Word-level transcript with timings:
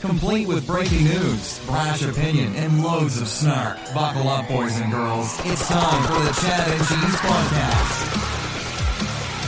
Complete 0.00 0.48
with 0.48 0.66
breaking 0.66 1.04
news, 1.04 1.60
brash 1.66 2.02
opinion, 2.02 2.54
and 2.56 2.82
loads 2.82 3.20
of 3.20 3.28
snark. 3.28 3.76
Buckle 3.94 4.30
up, 4.30 4.48
boys 4.48 4.80
and 4.80 4.90
girls. 4.90 5.38
It's 5.44 5.68
time 5.68 6.02
for 6.04 6.18
the 6.24 6.32
Chad 6.40 6.68
and 6.68 6.80
Cheese 6.88 7.16
Podcast. 7.20 7.92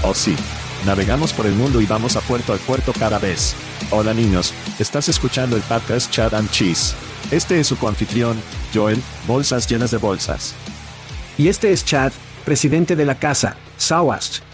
Oh 0.04 0.12
sí. 0.12 0.36
Navegamos 0.84 1.32
por 1.32 1.46
el 1.46 1.54
mundo 1.54 1.80
y 1.80 1.86
vamos 1.86 2.16
a 2.16 2.20
puerto 2.20 2.52
a 2.52 2.58
puerto 2.58 2.92
cada 2.92 3.18
vez. 3.18 3.54
Hola 3.90 4.12
niños, 4.12 4.52
estás 4.78 5.08
escuchando 5.08 5.56
el 5.56 5.62
podcast 5.62 6.10
Chad 6.10 6.34
and 6.34 6.50
Cheese. 6.50 6.94
Este 7.30 7.58
es 7.58 7.66
su 7.68 7.78
coanfitrión, 7.78 8.38
Joel, 8.74 9.02
bolsas 9.26 9.66
llenas 9.66 9.90
de 9.90 9.96
bolsas. 9.96 10.54
Y 11.38 11.48
este 11.48 11.72
es 11.72 11.82
Chad, 11.86 12.12
presidente 12.44 12.94
de 12.94 13.06
la 13.06 13.14
casa, 13.14 13.56
Sawast. 13.78 14.51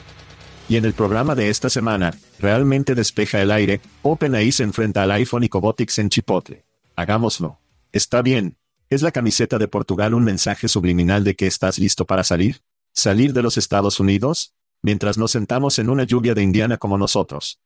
Y 0.68 0.76
en 0.76 0.84
el 0.84 0.92
programa 0.92 1.34
de 1.34 1.48
esta 1.48 1.70
semana, 1.70 2.12
realmente 2.38 2.94
despeja 2.94 3.40
el 3.40 3.50
aire, 3.50 3.80
OpenAI 4.02 4.52
se 4.52 4.64
enfrenta 4.64 5.02
al 5.02 5.12
iPhone 5.12 5.44
y 5.44 5.48
Cobotics 5.48 5.98
en 5.98 6.10
Chipotle. 6.10 6.66
Hagámoslo. 6.94 7.58
Está 7.90 8.20
bien. 8.20 8.58
¿Es 8.90 9.00
la 9.00 9.10
camiseta 9.10 9.56
de 9.58 9.66
Portugal 9.66 10.12
un 10.12 10.24
mensaje 10.24 10.68
subliminal 10.68 11.24
de 11.24 11.36
que 11.36 11.46
estás 11.46 11.78
listo 11.78 12.04
para 12.04 12.22
salir? 12.22 12.60
¿Salir 12.92 13.32
de 13.32 13.42
los 13.42 13.56
Estados 13.56 13.98
Unidos? 13.98 14.54
Mientras 14.82 15.16
nos 15.16 15.30
sentamos 15.30 15.78
en 15.78 15.88
una 15.88 16.04
lluvia 16.04 16.34
de 16.34 16.42
Indiana 16.42 16.76
como 16.76 16.98
nosotros. 16.98 17.60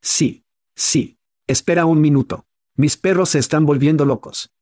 Sí. 0.00 0.44
Sí. 0.74 1.18
Espera 1.46 1.86
un 1.86 2.00
minuto. 2.00 2.46
Mis 2.74 2.96
perros 2.96 3.30
se 3.30 3.38
están 3.38 3.66
volviendo 3.66 4.04
locos. 4.04 4.52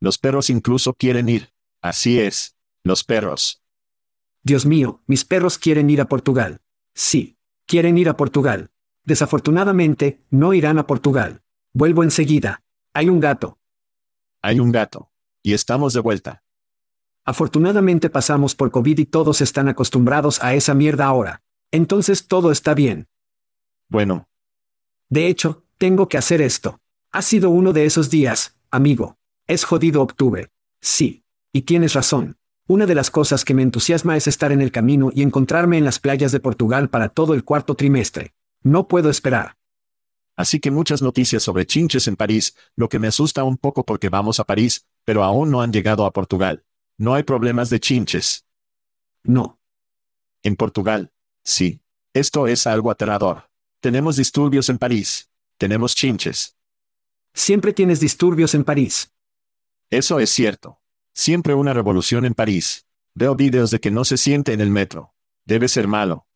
Los 0.00 0.16
perros 0.16 0.48
incluso 0.48 0.94
quieren 0.94 1.28
ir. 1.28 1.52
Así 1.82 2.18
es. 2.18 2.56
Los 2.82 3.04
perros. 3.04 3.62
Dios 4.42 4.64
mío, 4.64 5.02
mis 5.06 5.24
perros 5.24 5.58
quieren 5.58 5.90
ir 5.90 6.00
a 6.00 6.08
Portugal. 6.08 6.62
Sí. 6.96 7.36
Quieren 7.66 7.98
ir 7.98 8.08
a 8.08 8.16
Portugal. 8.16 8.70
Desafortunadamente, 9.04 10.24
no 10.30 10.54
irán 10.54 10.78
a 10.78 10.86
Portugal. 10.86 11.42
Vuelvo 11.74 12.02
enseguida. 12.02 12.62
Hay 12.94 13.10
un 13.10 13.20
gato. 13.20 13.58
Hay 14.40 14.60
un 14.60 14.72
gato. 14.72 15.10
Y 15.42 15.52
estamos 15.52 15.92
de 15.92 16.00
vuelta. 16.00 16.42
Afortunadamente 17.24 18.08
pasamos 18.08 18.54
por 18.54 18.70
COVID 18.70 18.98
y 18.98 19.04
todos 19.04 19.42
están 19.42 19.68
acostumbrados 19.68 20.42
a 20.42 20.54
esa 20.54 20.74
mierda 20.74 21.04
ahora. 21.04 21.42
Entonces 21.70 22.28
todo 22.28 22.50
está 22.50 22.72
bien. 22.72 23.08
Bueno. 23.88 24.28
De 25.10 25.26
hecho, 25.26 25.64
tengo 25.76 26.08
que 26.08 26.16
hacer 26.16 26.40
esto. 26.40 26.80
Ha 27.12 27.20
sido 27.20 27.50
uno 27.50 27.74
de 27.74 27.84
esos 27.84 28.08
días, 28.08 28.56
amigo. 28.70 29.18
Es 29.46 29.64
jodido 29.64 30.00
octubre. 30.00 30.50
Sí. 30.80 31.24
Y 31.52 31.62
tienes 31.62 31.92
razón. 31.92 32.35
Una 32.68 32.86
de 32.86 32.96
las 32.96 33.12
cosas 33.12 33.44
que 33.44 33.54
me 33.54 33.62
entusiasma 33.62 34.16
es 34.16 34.26
estar 34.26 34.50
en 34.50 34.60
el 34.60 34.72
camino 34.72 35.10
y 35.14 35.22
encontrarme 35.22 35.78
en 35.78 35.84
las 35.84 36.00
playas 36.00 36.32
de 36.32 36.40
Portugal 36.40 36.90
para 36.90 37.08
todo 37.08 37.34
el 37.34 37.44
cuarto 37.44 37.76
trimestre. 37.76 38.34
No 38.64 38.88
puedo 38.88 39.08
esperar. 39.08 39.56
Así 40.34 40.58
que 40.58 40.72
muchas 40.72 41.00
noticias 41.00 41.44
sobre 41.44 41.64
chinches 41.64 42.08
en 42.08 42.16
París, 42.16 42.56
lo 42.74 42.88
que 42.88 42.98
me 42.98 43.06
asusta 43.06 43.44
un 43.44 43.56
poco 43.56 43.84
porque 43.84 44.08
vamos 44.08 44.40
a 44.40 44.44
París, 44.44 44.84
pero 45.04 45.22
aún 45.22 45.52
no 45.52 45.62
han 45.62 45.72
llegado 45.72 46.04
a 46.06 46.12
Portugal. 46.12 46.64
No 46.98 47.14
hay 47.14 47.22
problemas 47.22 47.70
de 47.70 47.78
chinches. 47.78 48.46
No. 49.22 49.60
En 50.42 50.56
Portugal. 50.56 51.12
Sí. 51.44 51.80
Esto 52.14 52.48
es 52.48 52.66
algo 52.66 52.90
aterrador. 52.90 53.48
Tenemos 53.78 54.16
disturbios 54.16 54.68
en 54.70 54.78
París. 54.78 55.30
Tenemos 55.56 55.94
chinches. 55.94 56.56
Siempre 57.32 57.72
tienes 57.72 58.00
disturbios 58.00 58.54
en 58.54 58.64
París. 58.64 59.12
Eso 59.88 60.18
es 60.18 60.30
cierto. 60.30 60.80
Siempre 61.18 61.54
una 61.54 61.72
revolución 61.72 62.26
en 62.26 62.34
París. 62.34 62.84
Veo 63.14 63.34
vídeos 63.34 63.70
de 63.70 63.80
que 63.80 63.90
no 63.90 64.04
se 64.04 64.18
siente 64.18 64.52
en 64.52 64.60
el 64.60 64.68
metro. 64.68 65.14
Debe 65.46 65.66
ser 65.66 65.88
malo. 65.88 66.26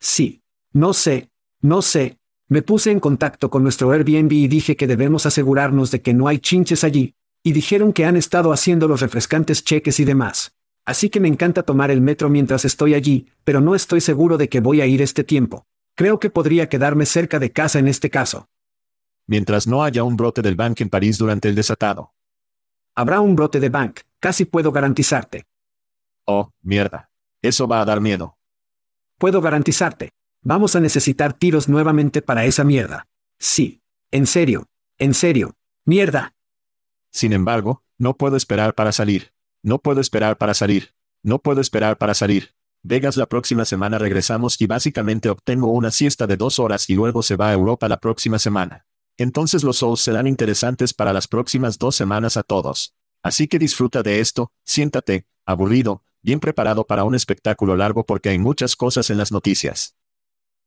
Sí. 0.00 0.42
No 0.72 0.94
sé. 0.94 1.28
No 1.60 1.82
sé. 1.82 2.18
Me 2.48 2.62
puse 2.62 2.90
en 2.90 3.00
contacto 3.00 3.50
con 3.50 3.62
nuestro 3.62 3.90
Airbnb 3.90 4.32
y 4.32 4.48
dije 4.48 4.76
que 4.76 4.86
debemos 4.86 5.26
asegurarnos 5.26 5.90
de 5.90 6.00
que 6.00 6.14
no 6.14 6.26
hay 6.26 6.38
chinches 6.38 6.84
allí. 6.84 7.16
Y 7.42 7.52
dijeron 7.52 7.92
que 7.92 8.06
han 8.06 8.16
estado 8.16 8.50
haciendo 8.50 8.88
los 8.88 9.02
refrescantes 9.02 9.62
cheques 9.62 10.00
y 10.00 10.06
demás. 10.06 10.54
Así 10.86 11.10
que 11.10 11.20
me 11.20 11.28
encanta 11.28 11.62
tomar 11.62 11.90
el 11.90 12.00
metro 12.00 12.30
mientras 12.30 12.64
estoy 12.64 12.94
allí, 12.94 13.28
pero 13.44 13.60
no 13.60 13.74
estoy 13.74 14.00
seguro 14.00 14.38
de 14.38 14.48
que 14.48 14.60
voy 14.60 14.80
a 14.80 14.86
ir 14.86 15.02
este 15.02 15.22
tiempo. 15.22 15.66
Creo 15.94 16.18
que 16.18 16.30
podría 16.30 16.70
quedarme 16.70 17.04
cerca 17.04 17.38
de 17.38 17.52
casa 17.52 17.78
en 17.78 17.88
este 17.88 18.08
caso. 18.08 18.48
Mientras 19.26 19.66
no 19.66 19.84
haya 19.84 20.02
un 20.02 20.16
brote 20.16 20.40
del 20.40 20.56
bank 20.56 20.80
en 20.80 20.88
París 20.88 21.18
durante 21.18 21.50
el 21.50 21.54
desatado. 21.54 22.14
Habrá 22.98 23.20
un 23.20 23.36
brote 23.36 23.60
de 23.60 23.68
bank, 23.68 24.00
casi 24.18 24.44
puedo 24.44 24.72
garantizarte. 24.72 25.46
Oh, 26.24 26.50
mierda. 26.62 27.08
Eso 27.40 27.68
va 27.68 27.80
a 27.80 27.84
dar 27.84 28.00
miedo. 28.00 28.36
Puedo 29.18 29.40
garantizarte. 29.40 30.10
Vamos 30.42 30.74
a 30.74 30.80
necesitar 30.80 31.32
tiros 31.32 31.68
nuevamente 31.68 32.22
para 32.22 32.44
esa 32.44 32.64
mierda. 32.64 33.06
Sí. 33.38 33.82
En 34.10 34.26
serio. 34.26 34.66
En 34.98 35.14
serio. 35.14 35.54
Mierda. 35.84 36.34
Sin 37.12 37.32
embargo, 37.32 37.84
no 37.98 38.16
puedo 38.16 38.36
esperar 38.36 38.74
para 38.74 38.90
salir. 38.90 39.32
No 39.62 39.78
puedo 39.78 40.00
esperar 40.00 40.36
para 40.36 40.52
salir. 40.54 40.92
No 41.22 41.38
puedo 41.38 41.60
esperar 41.60 41.98
para 41.98 42.14
salir. 42.14 42.52
Vegas 42.82 43.16
la 43.16 43.26
próxima 43.26 43.64
semana 43.64 43.98
regresamos 43.98 44.60
y 44.60 44.66
básicamente 44.66 45.28
obtengo 45.28 45.68
una 45.68 45.92
siesta 45.92 46.26
de 46.26 46.36
dos 46.36 46.58
horas 46.58 46.90
y 46.90 46.96
luego 46.96 47.22
se 47.22 47.36
va 47.36 47.50
a 47.50 47.52
Europa 47.52 47.86
la 47.88 48.00
próxima 48.00 48.40
semana. 48.40 48.87
Entonces 49.18 49.64
los 49.64 49.78
shows 49.78 50.00
serán 50.00 50.28
interesantes 50.28 50.94
para 50.94 51.12
las 51.12 51.26
próximas 51.26 51.76
dos 51.76 51.96
semanas 51.96 52.36
a 52.36 52.44
todos. 52.44 52.94
Así 53.22 53.48
que 53.48 53.58
disfruta 53.58 54.04
de 54.04 54.20
esto, 54.20 54.52
siéntate, 54.64 55.26
aburrido, 55.44 56.04
bien 56.22 56.38
preparado 56.38 56.86
para 56.86 57.02
un 57.02 57.16
espectáculo 57.16 57.76
largo 57.76 58.06
porque 58.06 58.28
hay 58.28 58.38
muchas 58.38 58.76
cosas 58.76 59.10
en 59.10 59.18
las 59.18 59.32
noticias. 59.32 59.96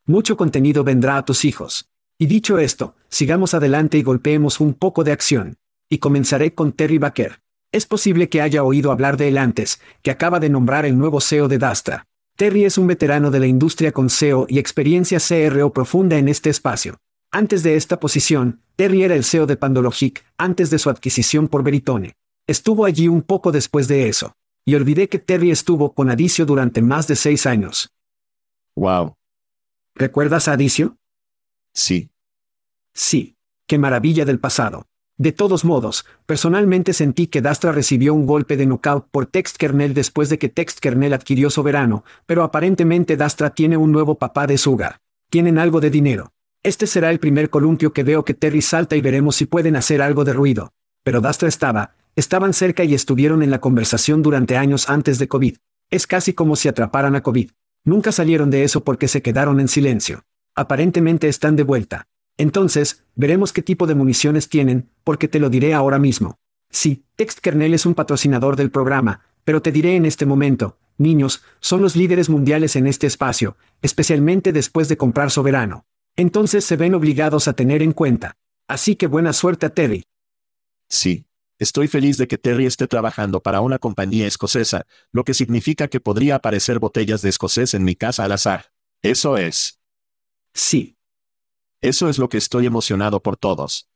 Mucho 0.06 0.36
contenido 0.36 0.84
vendrá 0.84 1.16
a 1.16 1.24
tus 1.24 1.46
hijos. 1.46 1.90
Y 2.18 2.26
dicho 2.26 2.60
esto, 2.60 2.96
sigamos 3.08 3.54
adelante 3.54 3.98
y 3.98 4.04
golpeemos 4.04 4.60
un 4.60 4.74
poco 4.74 5.06
de 5.06 5.14
acción. 5.14 5.58
Y 5.90 6.00
comenzaré 6.00 6.54
con 6.54 6.74
Terry 6.74 6.98
Baker. 6.98 7.42
Es 7.72 7.86
posible 7.86 8.28
que 8.28 8.42
haya 8.42 8.64
oído 8.64 8.92
hablar 8.92 9.16
de 9.16 9.30
él 9.30 9.38
antes, 9.38 9.80
que 10.02 10.12
acaba 10.12 10.42
de 10.42 10.50
nombrar 10.50 10.86
el 10.86 10.98
nuevo 10.98 11.22
CEO 11.22 11.48
de 11.48 11.58
Dastra. 11.58 12.08
Terry 12.36 12.66
es 12.66 12.78
un 12.78 12.88
veterano 12.88 13.32
de 13.32 13.40
la 13.40 13.48
industria 13.48 13.94
con 13.94 14.10
SEO 14.10 14.46
y 14.50 14.60
experiencia 14.60 15.20
CRO 15.20 15.72
profunda 15.72 16.18
en 16.18 16.28
este 16.28 16.50
espacio. 16.50 16.98
Antes 17.34 17.64
de 17.64 17.78
esta 17.78 17.98
posición, 17.98 18.60
Terry 18.76 19.04
era 19.04 19.16
el 19.16 19.24
CEO 19.24 19.46
de 19.46 19.56
Pandologic, 19.56 20.26
antes 20.38 20.70
de 20.70 20.78
su 20.78 20.90
adquisición 20.90 21.48
por 21.48 21.64
Veritone. 21.64 22.18
Estuvo 22.46 22.84
allí 22.84 23.08
un 23.08 23.22
poco 23.22 23.54
después 23.54 23.88
de 23.88 24.10
eso. 24.10 24.34
Y 24.66 24.76
olvidé 24.76 25.08
que 25.08 25.18
Terry 25.18 25.50
estuvo 25.50 25.94
con 25.94 26.10
Adicio 26.10 26.46
durante 26.46 26.82
más 26.82 27.08
de 27.08 27.16
seis 27.16 27.46
años. 27.46 27.94
Wow. 28.76 29.16
¿Recuerdas 29.96 30.50
a 30.50 30.54
Adicio? 30.54 30.98
Sí. 31.74 32.10
Sí. 32.94 33.38
Qué 33.66 33.78
maravilla 33.78 34.26
del 34.26 34.40
pasado. 34.40 34.88
De 35.18 35.32
todos 35.32 35.64
modos, 35.64 36.06
personalmente 36.26 36.92
sentí 36.92 37.28
que 37.28 37.42
Dastra 37.42 37.72
recibió 37.72 38.14
un 38.14 38.26
golpe 38.26 38.58
de 38.58 38.66
knockout 38.66 39.08
por 39.10 39.26
TextKernel 39.28 39.94
después 39.94 40.30
de 40.30 40.38
que 40.38 40.50
TextKernel 40.50 41.14
adquirió 41.14 41.50
Soberano, 41.50 42.04
pero 42.26 42.44
aparentemente 42.44 43.16
Dastra 43.16 43.52
tiene 43.52 43.78
un 43.78 43.94
nuevo 43.94 44.16
papá 44.16 44.48
de 44.48 44.58
Sugar. 44.58 45.00
Tienen 45.30 45.60
algo 45.60 45.80
de 45.80 45.92
dinero. 45.92 46.34
Este 46.64 46.86
será 46.86 47.10
el 47.10 47.20
primer 47.20 47.50
columpio 47.50 47.92
que 47.92 48.04
veo 48.04 48.24
que 48.24 48.36
Terry 48.36 48.62
salta 48.62 48.96
y 48.96 49.02
veremos 49.02 49.36
si 49.36 49.48
pueden 49.48 49.76
hacer 49.76 50.00
algo 50.00 50.24
de 50.24 50.34
ruido. 50.34 50.74
Pero 51.02 51.20
Dastra 51.20 51.50
estaba, 51.50 51.96
estaban 52.16 52.54
cerca 52.54 52.84
y 52.84 52.94
estuvieron 52.94 53.42
en 53.42 53.50
la 53.50 53.60
conversación 53.60 54.22
durante 54.22 54.58
años 54.58 54.88
antes 54.88 55.18
de 55.18 55.28
COVID. 55.28 55.58
Es 55.90 56.06
casi 56.06 56.34
como 56.34 56.56
si 56.56 56.68
atraparan 56.68 57.16
a 57.16 57.24
COVID. 57.24 57.50
Nunca 57.84 58.12
salieron 58.12 58.52
de 58.52 58.64
eso 58.64 58.84
porque 58.84 59.08
se 59.08 59.24
quedaron 59.24 59.60
en 59.60 59.70
silencio. 59.70 60.24
Aparentemente 60.54 61.28
están 61.28 61.56
de 61.56 61.64
vuelta. 61.64 62.08
Entonces, 62.38 63.06
veremos 63.16 63.54
qué 63.54 63.64
tipo 63.64 63.88
de 63.88 63.96
municiones 63.96 64.48
tienen, 64.48 64.88
porque 65.04 65.28
te 65.28 65.40
lo 65.40 65.50
diré 65.50 65.74
ahora 65.74 65.98
mismo. 65.98 66.38
Sí, 66.70 67.06
TextKernel 67.16 67.74
es 67.74 67.88
un 67.88 67.96
patrocinador 67.96 68.56
del 68.56 68.70
programa, 68.70 69.22
pero 69.44 69.64
te 69.64 69.72
diré 69.72 69.96
en 69.96 70.06
este 70.06 70.28
momento, 70.28 70.78
niños, 71.00 71.42
son 71.60 71.82
los 71.82 71.96
líderes 71.96 72.30
mundiales 72.30 72.76
en 72.76 72.86
este 72.86 73.08
espacio, 73.08 73.58
especialmente 73.82 74.54
después 74.54 74.90
de 74.90 74.98
comprar 74.98 75.32
Soberano. 75.32 75.86
Entonces 76.16 76.66
se 76.66 76.76
ven 76.76 76.94
obligados 76.94 77.48
a 77.48 77.54
tener 77.54 77.82
en 77.82 77.94
cuenta. 77.94 78.38
Así 78.68 78.96
que 78.96 79.08
buena 79.08 79.34
suerte 79.34 79.66
a 79.66 79.70
Terry. 79.74 80.06
Sí. 80.88 81.26
Estoy 81.60 81.88
feliz 81.88 82.18
de 82.18 82.28
que 82.28 82.40
Terry 82.40 82.66
esté 82.66 82.88
trabajando 82.88 83.40
para 83.40 83.62
una 83.62 83.78
compañía 83.78 84.26
escocesa, 84.26 84.88
lo 85.12 85.24
que 85.24 85.36
significa 85.36 85.88
que 85.88 86.00
podría 86.00 86.36
aparecer 86.36 86.80
botellas 86.80 87.22
de 87.22 87.30
escocés 87.30 87.76
en 87.76 87.84
mi 87.84 87.96
casa 87.96 88.24
al 88.24 88.32
azar. 88.32 88.72
Eso 89.04 89.38
es. 89.38 89.80
Sí. 90.56 90.98
Eso 91.80 92.10
es 92.10 92.18
lo 92.18 92.30
que 92.30 92.38
estoy 92.38 92.66
emocionado 92.66 93.22
por 93.22 93.38
todos. 93.38 93.88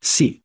Sí. 0.00 0.44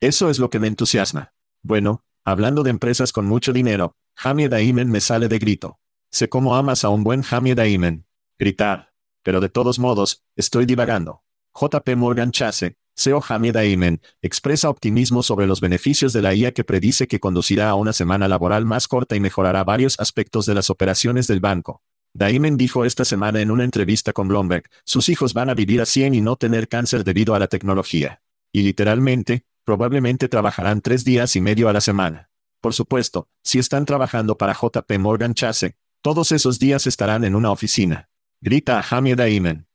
Eso 0.00 0.30
es 0.30 0.40
lo 0.40 0.50
que 0.50 0.58
me 0.58 0.66
entusiasma. 0.66 1.32
Bueno, 1.62 2.04
hablando 2.24 2.64
de 2.64 2.70
empresas 2.70 3.12
con 3.12 3.26
mucho 3.26 3.52
dinero, 3.52 3.96
Jamie 4.16 4.48
Daimen 4.48 4.90
me 4.90 5.00
sale 5.00 5.28
de 5.28 5.38
grito. 5.38 5.78
Sé 6.10 6.28
cómo 6.28 6.56
amas 6.56 6.84
a 6.84 6.88
un 6.88 7.04
buen 7.04 7.22
Jamie 7.22 7.54
Daimen. 7.54 8.04
Gritar. 8.38 8.91
Pero 9.22 9.40
de 9.40 9.48
todos 9.48 9.78
modos, 9.78 10.24
estoy 10.36 10.66
divagando. 10.66 11.22
JP 11.54 11.96
Morgan 11.96 12.32
Chase, 12.32 12.76
CEO 12.96 13.22
Hamid 13.26 13.56
Aimen, 13.56 14.00
expresa 14.20 14.68
optimismo 14.68 15.22
sobre 15.22 15.46
los 15.46 15.60
beneficios 15.60 16.12
de 16.12 16.22
la 16.22 16.34
IA 16.34 16.52
que 16.52 16.64
predice 16.64 17.06
que 17.06 17.20
conducirá 17.20 17.70
a 17.70 17.74
una 17.74 17.92
semana 17.92 18.28
laboral 18.28 18.64
más 18.64 18.88
corta 18.88 19.16
y 19.16 19.20
mejorará 19.20 19.64
varios 19.64 19.98
aspectos 20.00 20.46
de 20.46 20.54
las 20.54 20.70
operaciones 20.70 21.26
del 21.26 21.40
banco. 21.40 21.82
Daimen 22.14 22.58
dijo 22.58 22.84
esta 22.84 23.04
semana 23.06 23.40
en 23.40 23.50
una 23.50 23.64
entrevista 23.64 24.12
con 24.12 24.28
Bloomberg, 24.28 24.64
sus 24.84 25.08
hijos 25.08 25.32
van 25.32 25.48
a 25.48 25.54
vivir 25.54 25.80
a 25.80 25.86
100 25.86 26.14
y 26.14 26.20
no 26.20 26.36
tener 26.36 26.68
cáncer 26.68 27.04
debido 27.04 27.34
a 27.34 27.38
la 27.38 27.46
tecnología. 27.46 28.22
Y 28.52 28.62
literalmente, 28.62 29.46
probablemente 29.64 30.28
trabajarán 30.28 30.82
tres 30.82 31.04
días 31.04 31.36
y 31.36 31.40
medio 31.40 31.70
a 31.70 31.72
la 31.72 31.80
semana. 31.80 32.28
Por 32.60 32.74
supuesto, 32.74 33.28
si 33.42 33.58
están 33.58 33.86
trabajando 33.86 34.36
para 34.36 34.52
JP 34.52 34.98
Morgan 34.98 35.32
Chase, 35.32 35.76
todos 36.02 36.32
esos 36.32 36.58
días 36.58 36.86
estarán 36.86 37.24
en 37.24 37.34
una 37.34 37.50
oficina. 37.50 38.10
Grita 38.44 38.80
a 38.80 38.82
Hamid 38.82 39.20
Aimen. 39.20 39.66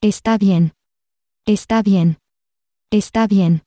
Está 0.00 0.38
bien. 0.38 0.72
Está 1.46 1.82
bien. 1.82 2.16
Está 2.90 3.26
bien. 3.26 3.64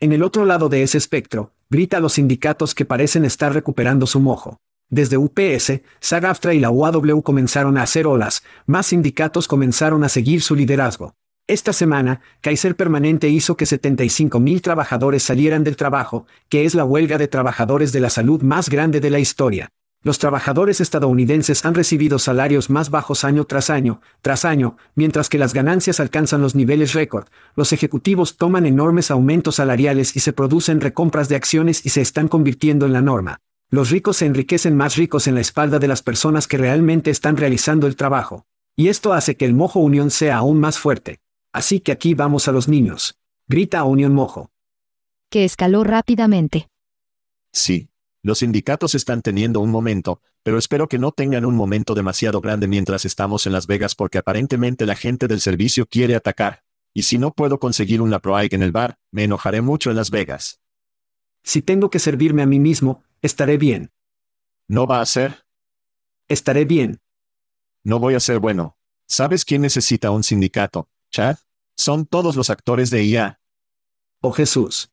En 0.00 0.14
el 0.14 0.22
otro 0.22 0.46
lado 0.46 0.70
de 0.70 0.82
ese 0.82 0.96
espectro, 0.96 1.52
grita 1.68 1.98
a 1.98 2.00
los 2.00 2.14
sindicatos 2.14 2.74
que 2.74 2.86
parecen 2.86 3.26
estar 3.26 3.52
recuperando 3.52 4.06
su 4.06 4.18
mojo. 4.18 4.56
Desde 4.88 5.18
UPS, 5.18 5.82
SAG-AFTRA 6.00 6.54
y 6.54 6.58
la 6.58 6.70
UAW 6.70 7.20
comenzaron 7.22 7.76
a 7.76 7.82
hacer 7.82 8.06
olas, 8.06 8.44
más 8.64 8.86
sindicatos 8.86 9.46
comenzaron 9.46 10.04
a 10.04 10.08
seguir 10.08 10.40
su 10.40 10.54
liderazgo. 10.54 11.14
Esta 11.46 11.74
semana, 11.74 12.22
Kaiser 12.40 12.76
Permanente 12.76 13.28
hizo 13.28 13.58
que 13.58 13.66
75.000 13.66 14.62
trabajadores 14.62 15.22
salieran 15.22 15.64
del 15.64 15.76
trabajo, 15.76 16.26
que 16.48 16.64
es 16.64 16.74
la 16.74 16.86
huelga 16.86 17.18
de 17.18 17.28
trabajadores 17.28 17.92
de 17.92 18.00
la 18.00 18.08
salud 18.08 18.40
más 18.40 18.70
grande 18.70 19.00
de 19.00 19.10
la 19.10 19.18
historia. 19.18 19.70
Los 20.04 20.18
trabajadores 20.18 20.82
estadounidenses 20.82 21.64
han 21.64 21.74
recibido 21.74 22.18
salarios 22.18 22.68
más 22.68 22.90
bajos 22.90 23.24
año 23.24 23.46
tras 23.46 23.70
año, 23.70 24.02
tras 24.20 24.44
año, 24.44 24.76
mientras 24.94 25.30
que 25.30 25.38
las 25.38 25.54
ganancias 25.54 25.98
alcanzan 25.98 26.42
los 26.42 26.54
niveles 26.54 26.92
récord. 26.92 27.26
Los 27.56 27.72
ejecutivos 27.72 28.36
toman 28.36 28.66
enormes 28.66 29.10
aumentos 29.10 29.54
salariales 29.54 30.14
y 30.14 30.20
se 30.20 30.34
producen 30.34 30.82
recompras 30.82 31.30
de 31.30 31.36
acciones 31.36 31.86
y 31.86 31.88
se 31.88 32.02
están 32.02 32.28
convirtiendo 32.28 32.84
en 32.84 32.92
la 32.92 33.00
norma. 33.00 33.40
Los 33.70 33.88
ricos 33.88 34.18
se 34.18 34.26
enriquecen 34.26 34.76
más 34.76 34.96
ricos 34.96 35.26
en 35.26 35.36
la 35.36 35.40
espalda 35.40 35.78
de 35.78 35.88
las 35.88 36.02
personas 36.02 36.46
que 36.46 36.58
realmente 36.58 37.10
están 37.10 37.38
realizando 37.38 37.86
el 37.86 37.96
trabajo. 37.96 38.44
Y 38.76 38.88
esto 38.88 39.14
hace 39.14 39.38
que 39.38 39.46
el 39.46 39.54
mojo 39.54 39.80
unión 39.80 40.10
sea 40.10 40.36
aún 40.36 40.60
más 40.60 40.78
fuerte. 40.78 41.20
Así 41.50 41.80
que 41.80 41.92
aquí 41.92 42.12
vamos 42.12 42.46
a 42.46 42.52
los 42.52 42.68
niños. 42.68 43.18
Grita 43.48 43.78
a 43.78 43.84
Unión 43.84 44.12
Mojo. 44.12 44.50
Que 45.30 45.46
escaló 45.46 45.82
rápidamente. 45.82 46.68
Sí. 47.52 47.88
Los 48.24 48.38
sindicatos 48.38 48.94
están 48.94 49.20
teniendo 49.20 49.60
un 49.60 49.70
momento, 49.70 50.22
pero 50.42 50.56
espero 50.56 50.88
que 50.88 50.98
no 50.98 51.12
tengan 51.12 51.44
un 51.44 51.54
momento 51.54 51.94
demasiado 51.94 52.40
grande 52.40 52.66
mientras 52.66 53.04
estamos 53.04 53.46
en 53.46 53.52
Las 53.52 53.66
Vegas 53.66 53.94
porque 53.94 54.16
aparentemente 54.16 54.86
la 54.86 54.96
gente 54.96 55.28
del 55.28 55.42
servicio 55.42 55.84
quiere 55.84 56.14
atacar. 56.14 56.64
Y 56.94 57.02
si 57.02 57.18
no 57.18 57.34
puedo 57.34 57.58
conseguir 57.58 58.00
una 58.00 58.20
Proaig 58.20 58.54
en 58.54 58.62
el 58.62 58.72
bar, 58.72 58.96
me 59.10 59.24
enojaré 59.24 59.60
mucho 59.60 59.90
en 59.90 59.96
Las 59.96 60.10
Vegas. 60.10 60.58
Si 61.42 61.60
tengo 61.60 61.90
que 61.90 61.98
servirme 61.98 62.40
a 62.40 62.46
mí 62.46 62.58
mismo, 62.58 63.04
estaré 63.20 63.58
bien. 63.58 63.92
¿No 64.68 64.86
va 64.86 65.02
a 65.02 65.06
ser? 65.06 65.44
Estaré 66.26 66.64
bien. 66.64 67.02
No 67.82 67.98
voy 67.98 68.14
a 68.14 68.20
ser 68.20 68.38
bueno. 68.38 68.78
¿Sabes 69.06 69.44
quién 69.44 69.60
necesita 69.60 70.10
un 70.10 70.24
sindicato, 70.24 70.88
Chad? 71.10 71.36
Son 71.76 72.06
todos 72.06 72.36
los 72.36 72.48
actores 72.48 72.88
de 72.88 73.04
IA. 73.04 73.42
Oh 74.22 74.32
Jesús. 74.32 74.90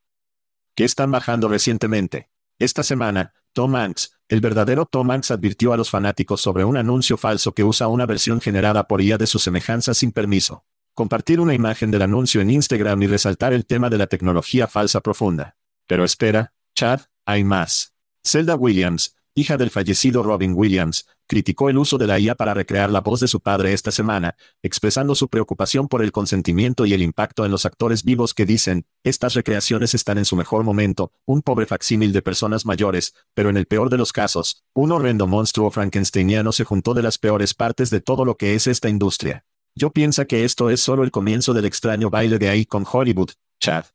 Que 0.76 0.84
están 0.84 1.12
bajando 1.12 1.48
recientemente. 1.48 2.31
Esta 2.62 2.84
semana, 2.84 3.34
Tom 3.54 3.76
Hanks, 3.76 4.20
el 4.30 4.40
verdadero 4.40 4.86
Tom 4.86 5.10
Hanks 5.10 5.32
advirtió 5.32 5.74
a 5.74 5.78
los 5.78 5.90
fanáticos 5.90 6.42
sobre 6.42 6.64
un 6.64 6.78
anuncio 6.78 7.18
falso 7.18 7.56
que 7.56 7.64
usa 7.64 7.88
una 7.88 8.06
versión 8.06 8.40
generada 8.40 8.88
por 8.88 9.02
IA 9.02 9.18
de 9.18 9.26
su 9.26 9.40
semejanza 9.40 9.96
sin 9.96 10.12
permiso. 10.12 10.64
Compartir 10.94 11.40
una 11.40 11.56
imagen 11.56 11.90
del 11.90 12.04
anuncio 12.04 12.40
en 12.40 12.52
Instagram 12.52 13.02
y 13.02 13.08
resaltar 13.08 13.54
el 13.54 13.66
tema 13.66 13.90
de 13.90 13.98
la 13.98 14.06
tecnología 14.06 14.68
falsa 14.68 15.02
profunda. 15.02 15.56
Pero 15.88 16.04
espera, 16.04 16.54
Chad, 16.76 17.00
hay 17.26 17.44
más. 17.44 17.96
Zelda 18.24 18.54
Williams, 18.54 19.16
hija 19.34 19.58
del 19.58 19.70
fallecido 19.70 20.24
Robin 20.24 20.54
Williams, 20.56 21.08
criticó 21.28 21.70
el 21.70 21.78
uso 21.78 21.98
de 21.98 22.08
la 22.08 22.20
IA 22.20 22.36
para 22.36 22.54
recrear 22.54 22.92
la 22.92 23.00
voz 23.00 23.22
de 23.22 23.28
su 23.28 23.40
padre 23.40 23.72
esta 23.72 23.92
semana, 23.92 24.36
expresando 24.62 25.16
su 25.16 25.30
preocupación 25.30 25.88
por 25.88 26.04
el 26.04 26.12
consentimiento 26.12 26.86
y 26.86 26.94
el 26.94 27.02
impacto 27.02 27.46
en 27.46 27.52
los 27.52 27.66
actores 27.66 28.04
vivos 28.04 28.34
que 28.34 28.46
dicen, 28.46 28.86
estas 29.04 29.34
recreaciones 29.34 29.94
están 29.94 30.18
en 30.18 30.26
su 30.26 30.36
mejor 30.36 30.64
momento, 30.64 31.14
un 31.26 31.42
pobre 31.42 31.66
facsímil 31.66 32.12
de 32.12 32.22
personas 32.22 32.66
mayores, 32.66 33.14
pero 33.34 33.50
en 33.50 33.58
el 33.58 33.68
peor 33.68 33.90
de 33.90 33.98
los 33.98 34.12
casos, 34.12 34.64
un 34.74 34.92
horrendo 34.92 35.28
monstruo 35.28 35.72
frankensteiniano 35.72 36.52
se 36.52 36.66
juntó 36.66 36.94
de 36.94 37.04
las 37.04 37.18
peores 37.18 37.54
partes 37.54 37.90
de 37.90 38.02
todo 38.02 38.26
lo 38.26 38.36
que 38.36 38.56
es 38.56 38.68
esta 38.68 38.90
industria. 38.90 39.46
Yo 39.74 39.92
pienso 39.92 40.28
que 40.28 40.44
esto 40.44 40.70
es 40.70 40.82
solo 40.82 41.04
el 41.04 41.12
comienzo 41.12 41.54
del 41.54 41.66
extraño 41.66 42.10
baile 42.10 42.38
de 42.38 42.50
ahí 42.50 42.66
con 42.66 42.86
Hollywood, 42.92 43.32
Chad. 43.60 43.86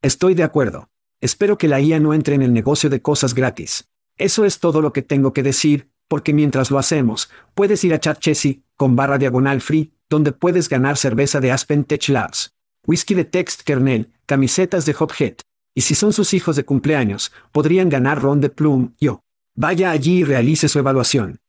Estoy 0.00 0.34
de 0.34 0.42
acuerdo. 0.42 0.88
Espero 1.20 1.58
que 1.58 1.68
la 1.68 1.80
IA 1.80 2.00
no 2.00 2.14
entre 2.14 2.34
en 2.34 2.42
el 2.42 2.52
negocio 2.52 2.88
de 2.90 3.02
cosas 3.02 3.34
gratis. 3.34 3.88
Eso 4.16 4.44
es 4.44 4.60
todo 4.60 4.80
lo 4.80 4.92
que 4.92 5.02
tengo 5.02 5.32
que 5.32 5.42
decir, 5.42 5.90
porque 6.08 6.32
mientras 6.32 6.70
lo 6.70 6.78
hacemos, 6.78 7.30
puedes 7.54 7.82
ir 7.84 7.94
a 7.94 8.00
Chat 8.00 8.20
Chessy, 8.20 8.62
con 8.76 8.94
barra 8.94 9.18
diagonal 9.18 9.60
free, 9.60 9.92
donde 10.08 10.32
puedes 10.32 10.68
ganar 10.68 10.96
cerveza 10.96 11.40
de 11.40 11.50
Aspen 11.50 11.84
Tech 11.84 12.08
Labs, 12.08 12.54
whisky 12.86 13.14
de 13.14 13.24
Text 13.24 13.62
Kernel, 13.62 14.12
camisetas 14.26 14.86
de 14.86 14.94
Hophead. 14.98 15.36
Y 15.74 15.80
si 15.80 15.94
son 15.96 16.12
sus 16.12 16.34
hijos 16.34 16.54
de 16.54 16.64
cumpleaños, 16.64 17.32
podrían 17.50 17.88
ganar 17.88 18.22
Ron 18.22 18.40
de 18.40 18.50
Plum, 18.50 18.94
yo. 19.00 19.22
Vaya 19.56 19.90
allí 19.90 20.18
y 20.18 20.24
realice 20.24 20.68
su 20.68 20.78
evaluación. 20.78 21.40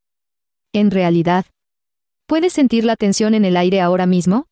En 0.73 0.89
realidad. 0.89 1.45
¿Puedes 2.27 2.53
sentir 2.53 2.85
la 2.85 2.95
tensión 2.95 3.35
en 3.35 3.45
el 3.45 3.55
aire 3.55 3.81
ahora 3.81 4.07
mismo? 4.07 4.47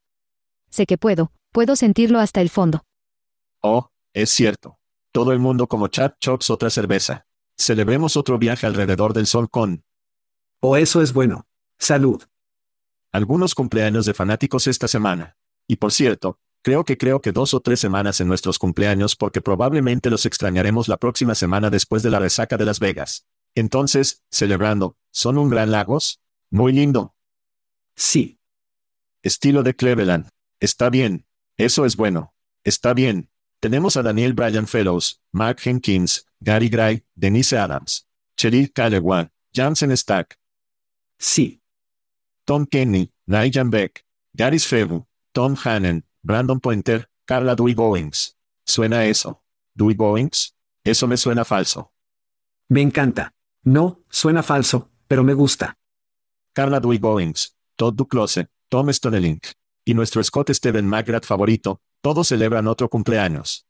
Sé 0.69 0.85
que 0.85 0.99
puedo, 0.99 1.31
puedo 1.51 1.75
sentirlo 1.75 2.19
hasta 2.19 2.41
el 2.41 2.49
fondo. 2.49 2.83
Oh, 3.61 3.89
es 4.13 4.29
cierto. 4.29 4.77
Todo 5.11 5.31
el 5.31 5.39
mundo 5.39 5.67
como 5.67 5.87
Chat 5.87 6.19
Chops 6.19 6.51
otra 6.51 6.69
cerveza. 6.69 7.25
Celebremos 7.57 8.17
otro 8.17 8.37
viaje 8.37 8.65
alrededor 8.65 9.13
del 9.13 9.27
sol 9.27 9.49
con... 9.49 9.83
Oh, 10.59 10.77
eso 10.77 11.01
es 11.01 11.13
bueno. 11.13 11.47
Salud. 11.77 12.23
Algunos 13.11 13.53
cumpleaños 13.53 14.05
de 14.05 14.13
fanáticos 14.13 14.67
esta 14.67 14.87
semana. 14.87 15.37
Y 15.67 15.75
por 15.75 15.91
cierto, 15.91 16.39
creo 16.61 16.83
que 16.83 16.97
creo 16.97 17.21
que 17.21 17.31
dos 17.31 17.53
o 17.53 17.59
tres 17.59 17.79
semanas 17.79 18.19
en 18.21 18.27
nuestros 18.27 18.57
cumpleaños 18.57 19.15
porque 19.15 19.41
probablemente 19.41 20.09
los 20.09 20.25
extrañaremos 20.25 20.87
la 20.87 20.97
próxima 20.97 21.35
semana 21.35 21.69
después 21.69 22.01
de 22.03 22.09
la 22.09 22.19
resaca 22.19 22.57
de 22.57 22.65
Las 22.65 22.79
Vegas. 22.79 23.27
Entonces, 23.55 24.23
celebrando, 24.31 24.97
¿son 25.11 25.37
un 25.37 25.49
gran 25.49 25.71
lagos? 25.71 26.21
Muy 26.49 26.73
lindo. 26.73 27.13
Sí. 27.95 28.39
Estilo 29.21 29.63
de 29.63 29.75
Cleveland. 29.75 30.29
Está 30.59 30.89
bien. 30.89 31.25
Eso 31.57 31.85
es 31.85 31.95
bueno. 31.95 32.33
Está 32.63 32.93
bien. 32.93 33.29
Tenemos 33.63 33.95
a 33.95 34.03
Daniel 34.03 34.33
Bryan 34.33 34.67
Fellows, 34.67 35.21
Mark 35.31 35.61
Jenkins, 35.61 36.25
Gary 36.41 36.67
Gray, 36.67 37.05
Denise 37.15 37.53
Adams, 37.53 38.05
Cheryl 38.35 38.69
Callaway, 38.73 39.29
Jansen 39.53 39.95
Stack, 39.95 40.37
Sí. 41.17 41.61
Tom 42.43 42.65
Kenny, 42.65 43.09
Nigel 43.25 43.69
Beck, 43.69 44.03
Gary 44.33 44.59
Febu, 44.59 45.07
Tom 45.31 45.55
Hannon, 45.55 46.03
Brandon 46.21 46.59
Pointer, 46.59 47.07
Carla 47.25 47.55
Dewey 47.55 47.73
Goings. 47.73 48.35
¿Suena 48.65 49.05
eso? 49.05 49.41
¿Dewey 49.73 49.95
Goings? 49.95 50.53
Eso 50.83 51.07
me 51.07 51.15
suena 51.15 51.45
falso. 51.45 51.93
Me 52.67 52.81
encanta. 52.81 53.33
No, 53.63 54.01
suena 54.09 54.43
falso, 54.43 54.91
pero 55.07 55.23
me 55.23 55.33
gusta. 55.33 55.77
Carla 56.51 56.81
Dewey 56.81 56.97
Goings, 56.97 57.55
Todd 57.77 57.95
Duclose, 57.95 58.49
Tom 58.67 58.91
Stonelink. 58.91 59.47
Y 59.85 59.93
nuestro 59.93 60.21
Scott 60.21 60.49
Steven 60.51 60.85
McGrath 60.85 61.25
favorito, 61.25 61.79
todos 62.03 62.27
celebran 62.27 62.67
otro 62.67 62.89
cumpleaños. 62.89 63.65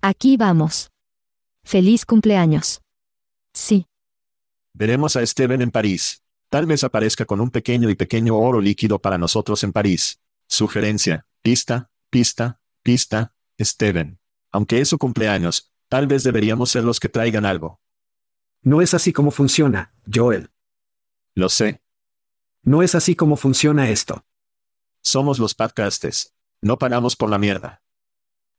Aquí 0.00 0.36
vamos. 0.36 0.92
Feliz 1.64 2.06
cumpleaños. 2.06 2.80
Sí. 3.52 3.84
Veremos 4.74 5.16
a 5.16 5.26
Steven 5.26 5.60
en 5.60 5.72
París. 5.72 6.22
Tal 6.50 6.66
vez 6.66 6.84
aparezca 6.84 7.24
con 7.24 7.40
un 7.40 7.50
pequeño 7.50 7.90
y 7.90 7.96
pequeño 7.96 8.36
oro 8.36 8.60
líquido 8.60 9.00
para 9.00 9.18
nosotros 9.18 9.64
en 9.64 9.72
París. 9.72 10.20
Sugerencia, 10.46 11.26
pista, 11.42 11.90
pista, 12.10 12.60
pista, 12.84 13.34
Steven. 13.60 14.20
Aunque 14.52 14.80
es 14.80 14.88
su 14.88 14.96
cumpleaños, 14.96 15.72
tal 15.88 16.06
vez 16.06 16.22
deberíamos 16.22 16.70
ser 16.70 16.84
los 16.84 17.00
que 17.00 17.08
traigan 17.08 17.44
algo. 17.44 17.80
No 18.62 18.82
es 18.82 18.94
así 18.94 19.12
como 19.12 19.32
funciona, 19.32 19.92
Joel. 20.06 20.52
Lo 21.34 21.48
sé. 21.48 21.82
No 22.62 22.84
es 22.84 22.94
así 22.94 23.16
como 23.16 23.34
funciona 23.34 23.90
esto. 23.90 24.24
Somos 25.02 25.40
los 25.40 25.56
podcastes. 25.56 26.37
No 26.60 26.78
pagamos 26.78 27.14
por 27.14 27.30
la 27.30 27.38
mierda. 27.38 27.82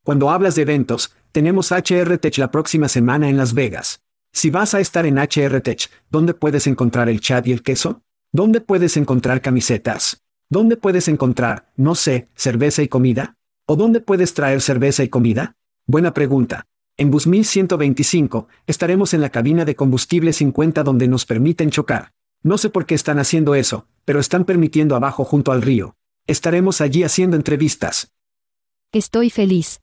Cuando 0.03 0.29
hablas 0.29 0.56
de 0.56 0.62
eventos, 0.62 1.15
tenemos 1.32 1.72
HR 1.72 2.18
Tech 2.18 2.38
la 2.38 2.50
próxima 2.50 2.88
semana 2.88 3.29
en 3.29 3.36
Las 3.36 3.53
Vegas. 3.53 4.01
Si 4.32 4.50
vas 4.50 4.74
a 4.74 4.79
estar 4.79 5.06
en 5.06 5.18
HR 5.18 5.62
Tech, 5.62 5.89
¿dónde 6.10 6.34
puedes 6.34 6.65
encontrar 6.68 7.10
el 7.10 7.20
chat 7.20 7.46
y 7.48 7.51
el 7.51 7.62
queso? 7.62 8.01
¿Dónde 8.32 8.62
puedes 8.62 8.96
encontrar 8.96 9.41
camisetas? 9.41 10.24
¿Dónde 10.50 10.77
puedes 10.77 11.08
encontrar, 11.08 11.72
no 11.75 11.94
sé, 11.94 12.29
cerveza 12.36 12.82
y 12.82 12.88
comida? 12.88 13.36
¿O 13.65 13.75
dónde 13.75 14.00
puedes 14.00 14.34
traer 14.34 14.62
cerveza 14.62 15.03
y 15.03 15.10
comida? 15.10 15.58
Buena 15.86 16.13
pregunta. 16.13 16.68
En 16.98 17.12
Bus 17.12 17.27
1125, 17.27 18.48
estaremos 18.65 19.13
en 19.13 19.22
la 19.22 19.29
cabina 19.29 19.65
de 19.65 19.75
combustible 19.75 20.34
50 20.34 20.84
donde 20.84 21.08
nos 21.08 21.25
permiten 21.25 21.70
chocar. 21.70 22.13
No 22.44 22.58
sé 22.58 22.70
por 22.70 22.86
qué 22.86 22.96
están 22.96 23.20
haciendo 23.20 23.56
eso, 23.56 23.88
pero 24.06 24.20
están 24.20 24.46
permitiendo 24.46 24.96
abajo 24.96 25.24
junto 25.25 25.51
al 25.51 25.62
río. 25.62 25.96
Estaremos 26.33 26.79
allí 26.79 27.01
haciendo 27.01 27.36
entrevistas, 27.36 28.12
Estoy 28.91 29.31
feliz. 29.31 29.81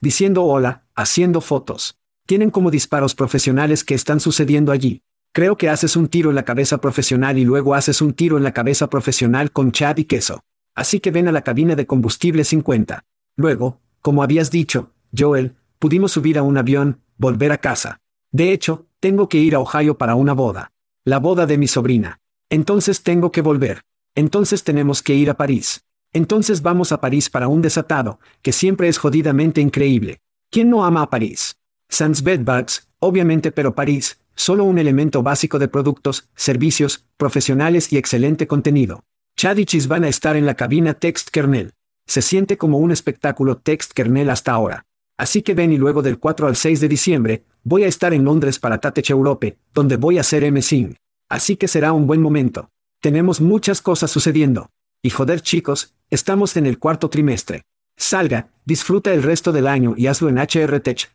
diciendo 0.00 0.42
hola, 0.42 0.88
haciendo 0.96 1.40
fotos. 1.40 2.00
Tienen 2.26 2.50
como 2.50 2.72
disparos 2.72 3.14
profesionales 3.14 3.84
que 3.84 3.94
están 3.94 4.18
sucediendo 4.18 4.72
allí. 4.72 5.02
Creo 5.30 5.56
que 5.56 5.68
haces 5.68 5.94
un 5.94 6.08
tiro 6.08 6.30
en 6.30 6.34
la 6.34 6.44
cabeza 6.44 6.78
profesional 6.78 7.38
y 7.38 7.44
luego 7.44 7.76
haces 7.76 8.02
un 8.02 8.12
tiro 8.12 8.36
en 8.38 8.42
la 8.42 8.52
cabeza 8.52 8.90
profesional 8.90 9.52
con 9.52 9.70
Chad 9.70 9.98
y 9.98 10.04
queso. 10.04 10.42
Así 10.74 10.98
que 10.98 11.12
ven 11.12 11.28
a 11.28 11.32
la 11.32 11.42
cabina 11.42 11.76
de 11.76 11.86
combustible 11.86 12.42
50. 12.42 13.04
Luego, 13.36 13.80
como 14.00 14.24
habías 14.24 14.50
dicho, 14.50 14.90
Joel, 15.16 15.54
pudimos 15.78 16.10
subir 16.10 16.38
a 16.38 16.42
un 16.42 16.58
avión, 16.58 17.02
volver 17.18 17.52
a 17.52 17.58
casa. 17.58 18.00
De 18.32 18.52
hecho, 18.52 18.86
tengo 18.98 19.28
que 19.28 19.38
ir 19.38 19.54
a 19.54 19.60
Ohio 19.60 19.96
para 19.96 20.16
una 20.16 20.32
boda. 20.32 20.72
La 21.04 21.20
boda 21.20 21.46
de 21.46 21.56
mi 21.56 21.68
sobrina. 21.68 22.18
Entonces 22.50 23.04
tengo 23.04 23.30
que 23.30 23.42
volver. 23.42 23.82
Entonces 24.14 24.62
tenemos 24.62 25.02
que 25.02 25.14
ir 25.14 25.30
a 25.30 25.34
París. 25.34 25.84
Entonces 26.12 26.60
vamos 26.60 26.92
a 26.92 27.00
París 27.00 27.30
para 27.30 27.48
un 27.48 27.62
desatado, 27.62 28.20
que 28.42 28.52
siempre 28.52 28.88
es 28.88 28.98
jodidamente 28.98 29.60
increíble. 29.60 30.20
¿Quién 30.50 30.68
no 30.68 30.84
ama 30.84 31.02
a 31.02 31.10
París? 31.10 31.56
Sans 31.88 32.22
Bedbugs, 32.22 32.88
obviamente, 32.98 33.52
pero 33.52 33.74
París, 33.74 34.18
solo 34.34 34.64
un 34.64 34.78
elemento 34.78 35.22
básico 35.22 35.58
de 35.58 35.68
productos, 35.68 36.28
servicios, 36.34 37.06
profesionales 37.16 37.90
y 37.92 37.96
excelente 37.96 38.46
contenido. 38.46 39.04
Chad 39.36 39.56
y 39.56 39.64
Chis 39.64 39.88
van 39.88 40.04
a 40.04 40.08
estar 40.08 40.36
en 40.36 40.44
la 40.44 40.54
cabina 40.54 40.92
Text 40.92 41.30
Kernel. 41.30 41.72
Se 42.06 42.20
siente 42.20 42.58
como 42.58 42.78
un 42.78 42.90
espectáculo 42.90 43.56
Text 43.56 43.92
Kernel 43.92 44.28
hasta 44.28 44.52
ahora. 44.52 44.84
Así 45.16 45.40
que 45.40 45.54
ven 45.54 45.72
y 45.72 45.78
luego 45.78 46.02
del 46.02 46.18
4 46.18 46.48
al 46.48 46.56
6 46.56 46.80
de 46.80 46.88
diciembre, 46.88 47.44
voy 47.64 47.84
a 47.84 47.88
estar 47.88 48.12
en 48.12 48.24
Londres 48.24 48.58
para 48.58 48.78
Tatech 48.78 49.08
Europe, 49.08 49.56
donde 49.72 49.96
voy 49.96 50.18
a 50.18 50.22
hacer 50.22 50.44
M-Sing. 50.44 50.96
Así 51.28 51.56
que 51.56 51.68
será 51.68 51.92
un 51.92 52.06
buen 52.06 52.20
momento. 52.20 52.71
Tenemos 53.02 53.40
muchas 53.40 53.82
cosas 53.82 54.12
sucediendo. 54.12 54.70
Y 55.02 55.10
joder 55.10 55.40
chicos, 55.40 55.92
estamos 56.08 56.56
en 56.56 56.66
el 56.66 56.78
cuarto 56.78 57.10
trimestre. 57.10 57.64
Salga, 57.96 58.52
disfruta 58.64 59.12
el 59.12 59.24
resto 59.24 59.50
del 59.50 59.66
año 59.66 59.94
y 59.96 60.06
hazlo 60.06 60.28
en 60.28 60.38
HR 60.38 60.78
Tech. 60.78 61.12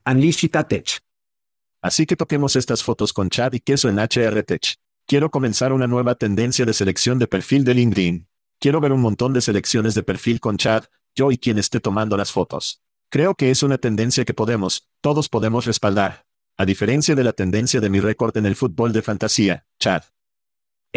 Así 1.81 2.05
que 2.05 2.17
toquemos 2.17 2.57
estas 2.57 2.83
fotos 2.83 3.13
con 3.13 3.29
Chad 3.29 3.53
y 3.53 3.61
queso 3.61 3.87
en 3.87 3.99
HR 3.99 4.43
Tech. 4.43 4.75
Quiero 5.05 5.31
comenzar 5.31 5.71
una 5.71 5.87
nueva 5.87 6.15
tendencia 6.15 6.65
de 6.65 6.73
selección 6.73 7.19
de 7.19 7.27
perfil 7.27 7.63
de 7.63 7.75
LinkedIn. 7.75 8.27
Quiero 8.59 8.81
ver 8.81 8.91
un 8.91 8.99
montón 8.99 9.31
de 9.31 9.39
selecciones 9.39 9.95
de 9.95 10.03
perfil 10.03 10.41
con 10.41 10.57
Chad, 10.57 10.83
yo 11.15 11.31
y 11.31 11.37
quien 11.37 11.57
esté 11.57 11.79
tomando 11.79 12.17
las 12.17 12.33
fotos. 12.33 12.81
Creo 13.09 13.33
que 13.33 13.49
es 13.49 13.63
una 13.63 13.77
tendencia 13.77 14.25
que 14.25 14.33
podemos, 14.33 14.89
todos 14.99 15.29
podemos 15.29 15.65
respaldar. 15.65 16.25
A 16.57 16.65
diferencia 16.65 17.15
de 17.15 17.23
la 17.23 17.31
tendencia 17.31 17.79
de 17.79 17.89
mi 17.89 18.01
récord 18.01 18.35
en 18.35 18.45
el 18.45 18.57
fútbol 18.57 18.91
de 18.91 19.03
fantasía, 19.03 19.65
Chad. 19.79 20.03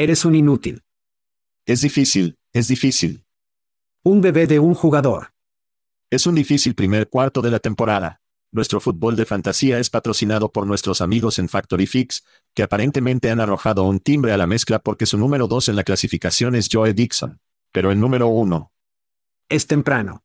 Eres 0.00 0.24
un 0.24 0.34
inútil. 0.34 0.82
Es 1.66 1.82
difícil, 1.82 2.38
es 2.54 2.68
difícil. 2.68 3.26
Un 4.02 4.22
bebé 4.22 4.46
de 4.46 4.58
un 4.58 4.72
jugador. 4.72 5.34
Es 6.08 6.26
un 6.26 6.34
difícil 6.34 6.74
primer 6.74 7.10
cuarto 7.10 7.42
de 7.42 7.50
la 7.50 7.58
temporada. 7.58 8.22
Nuestro 8.50 8.80
fútbol 8.80 9.14
de 9.14 9.26
fantasía 9.26 9.78
es 9.78 9.90
patrocinado 9.90 10.50
por 10.50 10.66
nuestros 10.66 11.02
amigos 11.02 11.38
en 11.38 11.50
Factory 11.50 11.86
Fix, 11.86 12.24
que 12.54 12.62
aparentemente 12.62 13.30
han 13.30 13.40
arrojado 13.40 13.84
un 13.84 14.00
timbre 14.00 14.32
a 14.32 14.38
la 14.38 14.46
mezcla 14.46 14.78
porque 14.78 15.04
su 15.04 15.18
número 15.18 15.48
2 15.48 15.68
en 15.68 15.76
la 15.76 15.84
clasificación 15.84 16.54
es 16.54 16.70
Joe 16.72 16.94
Dixon. 16.94 17.38
Pero 17.70 17.90
el 17.90 18.00
número 18.00 18.28
1. 18.28 18.72
Es 19.50 19.66
temprano. 19.66 20.24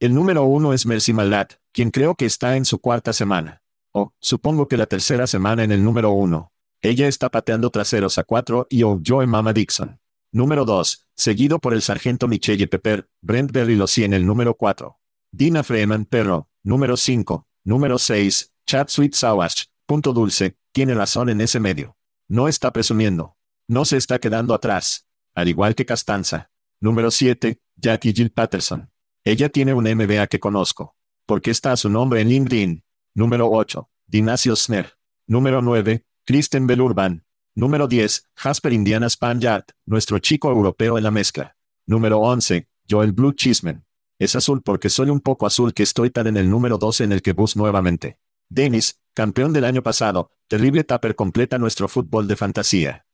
El 0.00 0.14
número 0.14 0.44
1 0.44 0.72
es 0.72 0.86
Mercy 0.86 1.12
Malat, 1.12 1.56
quien 1.70 1.90
creo 1.90 2.14
que 2.14 2.24
está 2.24 2.56
en 2.56 2.64
su 2.64 2.78
cuarta 2.78 3.12
semana. 3.12 3.62
O, 3.92 4.14
supongo 4.20 4.68
que 4.68 4.78
la 4.78 4.86
tercera 4.86 5.26
semana 5.26 5.64
en 5.64 5.72
el 5.72 5.84
número 5.84 6.12
1. 6.12 6.50
Ella 6.82 7.08
está 7.08 7.30
pateando 7.30 7.70
traseros 7.70 8.18
a 8.18 8.24
4 8.24 8.66
y 8.70 8.82
o 8.82 9.00
Joe 9.04 9.26
Mama 9.26 9.52
Dixon. 9.52 9.98
Número 10.32 10.64
2, 10.64 11.08
seguido 11.14 11.58
por 11.58 11.72
el 11.72 11.82
sargento 11.82 12.28
Michelle 12.28 12.68
Pepper, 12.68 13.08
Brent 13.22 13.52
Berry 13.52 13.76
Losi 13.76 14.04
en 14.04 14.12
el 14.12 14.26
número 14.26 14.54
4. 14.54 14.98
Dina 15.32 15.62
Freeman 15.62 16.04
Perro, 16.04 16.48
número 16.62 16.96
5. 16.96 17.46
Número 17.64 17.98
6, 17.98 18.52
Chad 18.66 18.88
Sweet 18.88 19.14
Sawash, 19.14 19.64
punto 19.86 20.12
dulce, 20.12 20.56
tiene 20.72 20.94
razón 20.94 21.30
en 21.30 21.40
ese 21.40 21.58
medio. 21.58 21.96
No 22.28 22.48
está 22.48 22.72
presumiendo. 22.72 23.36
No 23.68 23.84
se 23.84 23.96
está 23.96 24.18
quedando 24.18 24.54
atrás. 24.54 25.06
Al 25.34 25.48
igual 25.48 25.74
que 25.74 25.86
Castanza. 25.86 26.50
Número 26.80 27.10
7, 27.10 27.60
Jackie 27.76 28.12
Jill 28.12 28.30
Patterson. 28.30 28.90
Ella 29.24 29.48
tiene 29.48 29.74
un 29.74 29.84
MBA 29.84 30.26
que 30.26 30.38
conozco. 30.38 30.96
Porque 31.24 31.50
está 31.50 31.76
su 31.76 31.88
nombre 31.88 32.20
en 32.20 32.28
LinkedIn. 32.28 32.84
Número 33.14 33.50
8, 33.50 33.88
Dinacio 34.06 34.54
Sner. 34.54 34.96
Número 35.26 35.62
9, 35.62 36.04
Kristen 36.26 36.66
Belurban. 36.66 37.22
Número 37.54 37.86
10, 37.86 38.30
Jasper 38.34 38.72
Indiana 38.72 39.08
Spaniard, 39.08 39.64
nuestro 39.84 40.18
chico 40.18 40.50
europeo 40.50 40.98
en 40.98 41.04
la 41.04 41.12
mezcla. 41.12 41.56
Número 41.86 42.18
11, 42.18 42.66
Joel 42.90 43.12
Blue 43.12 43.32
Chisman. 43.32 43.84
Es 44.18 44.34
azul 44.34 44.60
porque 44.60 44.90
soy 44.90 45.08
un 45.10 45.20
poco 45.20 45.46
azul 45.46 45.72
que 45.72 45.84
estoy 45.84 46.10
tan 46.10 46.26
en 46.26 46.36
el 46.36 46.50
número 46.50 46.78
12 46.78 47.04
en 47.04 47.12
el 47.12 47.22
que 47.22 47.32
bus 47.32 47.56
nuevamente. 47.56 48.18
Dennis, 48.48 48.98
campeón 49.14 49.52
del 49.52 49.64
año 49.64 49.84
pasado, 49.84 50.32
terrible 50.48 50.82
Tapper 50.82 51.14
completa 51.14 51.58
nuestro 51.58 51.86
fútbol 51.86 52.26
de 52.26 52.34
fantasía. 52.34 53.06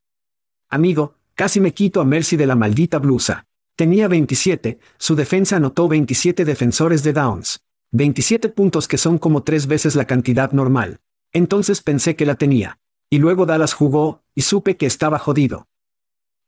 Amigo, 0.70 1.16
casi 1.34 1.60
me 1.60 1.74
quito 1.74 2.00
a 2.00 2.06
Mercy 2.06 2.38
de 2.38 2.46
la 2.46 2.56
maldita 2.56 2.98
blusa. 2.98 3.46
Tenía 3.76 4.08
27, 4.08 4.78
su 4.96 5.16
defensa 5.16 5.56
anotó 5.56 5.86
27 5.86 6.46
defensores 6.46 7.02
de 7.02 7.12
Downs. 7.12 7.60
27 7.90 8.48
puntos 8.48 8.88
que 8.88 8.96
son 8.96 9.18
como 9.18 9.42
tres 9.42 9.66
veces 9.66 9.96
la 9.96 10.06
cantidad 10.06 10.52
normal. 10.52 11.00
Entonces 11.30 11.82
pensé 11.82 12.16
que 12.16 12.24
la 12.24 12.36
tenía. 12.36 12.78
Y 13.12 13.18
luego 13.18 13.44
Dallas 13.44 13.74
jugó, 13.74 14.24
y 14.34 14.40
supe 14.40 14.78
que 14.78 14.86
estaba 14.86 15.18
jodido. 15.18 15.68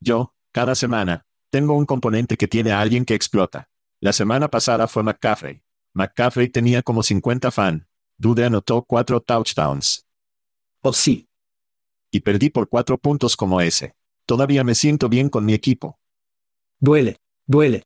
Yo, 0.01 0.35
cada 0.51 0.75
semana, 0.75 1.27
tengo 1.51 1.75
un 1.75 1.85
componente 1.85 2.39
que 2.39 2.49
tiene 2.49 2.73
a 2.73 2.81
alguien 2.81 3.05
que 3.05 3.15
explota. 3.15 3.69
La 4.01 4.15
semana 4.15 4.49
pasada 4.49 4.89
fue 4.89 5.03
McCaffrey. 5.03 5.63
McCaffrey 5.93 6.49
tenía 6.49 6.83
como 6.83 7.03
50 7.03 7.51
fan. 7.51 7.87
Dude 8.17 8.47
anotó 8.47 8.83
cuatro 8.83 9.21
touchdowns. 9.21 10.07
Oh 10.81 10.95
sí, 10.95 11.29
Y 12.11 12.21
perdí 12.21 12.49
por 12.49 12.71
cuatro 12.71 12.97
puntos 12.97 13.37
como 13.37 13.61
ese. 13.61 13.95
Todavía 14.25 14.65
me 14.65 14.75
siento 14.75 15.11
bien 15.11 15.29
con 15.29 15.45
mi 15.45 15.53
equipo. 15.53 15.99
duele, 16.79 17.19
duele. 17.45 17.85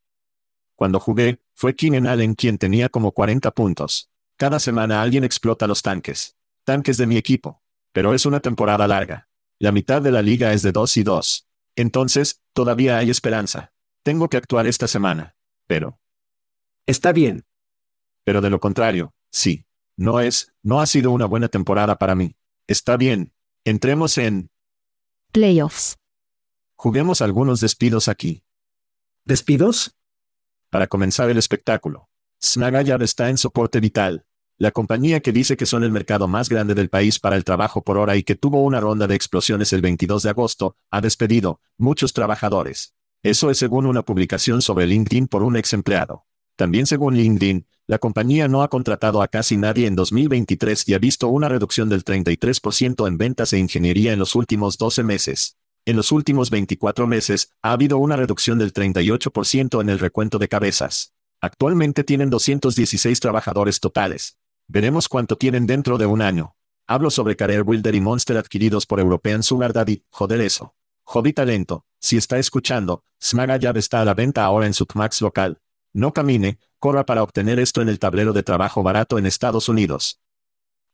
Cuando 0.76 1.00
jugué, 1.00 1.40
fue 1.52 1.74
Keenan 1.74 2.06
Allen 2.06 2.36
quien 2.36 2.58
tenía 2.58 2.88
como 2.88 3.10
40 3.10 3.50
puntos. 3.50 4.08
Cada 4.36 4.60
semana 4.60 5.02
alguien 5.02 5.24
explota 5.24 5.66
los 5.66 5.82
tanques. 5.82 6.36
Tanques 6.62 6.96
de 6.96 7.08
mi 7.08 7.16
equipo. 7.16 7.60
Pero 7.92 8.14
es 8.14 8.26
una 8.26 8.40
temporada 8.40 8.86
larga. 8.86 9.28
La 9.58 9.72
mitad 9.72 10.00
de 10.02 10.12
la 10.12 10.22
liga 10.22 10.52
es 10.52 10.62
de 10.62 10.72
2 10.72 10.96
y 10.98 11.02
2. 11.02 11.48
Entonces, 11.76 12.42
todavía 12.52 12.98
hay 12.98 13.10
esperanza. 13.10 13.72
Tengo 14.02 14.28
que 14.28 14.36
actuar 14.36 14.66
esta 14.66 14.86
semana. 14.86 15.36
Pero. 15.66 15.98
Está 16.86 17.12
bien. 17.12 17.44
Pero 18.24 18.40
de 18.40 18.50
lo 18.50 18.60
contrario, 18.60 19.14
sí. 19.30 19.64
No 19.96 20.20
es, 20.20 20.52
no 20.62 20.80
ha 20.80 20.86
sido 20.86 21.10
una 21.10 21.26
buena 21.26 21.48
temporada 21.48 21.98
para 21.98 22.14
mí. 22.14 22.36
Está 22.68 22.96
bien. 22.96 23.32
Entremos 23.64 24.16
en... 24.18 24.50
Playoffs. 25.32 25.98
Juguemos 26.76 27.20
algunos 27.20 27.60
despidos 27.60 28.06
aquí. 28.06 28.44
¿Despidos? 29.24 29.96
Para 30.70 30.86
comenzar 30.86 31.28
el 31.30 31.38
espectáculo. 31.38 32.08
Snagayard 32.40 33.02
está 33.02 33.28
en 33.28 33.38
soporte 33.38 33.80
vital. 33.80 34.24
La 34.60 34.72
compañía 34.72 35.20
que 35.20 35.30
dice 35.30 35.56
que 35.56 35.66
son 35.66 35.84
el 35.84 35.92
mercado 35.92 36.26
más 36.26 36.48
grande 36.48 36.74
del 36.74 36.88
país 36.88 37.20
para 37.20 37.36
el 37.36 37.44
trabajo 37.44 37.82
por 37.82 37.96
hora 37.96 38.16
y 38.16 38.24
que 38.24 38.34
tuvo 38.34 38.64
una 38.64 38.80
ronda 38.80 39.06
de 39.06 39.14
explosiones 39.14 39.72
el 39.72 39.82
22 39.82 40.24
de 40.24 40.30
agosto, 40.30 40.76
ha 40.90 41.00
despedido 41.00 41.60
muchos 41.76 42.12
trabajadores. 42.12 42.92
Eso 43.22 43.50
es 43.50 43.58
según 43.58 43.86
una 43.86 44.02
publicación 44.02 44.60
sobre 44.60 44.88
LinkedIn 44.88 45.28
por 45.28 45.44
un 45.44 45.56
ex 45.56 45.74
empleado. 45.74 46.26
También 46.56 46.86
según 46.86 47.16
LinkedIn, 47.16 47.68
la 47.86 47.98
compañía 47.98 48.48
no 48.48 48.64
ha 48.64 48.68
contratado 48.68 49.22
a 49.22 49.28
casi 49.28 49.56
nadie 49.56 49.86
en 49.86 49.94
2023 49.94 50.88
y 50.88 50.94
ha 50.94 50.98
visto 50.98 51.28
una 51.28 51.48
reducción 51.48 51.88
del 51.88 52.04
33% 52.04 53.06
en 53.06 53.16
ventas 53.16 53.52
e 53.52 53.60
ingeniería 53.60 54.12
en 54.12 54.18
los 54.18 54.34
últimos 54.34 54.76
12 54.76 55.04
meses. 55.04 55.56
En 55.84 55.94
los 55.94 56.10
últimos 56.10 56.50
24 56.50 57.06
meses, 57.06 57.52
ha 57.62 57.70
habido 57.70 57.98
una 57.98 58.16
reducción 58.16 58.58
del 58.58 58.72
38% 58.72 59.80
en 59.80 59.88
el 59.88 60.00
recuento 60.00 60.40
de 60.40 60.48
cabezas. 60.48 61.14
Actualmente 61.40 62.02
tienen 62.02 62.28
216 62.28 63.20
trabajadores 63.20 63.78
totales. 63.78 64.36
Veremos 64.70 65.08
cuánto 65.08 65.38
tienen 65.38 65.66
dentro 65.66 65.96
de 65.96 66.04
un 66.04 66.20
año. 66.20 66.54
Hablo 66.86 67.10
sobre 67.10 67.36
Career 67.36 67.64
Builder 67.64 67.94
y 67.94 68.02
Monster 68.02 68.36
adquiridos 68.36 68.84
por 68.84 69.00
European 69.00 69.42
Sugar 69.42 69.72
Daddy, 69.72 70.04
joder 70.10 70.42
eso. 70.42 70.74
Hobby 71.04 71.32
Talento, 71.32 71.86
si 71.98 72.18
está 72.18 72.38
escuchando, 72.38 73.02
Smagayab 73.22 73.78
está 73.78 74.02
a 74.02 74.04
la 74.04 74.12
venta 74.12 74.44
ahora 74.44 74.66
en 74.66 74.74
su 74.74 74.86
Max 74.94 75.22
local. 75.22 75.62
No 75.94 76.12
camine, 76.12 76.58
corra 76.78 77.06
para 77.06 77.22
obtener 77.22 77.58
esto 77.58 77.80
en 77.80 77.88
el 77.88 77.98
tablero 77.98 78.34
de 78.34 78.42
trabajo 78.42 78.82
barato 78.82 79.16
en 79.18 79.24
Estados 79.24 79.70
Unidos. 79.70 80.20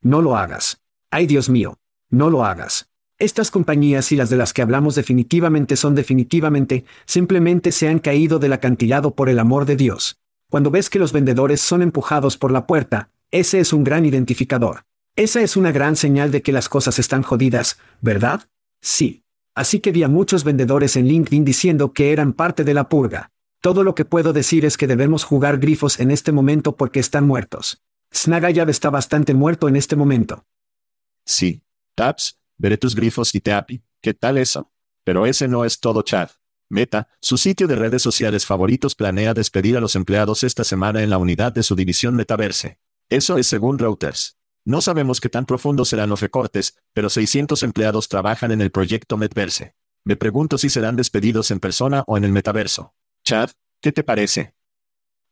No 0.01 0.23
lo 0.23 0.37
hagas. 0.37 0.81
Ay 1.11 1.27
Dios 1.27 1.49
mío. 1.49 1.81
No 2.11 2.31
lo 2.31 2.45
hagas. 2.45 2.91
Estas 3.19 3.51
compañías 3.51 4.13
y 4.13 4.17
las 4.17 4.31
de 4.31 4.37
las 4.37 4.53
que 4.53 4.63
hablamos 4.63 4.95
definitivamente 4.95 5.75
son 5.75 5.97
definitivamente, 5.97 6.85
simplemente 7.07 7.73
se 7.73 7.89
han 7.89 7.99
caído 7.99 8.39
del 8.39 8.53
acantilado 8.53 9.17
por 9.17 9.29
el 9.29 9.41
amor 9.41 9.67
de 9.67 9.75
Dios. 9.75 10.21
Cuando 10.49 10.71
ves 10.71 10.91
que 10.91 11.01
los 11.01 11.13
vendedores 11.13 11.61
son 11.61 11.83
empujados 11.83 12.39
por 12.39 12.53
la 12.53 12.69
puerta, 12.69 13.11
ese 13.31 13.61
es 13.61 13.73
un 13.73 13.85
gran 13.85 14.05
identificador. 14.05 14.85
Esa 15.17 15.43
es 15.43 15.57
una 15.57 15.71
gran 15.71 15.97
señal 15.97 16.31
de 16.33 16.43
que 16.43 16.53
las 16.53 16.69
cosas 16.69 16.99
están 16.99 17.23
jodidas, 17.23 17.79
¿verdad? 18.01 18.49
Sí. 18.81 19.25
Así 19.55 19.79
que 19.79 19.93
vi 19.93 20.03
a 20.03 20.09
muchos 20.09 20.43
vendedores 20.43 20.97
en 20.97 21.07
LinkedIn 21.07 21.45
diciendo 21.45 21.93
que 21.93 22.13
eran 22.13 22.33
parte 22.33 22.65
de 22.65 22.75
la 22.75 22.89
purga. 22.89 23.31
Todo 23.61 23.85
lo 23.85 23.95
que 23.95 24.05
puedo 24.05 24.33
decir 24.33 24.65
es 24.65 24.77
que 24.77 24.89
debemos 24.89 25.23
jugar 25.23 25.59
grifos 25.59 26.01
en 26.01 26.11
este 26.11 26.33
momento 26.33 26.77
porque 26.77 26.99
están 26.99 27.27
muertos. 27.27 27.83
Snagayab 28.13 28.69
está 28.69 28.91
bastante 28.91 29.35
muerto 29.35 29.69
en 29.69 29.77
este 29.77 29.95
momento. 29.95 30.45
Sí. 31.25 31.63
Taps, 31.95 32.41
veré 32.59 32.77
tus 32.77 32.95
grifos 32.95 33.35
y 33.35 33.41
te 33.41 33.53
api. 33.53 33.83
¿Qué 34.01 34.15
tal 34.15 34.39
eso? 34.39 34.73
Pero 35.05 35.27
ese 35.27 35.47
no 35.49 35.65
es 35.65 35.79
todo, 35.81 36.03
Chad. 36.03 36.31
Meta, 36.69 37.09
su 37.21 37.37
sitio 37.37 37.69
de 37.69 37.77
redes 37.77 38.03
sociales 38.03 38.45
favoritos 38.47 38.95
planea 38.95 39.35
despedir 39.35 39.77
a 39.77 39.81
los 39.81 39.95
empleados 39.95 40.43
esta 40.43 40.65
semana 40.65 41.03
en 41.03 41.11
la 41.11 41.19
unidad 41.19 41.53
de 41.53 41.63
su 41.63 41.77
división 41.77 42.17
Metaverse. 42.17 42.79
Eso 43.11 43.37
es 43.39 43.47
según 43.47 43.79
Reuters. 43.79 44.39
No 44.65 44.81
sabemos 44.81 45.21
qué 45.21 45.29
tan 45.29 45.45
profundos 45.45 45.89
serán 45.91 46.09
los 46.09 46.21
recortes, 46.21 46.79
pero 46.95 47.11
600 47.11 47.63
empleados 47.63 48.09
trabajan 48.09 48.51
en 48.51 48.63
el 48.63 48.71
proyecto 48.71 49.17
Metaverse. 49.19 49.75
Me 50.05 50.17
pregunto 50.17 50.59
si 50.59 50.71
serán 50.71 50.97
despedidos 50.97 51.51
en 51.51 51.61
persona 51.61 52.03
o 52.07 52.17
en 52.17 52.25
el 52.25 52.33
metaverso. 52.33 52.95
Chad, 53.25 53.51
¿qué 53.81 53.93
te 53.93 54.03
parece? 54.03 54.55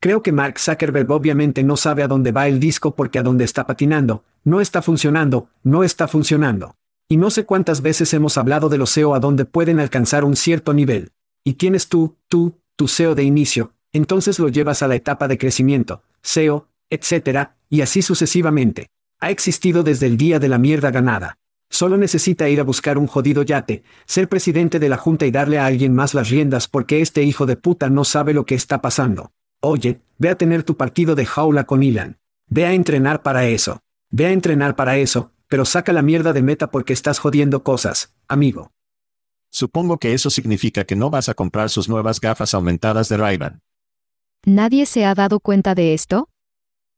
Creo 0.01 0.23
que 0.23 0.33
Mark 0.33 0.59
Zuckerberg 0.59 1.11
obviamente 1.11 1.63
no 1.63 1.77
sabe 1.77 2.03
a 2.03 2.09
dónde 2.09 2.33
va 2.33 2.49
el 2.49 2.59
disco 2.59 2.95
porque 2.95 3.19
a 3.19 3.23
dónde 3.23 3.45
está 3.45 3.67
patinando, 3.67 4.25
no 4.45 4.61
está 4.61 4.83
funcionando, 4.83 5.49
no 5.63 5.85
está 5.85 6.09
funcionando. 6.09 6.77
Y 7.09 7.19
no 7.19 7.31
sé 7.31 7.45
cuántas 7.45 7.83
veces 7.83 8.13
hemos 8.15 8.39
hablado 8.39 8.69
de 8.69 8.79
los 8.79 8.91
SEO 8.91 9.15
a 9.15 9.21
donde 9.21 9.45
pueden 9.45 9.79
alcanzar 9.79 10.25
un 10.25 10.37
cierto 10.37 10.73
nivel. 10.73 11.13
Y 11.45 11.55
tienes 11.55 11.89
tú, 11.89 12.17
tú, 12.29 12.59
tu 12.77 12.89
SEO 12.89 13.15
de 13.15 13.25
inicio, 13.25 13.75
entonces 13.93 14.39
lo 14.39 14.49
llevas 14.49 14.83
a 14.83 14.89
la 14.89 14.95
etapa 14.95 15.29
de 15.29 15.39
crecimiento, 15.39 16.03
SEO, 16.23 16.69
etc., 16.93 17.51
y 17.69 17.81
así 17.81 18.03
sucesivamente. 18.03 18.89
Ha 19.19 19.31
existido 19.31 19.83
desde 19.83 20.07
el 20.07 20.17
día 20.17 20.39
de 20.39 20.49
la 20.49 20.59
mierda 20.59 20.91
ganada. 20.91 21.39
Solo 21.71 21.97
necesita 21.97 22.51
ir 22.51 22.61
a 22.61 22.65
buscar 22.65 22.99
un 22.99 23.07
jodido 23.07 23.43
yate, 23.43 23.83
ser 24.05 24.29
presidente 24.29 24.79
de 24.79 24.91
la 24.91 24.99
junta 24.99 25.25
y 25.25 25.31
darle 25.31 25.59
a 25.59 25.65
alguien 25.65 25.95
más 25.95 26.13
las 26.13 26.29
riendas 26.29 26.69
porque 26.69 27.01
este 27.01 27.23
hijo 27.23 27.47
de 27.47 27.57
puta 27.57 27.89
no 27.89 28.05
sabe 28.05 28.35
lo 28.35 28.45
que 28.45 28.55
está 28.55 28.83
pasando. 28.83 29.33
Oye, 29.61 30.01
ve 30.19 30.29
a 30.29 30.37
tener 30.37 30.65
tu 30.65 30.77
partido 30.77 31.15
de 31.15 31.25
jaula 31.25 31.65
con 31.65 31.83
Ilan. 31.83 32.19
Ve 32.49 32.67
a 32.67 32.75
entrenar 32.75 33.23
para 33.23 33.47
eso. 33.47 33.81
Ve 34.11 34.27
a 34.27 34.33
entrenar 34.33 34.77
para 34.77 34.99
eso, 34.99 35.31
pero 35.49 35.65
saca 35.65 35.95
la 35.95 36.03
mierda 36.03 36.35
de 36.35 36.43
meta 36.43 36.71
porque 36.71 36.93
estás 36.93 37.19
jodiendo 37.19 37.63
cosas, 37.63 38.13
amigo. 38.29 38.73
Supongo 39.49 39.99
que 39.99 40.13
eso 40.13 40.29
significa 40.29 40.85
que 40.85 40.97
no 40.97 41.09
vas 41.09 41.31
a 41.31 41.35
comprar 41.35 41.71
sus 41.71 41.89
nuevas 41.89 42.21
gafas 42.21 42.53
aumentadas 42.53 43.09
de 43.09 43.17
ray 43.17 43.39
¿Nadie 44.45 44.87
se 44.87 45.05
ha 45.05 45.15
dado 45.15 45.41
cuenta 45.41 45.75
de 45.75 45.95
esto? 45.95 46.29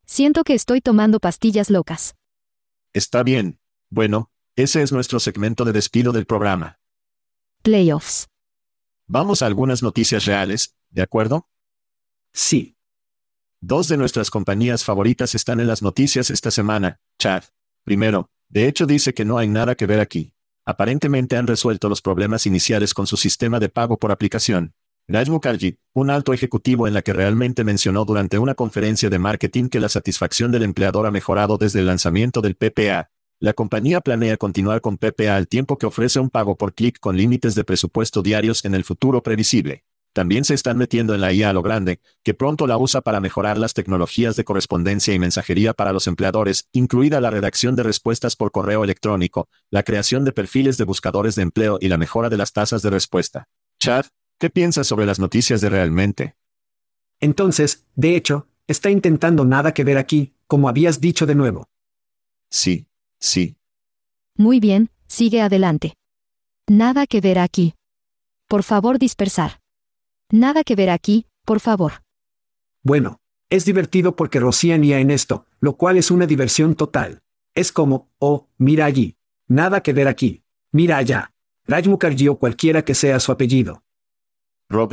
Siento 0.07 0.45
que 0.45 0.55
estoy 0.55 0.81
tomando 0.81 1.19
pastillas 1.19 1.71
locas. 1.71 2.15
Está 2.93 3.23
bien. 3.23 3.59
Bueno, 3.91 4.31
ese 4.55 4.83
es 4.83 4.93
nuestro 4.93 5.19
segmento 5.19 5.65
de 5.65 5.73
despido 5.73 6.13
del 6.13 6.27
programa. 6.27 6.79
Playoffs. 7.63 8.29
Vamos 9.07 9.43
a 9.43 9.47
algunas 9.47 9.83
noticias 9.83 10.27
reales, 10.27 10.75
¿de 10.91 11.03
acuerdo? 11.03 11.49
Sí. 12.33 12.77
Dos 13.61 13.89
de 13.89 13.97
nuestras 13.97 14.31
compañías 14.31 14.85
favoritas 14.85 15.35
están 15.35 15.61
en 15.61 15.67
las 15.67 15.83
noticias 15.83 16.31
esta 16.31 16.51
semana, 16.51 17.01
Chad. 17.19 17.45
Primero, 17.83 18.31
de 18.49 18.69
hecho 18.69 18.87
dice 18.87 19.15
que 19.15 19.25
no 19.25 19.39
hay 19.39 19.49
nada 19.49 19.75
que 19.75 19.87
ver 19.87 20.01
aquí. 20.01 20.35
Aparentemente 20.67 21.37
han 21.37 21.47
resuelto 21.47 21.89
los 21.89 22.03
problemas 22.03 22.47
iniciales 22.47 22.95
con 22.95 23.07
su 23.07 23.17
sistema 23.17 23.61
de 23.61 23.69
pago 23.69 23.99
por 23.99 24.13
aplicación. 24.13 24.75
Raj 25.07 25.29
Mukherjee, 25.29 25.79
un 25.93 26.11
alto 26.11 26.33
ejecutivo 26.33 26.89
en 26.89 26.95
la 26.95 27.03
que 27.03 27.13
realmente 27.13 27.63
mencionó 27.63 28.05
durante 28.05 28.39
una 28.39 28.55
conferencia 28.55 29.11
de 29.11 29.19
marketing 29.19 29.69
que 29.69 29.81
la 29.81 29.89
satisfacción 29.89 30.51
del 30.51 30.63
empleador 30.63 31.07
ha 31.07 31.11
mejorado 31.11 31.59
desde 31.59 31.81
el 31.81 31.87
lanzamiento 31.87 32.41
del 32.41 32.57
PPA, 32.57 33.11
la 33.45 33.53
compañía 33.53 34.01
planea 34.01 34.39
continuar 34.39 34.81
con 34.81 34.97
PPA 34.97 35.37
al 35.37 35.49
tiempo 35.49 35.77
que 35.77 35.85
ofrece 35.85 36.19
un 36.19 36.31
pago 36.31 36.57
por 36.57 36.73
clic 36.73 36.99
con 36.99 37.17
límites 37.17 37.55
de 37.55 37.65
presupuesto 37.65 38.23
diarios 38.23 38.65
en 38.65 38.75
el 38.75 38.85
futuro 38.85 39.23
previsible. 39.23 39.85
También 40.15 40.45
se 40.45 40.55
están 40.55 40.79
metiendo 40.79 41.15
en 41.15 41.21
la 41.21 41.31
IA 41.31 41.51
a 41.51 41.53
lo 41.53 41.61
grande, 41.61 42.01
que 42.23 42.33
pronto 42.33 42.67
la 42.67 42.79
usa 42.79 43.03
para 43.03 43.21
mejorar 43.21 43.59
las 43.59 43.75
tecnologías 43.75 44.37
de 44.37 44.45
correspondencia 44.45 45.13
y 45.13 45.19
mensajería 45.19 45.75
para 45.75 45.93
los 45.93 46.07
empleadores, 46.07 46.69
incluida 46.73 47.21
la 47.21 47.29
redacción 47.29 47.77
de 47.77 47.83
respuestas 47.83 48.35
por 48.35 48.51
correo 48.53 48.85
electrónico, 48.85 49.49
la 49.71 49.83
creación 49.83 50.25
de 50.25 50.33
perfiles 50.33 50.79
de 50.79 50.85
buscadores 50.85 51.35
de 51.35 51.43
empleo 51.43 51.77
y 51.81 51.89
la 51.89 51.99
mejora 51.99 52.31
de 52.31 52.39
las 52.39 52.53
tasas 52.53 52.81
de 52.81 52.89
respuesta. 52.89 53.49
Chad, 53.79 54.07
¿qué 54.39 54.51
piensas 54.51 54.87
sobre 54.87 55.07
las 55.07 55.19
noticias 55.19 55.61
de 55.61 55.69
realmente? 55.69 56.37
Entonces, 57.21 57.87
de 57.95 58.17
hecho, 58.17 58.49
está 58.67 58.91
intentando 58.91 59.45
nada 59.45 59.73
que 59.75 59.85
ver 59.85 59.99
aquí, 59.99 60.35
como 60.47 60.69
habías 60.69 61.01
dicho 61.01 61.27
de 61.27 61.35
nuevo. 61.35 61.69
Sí, 62.51 62.87
Sí. 63.25 63.57
Muy 64.37 64.61
bien, 64.61 64.91
sigue 65.07 65.41
adelante. 65.41 65.95
Nada 66.69 67.07
que 67.07 67.23
ver 67.23 67.39
aquí. 67.39 67.73
Por 68.49 68.63
favor, 68.63 68.99
dispersar. 68.99 69.61
Nada 70.31 70.63
que 70.63 70.75
ver 70.75 70.91
aquí, 70.91 71.25
por 71.47 71.61
favor. 71.61 72.03
Bueno, 72.83 73.21
es 73.49 73.65
divertido 73.65 74.15
porque 74.15 74.41
rocían 74.41 74.85
IA 74.85 74.99
en 74.99 75.11
esto, 75.11 75.47
lo 75.59 75.79
cual 75.79 75.97
es 75.97 76.11
una 76.11 76.27
diversión 76.27 76.75
total. 76.75 77.23
Es 77.55 77.73
como, 77.73 78.11
oh, 78.19 78.51
mira 78.59 78.85
allí. 78.85 79.17
Nada 79.47 79.83
que 79.83 79.95
ver 79.95 80.07
aquí. 80.09 80.45
Mira 80.71 80.99
allá. 80.99 81.33
Raj 81.67 81.87
Mukherjee 81.87 82.29
o 82.29 82.39
cualquiera 82.39 82.85
que 82.85 82.95
sea 82.95 83.21
su 83.21 83.33
apellido. 83.33 83.84
Rob. 84.69 84.93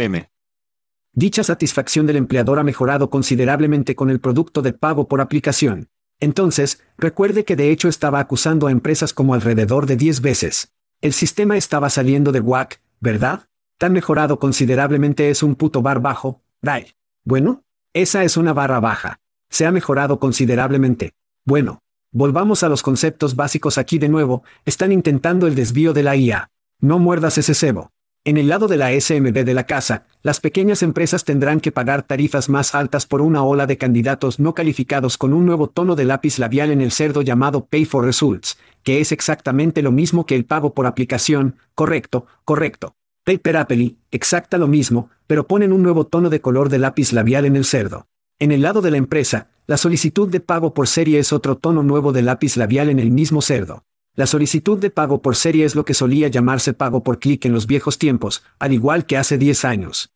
Dicha 1.14 1.44
satisfacción 1.44 2.08
del 2.08 2.18
empleador 2.18 2.60
ha 2.60 2.64
mejorado 2.64 3.10
considerablemente 3.10 3.96
con 3.96 4.10
el 4.10 4.20
producto 4.20 4.62
de 4.62 4.74
pago 4.74 5.08
por 5.08 5.22
aplicación. 5.22 5.90
Entonces, 6.20 6.84
recuerde 6.98 7.46
que 7.46 7.56
de 7.56 7.72
hecho 7.72 7.90
estaba 7.90 8.20
acusando 8.20 8.68
a 8.68 8.72
empresas 8.72 9.14
como 9.14 9.34
alrededor 9.34 9.88
de 9.88 9.96
10 9.98 10.22
veces. 10.22 10.74
El 11.02 11.14
sistema 11.14 11.58
estaba 11.58 11.90
saliendo 11.90 12.32
de 12.32 12.40
WAC, 12.40 12.80
¿verdad? 13.00 13.48
Tan 13.78 13.92
mejorado 13.94 14.40
considerablemente 14.40 15.30
es 15.30 15.42
un 15.42 15.56
puto 15.56 15.82
bar 15.82 16.00
bajo, 16.00 16.42
Dai. 16.62 16.94
Bueno, 17.24 17.64
esa 17.94 18.24
es 18.24 18.38
una 18.38 18.54
barra 18.54 18.80
baja. 18.80 19.20
Se 19.50 19.66
ha 19.66 19.72
mejorado 19.72 20.20
considerablemente. 20.20 21.14
Bueno, 21.44 21.82
volvamos 22.12 22.62
a 22.62 22.70
los 22.70 22.84
conceptos 22.84 23.36
básicos 23.36 23.80
aquí 23.80 23.98
de 23.98 24.10
nuevo, 24.10 24.44
están 24.64 24.92
intentando 24.92 25.48
el 25.48 25.56
desvío 25.56 25.92
de 25.94 26.04
la 26.04 26.16
IA. 26.16 26.52
No 26.80 27.00
muerdas 27.00 27.40
ese 27.40 27.56
cebo. 27.56 27.92
En 28.24 28.38
el 28.38 28.50
lado 28.50 28.68
de 28.68 28.78
la 28.78 28.92
SMB 28.92 29.34
de 29.34 29.54
la 29.56 29.66
casa, 29.66 30.06
las 30.22 30.40
pequeñas 30.40 30.84
empresas 30.84 31.24
tendrán 31.24 31.60
que 31.60 31.72
pagar 31.72 32.04
tarifas 32.04 32.50
más 32.50 32.76
altas 32.76 33.08
por 33.08 33.20
una 33.20 33.42
ola 33.42 33.66
de 33.66 33.80
candidatos 33.80 34.40
no 34.40 34.54
calificados 34.54 35.18
con 35.18 35.34
un 35.34 35.44
nuevo 35.48 35.70
tono 35.70 35.96
de 35.96 36.06
lápiz 36.06 36.38
labial 36.38 36.70
en 36.70 36.82
el 36.82 36.92
cerdo 36.92 37.24
llamado 37.24 37.66
Pay 37.66 37.86
for 37.86 38.06
Results, 38.06 38.60
que 38.84 39.02
es 39.02 39.12
exactamente 39.12 39.82
lo 39.82 39.92
mismo 39.92 40.28
que 40.28 40.36
el 40.36 40.46
pago 40.46 40.76
por 40.76 40.86
aplicación, 40.86 41.56
correcto, 41.74 42.28
correcto. 42.46 42.94
Paper 43.24 43.58
Apple, 43.58 43.96
exacta 44.12 44.60
lo 44.60 44.68
mismo, 44.68 45.10
pero 45.26 45.48
ponen 45.48 45.74
un 45.74 45.82
nuevo 45.82 46.06
tono 46.06 46.30
de 46.30 46.42
color 46.42 46.70
de 46.70 46.78
lápiz 46.78 47.14
labial 47.14 47.46
en 47.46 47.56
el 47.56 47.66
cerdo. 47.66 48.06
En 48.38 48.52
el 48.52 48.62
lado 48.62 48.84
de 48.84 48.92
la 48.92 48.98
empresa, 48.98 49.48
la 49.66 49.78
solicitud 49.78 50.30
de 50.30 50.42
pago 50.42 50.76
por 50.76 50.88
serie 50.88 51.18
es 51.18 51.34
otro 51.34 51.58
tono 51.58 51.82
nuevo 51.82 52.12
de 52.12 52.22
lápiz 52.22 52.56
labial 52.56 52.92
en 52.92 53.00
el 53.00 53.10
mismo 53.10 53.42
cerdo. 53.42 53.84
La 54.13 54.28
solicitud 54.28 54.78
de 54.78 54.89
pago 54.89 55.21
por 55.21 55.38
serie 55.38 55.63
es 55.63 55.74
lo 55.74 55.86
que 55.86 55.93
solía 55.93 56.28
llamarse 56.28 56.74
pago 56.74 57.02
por 57.02 57.19
clic 57.19 57.45
en 57.45 57.54
los 57.54 57.65
viejos 57.65 57.97
tiempos, 57.97 58.43
al 58.60 58.74
igual 58.74 59.06
que 59.06 59.17
hace 59.17 59.38
10 59.38 59.63
años. 59.63 60.12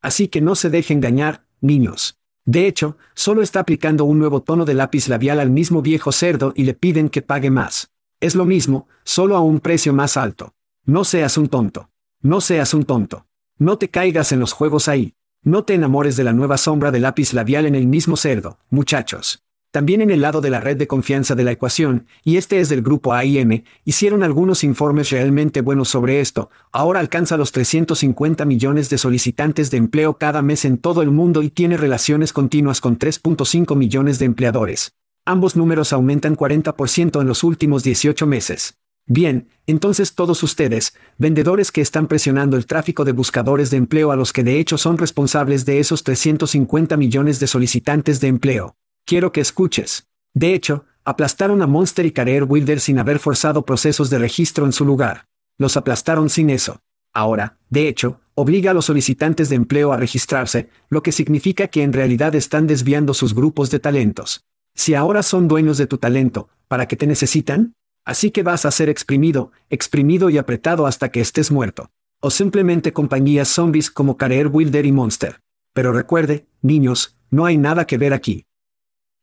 Así 0.00 0.28
que 0.28 0.40
no 0.40 0.54
se 0.54 0.70
dejen 0.70 0.98
engañar, 0.98 1.44
niños. 1.60 2.18
De 2.44 2.66
hecho, 2.66 2.96
solo 3.14 3.42
está 3.42 3.60
aplicando 3.60 4.04
un 4.04 4.20
nuevo 4.20 4.42
tono 4.42 4.64
de 4.64 4.74
lápiz 4.74 5.08
labial 5.08 5.40
al 5.40 5.50
mismo 5.50 5.82
viejo 5.82 6.12
cerdo 6.12 6.52
y 6.54 6.62
le 6.62 6.74
piden 6.74 7.08
que 7.08 7.20
pague 7.20 7.50
más. 7.50 7.90
Es 8.20 8.36
lo 8.36 8.44
mismo, 8.44 8.86
solo 9.02 9.36
a 9.36 9.40
un 9.40 9.58
precio 9.58 9.92
más 9.92 10.16
alto. 10.16 10.54
No 10.84 11.04
seas 11.04 11.36
un 11.36 11.48
tonto. 11.48 11.90
No 12.22 12.40
seas 12.40 12.72
un 12.72 12.84
tonto. 12.84 13.26
No 13.58 13.78
te 13.78 13.90
caigas 13.90 14.30
en 14.30 14.38
los 14.38 14.52
juegos 14.52 14.88
ahí. 14.88 15.14
No 15.42 15.64
te 15.64 15.74
enamores 15.74 16.16
de 16.16 16.24
la 16.24 16.32
nueva 16.32 16.56
sombra 16.56 16.90
de 16.92 17.00
lápiz 17.00 17.32
labial 17.32 17.66
en 17.66 17.74
el 17.74 17.86
mismo 17.86 18.16
cerdo, 18.16 18.58
muchachos. 18.70 19.42
También 19.70 20.00
en 20.00 20.10
el 20.10 20.22
lado 20.22 20.40
de 20.40 20.48
la 20.48 20.60
red 20.60 20.78
de 20.78 20.86
confianza 20.86 21.34
de 21.34 21.44
la 21.44 21.52
ecuación, 21.52 22.06
y 22.24 22.38
este 22.38 22.58
es 22.58 22.70
del 22.70 22.80
grupo 22.80 23.12
AIM, 23.12 23.64
hicieron 23.84 24.22
algunos 24.22 24.64
informes 24.64 25.10
realmente 25.10 25.60
buenos 25.60 25.90
sobre 25.90 26.20
esto, 26.20 26.48
ahora 26.72 27.00
alcanza 27.00 27.36
los 27.36 27.52
350 27.52 28.46
millones 28.46 28.88
de 28.88 28.96
solicitantes 28.96 29.70
de 29.70 29.76
empleo 29.76 30.16
cada 30.16 30.40
mes 30.40 30.64
en 30.64 30.78
todo 30.78 31.02
el 31.02 31.10
mundo 31.10 31.42
y 31.42 31.50
tiene 31.50 31.76
relaciones 31.76 32.32
continuas 32.32 32.80
con 32.80 32.98
3.5 32.98 33.76
millones 33.76 34.18
de 34.18 34.24
empleadores. 34.24 34.94
Ambos 35.26 35.54
números 35.54 35.92
aumentan 35.92 36.34
40% 36.34 37.20
en 37.20 37.26
los 37.26 37.44
últimos 37.44 37.82
18 37.82 38.26
meses. 38.26 38.78
Bien, 39.04 39.48
entonces 39.66 40.14
todos 40.14 40.42
ustedes, 40.42 40.94
vendedores 41.18 41.72
que 41.72 41.82
están 41.82 42.06
presionando 42.06 42.56
el 42.56 42.64
tráfico 42.64 43.04
de 43.04 43.12
buscadores 43.12 43.70
de 43.70 43.76
empleo 43.76 44.12
a 44.12 44.16
los 44.16 44.32
que 44.32 44.44
de 44.44 44.58
hecho 44.58 44.78
son 44.78 44.96
responsables 44.96 45.66
de 45.66 45.78
esos 45.78 46.04
350 46.04 46.96
millones 46.96 47.38
de 47.38 47.46
solicitantes 47.46 48.20
de 48.20 48.28
empleo, 48.28 48.74
Quiero 49.08 49.32
que 49.32 49.40
escuches. 49.40 50.06
De 50.34 50.52
hecho, 50.52 50.84
aplastaron 51.02 51.62
a 51.62 51.66
Monster 51.66 52.04
y 52.04 52.12
Career 52.12 52.44
Wilder 52.44 52.78
sin 52.78 52.98
haber 52.98 53.18
forzado 53.18 53.64
procesos 53.64 54.10
de 54.10 54.18
registro 54.18 54.66
en 54.66 54.72
su 54.72 54.84
lugar. 54.84 55.28
Los 55.56 55.78
aplastaron 55.78 56.28
sin 56.28 56.50
eso. 56.50 56.82
Ahora, 57.14 57.56
de 57.70 57.88
hecho, 57.88 58.20
obliga 58.34 58.72
a 58.72 58.74
los 58.74 58.84
solicitantes 58.84 59.48
de 59.48 59.56
empleo 59.56 59.94
a 59.94 59.96
registrarse, 59.96 60.68
lo 60.90 61.02
que 61.02 61.12
significa 61.12 61.68
que 61.68 61.84
en 61.84 61.94
realidad 61.94 62.34
están 62.34 62.66
desviando 62.66 63.14
sus 63.14 63.34
grupos 63.34 63.70
de 63.70 63.78
talentos. 63.78 64.44
Si 64.74 64.94
ahora 64.94 65.22
son 65.22 65.48
dueños 65.48 65.78
de 65.78 65.86
tu 65.86 65.96
talento, 65.96 66.50
¿para 66.68 66.86
qué 66.86 66.96
te 66.96 67.06
necesitan? 67.06 67.72
Así 68.04 68.30
que 68.30 68.42
vas 68.42 68.66
a 68.66 68.70
ser 68.70 68.90
exprimido, 68.90 69.52
exprimido 69.70 70.28
y 70.28 70.36
apretado 70.36 70.86
hasta 70.86 71.10
que 71.10 71.22
estés 71.22 71.50
muerto. 71.50 71.90
O 72.20 72.28
simplemente 72.28 72.92
compañías 72.92 73.48
zombies 73.48 73.90
como 73.90 74.18
Career 74.18 74.48
Wilder 74.48 74.84
y 74.84 74.92
Monster. 74.92 75.40
Pero 75.72 75.94
recuerde, 75.94 76.46
niños, 76.60 77.16
no 77.30 77.46
hay 77.46 77.56
nada 77.56 77.86
que 77.86 77.96
ver 77.96 78.12
aquí. 78.12 78.44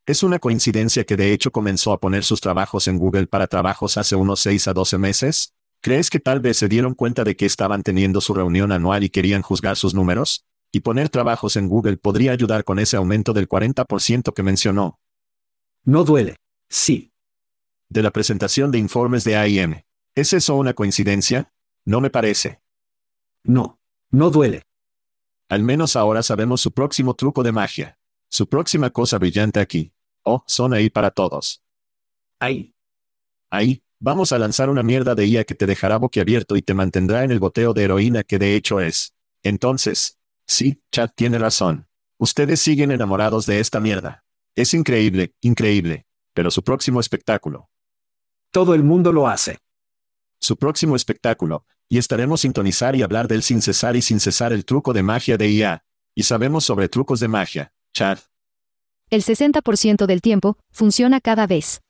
Es 0.07 0.21
una 0.21 0.37
coincidencia 0.37 1.03
que 1.03 1.17
de 1.17 1.33
hecho 1.33 1.51
comenzó 1.51 1.91
a 1.91 1.99
poner 1.99 2.23
sus 2.23 2.39
trabajos 2.39 2.87
en 2.87 2.99
Google 2.99 3.25
para 3.25 3.47
trabajos 3.47 3.97
hace 3.97 4.15
unos 4.15 4.39
6 4.41 4.67
a 4.67 4.73
12 4.73 4.99
meses. 4.99 5.55
¿Crees 5.81 6.11
que 6.11 6.19
tal 6.19 6.41
vez 6.41 6.57
se 6.57 6.67
dieron 6.67 6.93
cuenta 6.93 7.23
de 7.23 7.35
que 7.35 7.47
estaban 7.47 7.81
teniendo 7.81 8.21
su 8.21 8.35
reunión 8.35 8.71
anual 8.71 9.03
y 9.03 9.09
querían 9.09 9.41
juzgar 9.41 9.77
sus 9.77 9.95
números? 9.95 10.45
Y 10.71 10.81
poner 10.81 11.09
trabajos 11.09 11.55
en 11.55 11.67
Google 11.67 11.97
podría 11.97 12.33
ayudar 12.33 12.63
con 12.63 12.77
ese 12.77 12.97
aumento 12.97 13.33
del 13.33 13.49
40% 13.49 14.31
que 14.31 14.43
mencionó. 14.43 14.99
No 15.83 16.03
duele. 16.03 16.35
Sí. 16.69 17.11
De 17.89 18.03
la 18.03 18.11
presentación 18.11 18.69
de 18.69 18.77
informes 18.77 19.23
de 19.23 19.37
AIM. 19.37 19.81
¿Es 20.13 20.33
eso 20.33 20.55
una 20.55 20.73
coincidencia? 20.73 21.51
No 21.83 21.99
me 21.99 22.11
parece. 22.11 22.61
No. 23.43 23.79
No 24.11 24.29
duele. 24.29 24.61
Al 25.49 25.63
menos 25.63 25.95
ahora 25.95 26.21
sabemos 26.21 26.61
su 26.61 26.71
próximo 26.71 27.15
truco 27.15 27.41
de 27.41 27.51
magia. 27.51 27.97
Su 28.29 28.47
próxima 28.47 28.91
cosa 28.91 29.17
brillante 29.17 29.59
aquí. 29.59 29.94
Oh, 30.25 30.43
son 30.47 30.73
ahí 30.73 30.89
para 30.89 31.11
todos. 31.11 31.61
Ahí. 32.39 32.73
Ahí, 33.51 33.83
vamos 33.99 34.31
a 34.31 34.39
lanzar 34.39 34.69
una 34.69 34.81
mierda 34.81 35.13
de 35.13 35.27
IA 35.27 35.43
que 35.43 35.53
te 35.53 35.67
dejará 35.67 35.97
boquiabierto 35.97 36.57
y 36.57 36.63
te 36.63 36.73
mantendrá 36.73 37.23
en 37.23 37.31
el 37.31 37.39
boteo 37.39 37.73
de 37.73 37.83
heroína 37.83 38.23
que 38.23 38.39
de 38.39 38.55
hecho 38.55 38.81
es. 38.81 39.13
Entonces, 39.43 40.17
sí, 40.47 40.81
Chad 40.91 41.11
tiene 41.15 41.37
razón. 41.37 41.87
Ustedes 42.17 42.59
siguen 42.59 42.91
enamorados 42.91 43.45
de 43.45 43.59
esta 43.59 43.79
mierda. 43.79 44.25
Es 44.55 44.73
increíble, 44.73 45.35
increíble. 45.41 46.07
Pero 46.33 46.49
su 46.49 46.63
próximo 46.63 46.99
espectáculo. 46.99 47.69
Todo 48.51 48.73
el 48.73 48.83
mundo 48.83 49.13
lo 49.13 49.27
hace. 49.27 49.59
Su 50.39 50.57
próximo 50.57 50.95
espectáculo, 50.95 51.65
y 51.87 51.97
estaremos 51.97 52.41
sintonizar 52.41 52.95
y 52.95 53.03
hablar 53.03 53.27
del 53.27 53.43
sin 53.43 53.61
cesar 53.61 53.95
y 53.95 54.01
sin 54.01 54.19
cesar 54.19 54.53
el 54.53 54.65
truco 54.65 54.91
de 54.91 55.03
magia 55.03 55.37
de 55.37 55.49
IA. 55.49 55.85
Y 56.15 56.23
sabemos 56.23 56.65
sobre 56.65 56.89
trucos 56.89 57.19
de 57.19 57.27
magia, 57.27 57.73
Chad. 57.93 58.19
El 59.09 59.21
60% 59.21 60.05
del 60.05 60.21
tiempo, 60.21 60.57
funciona 60.71 61.21
cada 61.21 61.47
vez. 61.47 61.81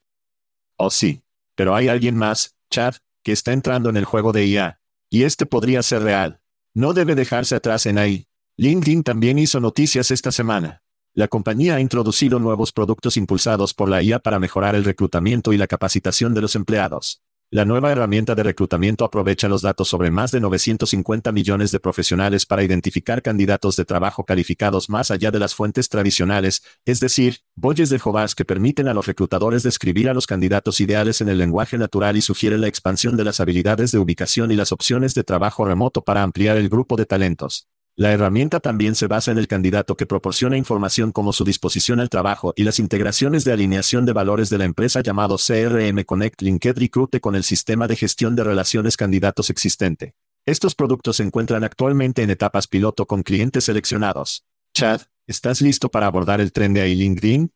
Oh 0.77 0.89
sí. 0.89 1.21
Pero 1.55 1.73
hay 1.73 1.87
alguien 1.87 2.17
más, 2.17 2.55
Chad, 2.69 2.95
que 3.23 3.31
está 3.31 3.53
entrando 3.53 3.89
en 3.89 3.97
el 3.97 4.05
juego 4.05 4.33
de 4.33 4.45
IA. 4.45 4.79
Y 5.09 5.23
este 5.23 5.45
podría 5.45 5.81
ser 5.81 6.03
real. 6.03 6.41
No 6.73 6.93
debe 6.93 7.15
dejarse 7.15 7.55
atrás 7.55 7.85
en 7.85 7.97
ahí. 7.97 8.27
LinkedIn 8.57 9.03
también 9.03 9.39
hizo 9.39 9.59
noticias 9.59 10.11
esta 10.11 10.31
semana. 10.31 10.83
La 11.13 11.29
compañía 11.29 11.75
ha 11.75 11.79
introducido 11.79 12.39
nuevos 12.39 12.73
productos 12.73 13.15
impulsados 13.15 13.73
por 13.73 13.87
la 13.87 14.03
IA 14.03 14.19
para 14.19 14.39
mejorar 14.39 14.75
el 14.75 14.83
reclutamiento 14.83 15.53
y 15.53 15.57
la 15.57 15.67
capacitación 15.67 16.33
de 16.33 16.41
los 16.41 16.55
empleados. 16.57 17.21
La 17.51 17.63
nueva 17.63 17.91
herramienta 17.91 18.33
de 18.33 18.41
reclutamiento 18.41 19.05
aprovecha 19.05 19.47
los 19.47 19.61
datos 19.61 19.87
sobre 19.87 20.09
más 20.09 20.31
de 20.31 20.41
950 20.41 21.31
millones 21.31 21.71
de 21.71 21.79
profesionales 21.79 22.43
para 22.47 22.63
identificar 22.63 23.21
candidatos 23.21 23.75
de 23.75 23.85
trabajo 23.85 24.25
calificados 24.25 24.89
más 24.89 25.11
allá 25.11 25.29
de 25.29 25.37
las 25.37 25.53
fuentes 25.53 25.87
tradicionales, 25.87 26.63
es 26.85 26.99
decir, 26.99 27.41
boyes 27.55 27.91
de 27.91 27.99
Jovás 27.99 28.33
que 28.33 28.45
permiten 28.45 28.87
a 28.87 28.95
los 28.95 29.05
reclutadores 29.05 29.61
describir 29.61 30.09
a 30.09 30.15
los 30.15 30.25
candidatos 30.25 30.81
ideales 30.81 31.21
en 31.21 31.29
el 31.29 31.37
lenguaje 31.37 31.77
natural 31.77 32.17
y 32.17 32.21
sugieren 32.21 32.61
la 32.61 32.67
expansión 32.67 33.15
de 33.15 33.25
las 33.25 33.39
habilidades 33.39 33.91
de 33.91 33.99
ubicación 33.99 34.51
y 34.51 34.55
las 34.55 34.71
opciones 34.71 35.13
de 35.13 35.23
trabajo 35.23 35.65
remoto 35.65 36.03
para 36.03 36.23
ampliar 36.23 36.57
el 36.57 36.67
grupo 36.67 36.95
de 36.95 37.05
talentos. 37.05 37.67
La 37.97 38.11
herramienta 38.11 38.59
también 38.59 38.93
se 38.93 39.07
basa 39.07 39.31
en 39.31 39.37
el 39.37 39.47
candidato 39.47 39.95
que 39.95 40.05
proporciona 40.05 40.57
información 40.57 41.13
como 41.13 41.31
su 41.31 41.45
disposición 41.45 42.01
al 42.01 42.09
trabajo 42.09 42.53
y 42.57 42.65
las 42.65 42.77
integraciones 42.79 43.45
de 43.45 43.53
alineación 43.53 44.05
de 44.05 44.11
valores 44.11 44.49
de 44.49 44.57
la 44.57 44.65
empresa 44.65 44.99
llamado 44.99 45.37
CRM 45.37 46.03
Connect 46.03 46.41
Linked 46.41 46.77
Recruite 46.77 47.21
con 47.21 47.35
el 47.35 47.45
sistema 47.45 47.87
de 47.87 47.95
gestión 47.95 48.35
de 48.35 48.43
relaciones 48.43 48.97
candidatos 48.97 49.49
existente. 49.49 50.13
Estos 50.45 50.75
productos 50.75 51.15
se 51.15 51.23
encuentran 51.23 51.63
actualmente 51.63 52.21
en 52.21 52.31
etapas 52.31 52.67
piloto 52.67 53.07
con 53.07 53.23
clientes 53.23 53.63
seleccionados. 53.63 54.43
Chad, 54.73 55.03
¿estás 55.25 55.61
listo 55.61 55.89
para 55.89 56.07
abordar 56.07 56.41
el 56.41 56.51
tren 56.51 56.73
de 56.73 56.81
ahí 56.81 56.95
LinkedIn? 56.95 57.53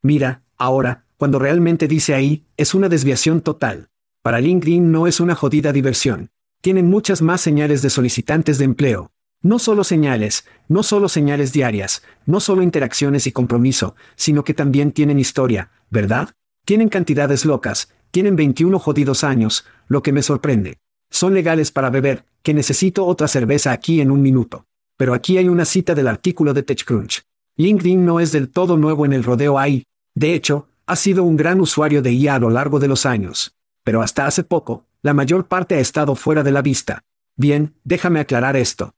Mira, 0.00 0.42
ahora, 0.56 1.04
cuando 1.18 1.38
realmente 1.38 1.86
dice 1.86 2.14
ahí, 2.14 2.46
es 2.56 2.72
una 2.72 2.88
desviación 2.88 3.42
total. 3.42 3.90
Para 4.22 4.40
LinkedIn 4.40 4.90
no 4.90 5.06
es 5.06 5.20
una 5.20 5.34
jodida 5.34 5.70
diversión. 5.70 6.30
Tienen 6.62 6.88
muchas 6.88 7.20
más 7.20 7.42
señales 7.42 7.82
de 7.82 7.90
solicitantes 7.90 8.56
de 8.56 8.64
empleo, 8.64 9.12
no 9.42 9.58
solo 9.58 9.84
señales, 9.84 10.44
no 10.68 10.82
solo 10.82 11.08
señales 11.08 11.52
diarias, 11.52 12.02
no 12.26 12.40
solo 12.40 12.62
interacciones 12.62 13.26
y 13.26 13.32
compromiso, 13.32 13.94
sino 14.16 14.44
que 14.44 14.54
también 14.54 14.92
tienen 14.92 15.18
historia, 15.18 15.70
¿verdad? 15.88 16.30
Tienen 16.64 16.88
cantidades 16.88 17.44
locas, 17.44 17.88
tienen 18.10 18.36
21 18.36 18.78
jodidos 18.78 19.24
años, 19.24 19.64
lo 19.88 20.02
que 20.02 20.12
me 20.12 20.22
sorprende. 20.22 20.78
Son 21.10 21.34
legales 21.34 21.72
para 21.72 21.90
beber, 21.90 22.24
que 22.42 22.54
necesito 22.54 23.06
otra 23.06 23.28
cerveza 23.28 23.72
aquí 23.72 24.00
en 24.00 24.10
un 24.10 24.22
minuto. 24.22 24.66
Pero 24.96 25.14
aquí 25.14 25.38
hay 25.38 25.48
una 25.48 25.64
cita 25.64 25.94
del 25.94 26.08
artículo 26.08 26.52
de 26.52 26.62
TechCrunch. 26.62 27.22
LinkedIn 27.56 28.04
no 28.04 28.20
es 28.20 28.32
del 28.32 28.50
todo 28.50 28.76
nuevo 28.76 29.06
en 29.06 29.12
el 29.12 29.24
rodeo 29.24 29.58
ahí. 29.58 29.84
De 30.14 30.34
hecho, 30.34 30.68
ha 30.86 30.96
sido 30.96 31.24
un 31.24 31.36
gran 31.36 31.60
usuario 31.60 32.02
de 32.02 32.12
IA 32.12 32.34
a 32.34 32.38
lo 32.38 32.50
largo 32.50 32.78
de 32.78 32.88
los 32.88 33.06
años. 33.06 33.54
Pero 33.84 34.02
hasta 34.02 34.26
hace 34.26 34.44
poco, 34.44 34.86
la 35.02 35.14
mayor 35.14 35.46
parte 35.46 35.76
ha 35.76 35.80
estado 35.80 36.14
fuera 36.14 36.42
de 36.42 36.52
la 36.52 36.62
vista. 36.62 37.02
Bien, 37.36 37.74
déjame 37.84 38.20
aclarar 38.20 38.56
esto. 38.56 38.94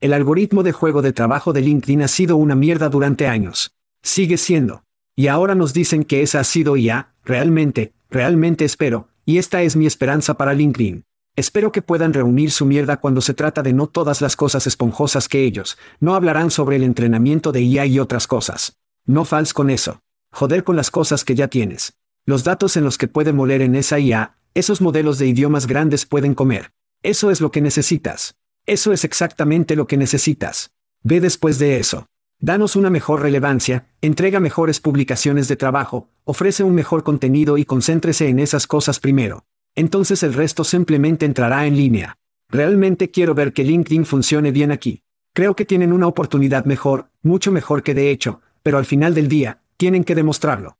El 0.00 0.12
algoritmo 0.12 0.62
de 0.62 0.70
juego 0.70 1.02
de 1.02 1.12
trabajo 1.12 1.52
de 1.52 1.60
LinkedIn 1.60 2.02
ha 2.02 2.08
sido 2.08 2.36
una 2.36 2.54
mierda 2.54 2.88
durante 2.88 3.26
años. 3.26 3.72
Sigue 4.00 4.36
siendo. 4.36 4.84
Y 5.16 5.26
ahora 5.26 5.56
nos 5.56 5.72
dicen 5.72 6.04
que 6.04 6.22
esa 6.22 6.38
ha 6.38 6.44
sido 6.44 6.76
ya, 6.76 7.14
realmente, 7.24 7.94
realmente 8.08 8.64
espero, 8.64 9.08
y 9.24 9.38
esta 9.38 9.62
es 9.62 9.74
mi 9.74 9.86
esperanza 9.86 10.34
para 10.34 10.54
LinkedIn. 10.54 11.04
Espero 11.34 11.72
que 11.72 11.82
puedan 11.82 12.12
reunir 12.12 12.52
su 12.52 12.64
mierda 12.64 12.98
cuando 12.98 13.20
se 13.20 13.34
trata 13.34 13.64
de 13.64 13.72
no 13.72 13.88
todas 13.88 14.20
las 14.20 14.36
cosas 14.36 14.68
esponjosas 14.68 15.28
que 15.28 15.42
ellos, 15.42 15.76
no 15.98 16.14
hablarán 16.14 16.52
sobre 16.52 16.76
el 16.76 16.84
entrenamiento 16.84 17.50
de 17.50 17.62
IA 17.62 17.86
y 17.86 17.98
otras 17.98 18.28
cosas. 18.28 18.78
No 19.04 19.24
fals 19.24 19.52
con 19.52 19.68
eso. 19.68 20.00
Joder 20.30 20.62
con 20.62 20.76
las 20.76 20.92
cosas 20.92 21.24
que 21.24 21.34
ya 21.34 21.48
tienes. 21.48 21.98
Los 22.24 22.44
datos 22.44 22.76
en 22.76 22.84
los 22.84 22.98
que 22.98 23.08
puede 23.08 23.32
moler 23.32 23.62
en 23.62 23.74
esa 23.74 23.98
IA, 23.98 24.36
esos 24.54 24.80
modelos 24.80 25.18
de 25.18 25.26
idiomas 25.26 25.66
grandes 25.66 26.06
pueden 26.06 26.36
comer. 26.36 26.70
Eso 27.02 27.32
es 27.32 27.40
lo 27.40 27.50
que 27.50 27.60
necesitas. 27.60 28.36
Eso 28.68 28.92
es 28.92 29.02
exactamente 29.04 29.76
lo 29.76 29.86
que 29.86 29.96
necesitas. 29.96 30.72
Ve 31.02 31.22
después 31.22 31.58
de 31.58 31.78
eso. 31.78 32.06
Danos 32.38 32.76
una 32.76 32.90
mejor 32.90 33.22
relevancia, 33.22 33.86
entrega 34.02 34.40
mejores 34.40 34.78
publicaciones 34.78 35.48
de 35.48 35.56
trabajo, 35.56 36.10
ofrece 36.24 36.64
un 36.64 36.74
mejor 36.74 37.02
contenido 37.02 37.56
y 37.56 37.64
concéntrese 37.64 38.28
en 38.28 38.38
esas 38.38 38.66
cosas 38.66 39.00
primero. 39.00 39.46
Entonces 39.74 40.22
el 40.22 40.34
resto 40.34 40.64
simplemente 40.64 41.24
entrará 41.24 41.66
en 41.66 41.78
línea. 41.78 42.18
Realmente 42.50 43.10
quiero 43.10 43.34
ver 43.34 43.54
que 43.54 43.64
LinkedIn 43.64 44.04
funcione 44.04 44.52
bien 44.52 44.70
aquí. 44.70 45.02
Creo 45.32 45.56
que 45.56 45.64
tienen 45.64 45.90
una 45.90 46.06
oportunidad 46.06 46.66
mejor, 46.66 47.08
mucho 47.22 47.50
mejor 47.50 47.82
que 47.82 47.94
de 47.94 48.10
hecho, 48.10 48.42
pero 48.62 48.76
al 48.76 48.84
final 48.84 49.14
del 49.14 49.28
día, 49.28 49.62
tienen 49.78 50.04
que 50.04 50.14
demostrarlo. 50.14 50.76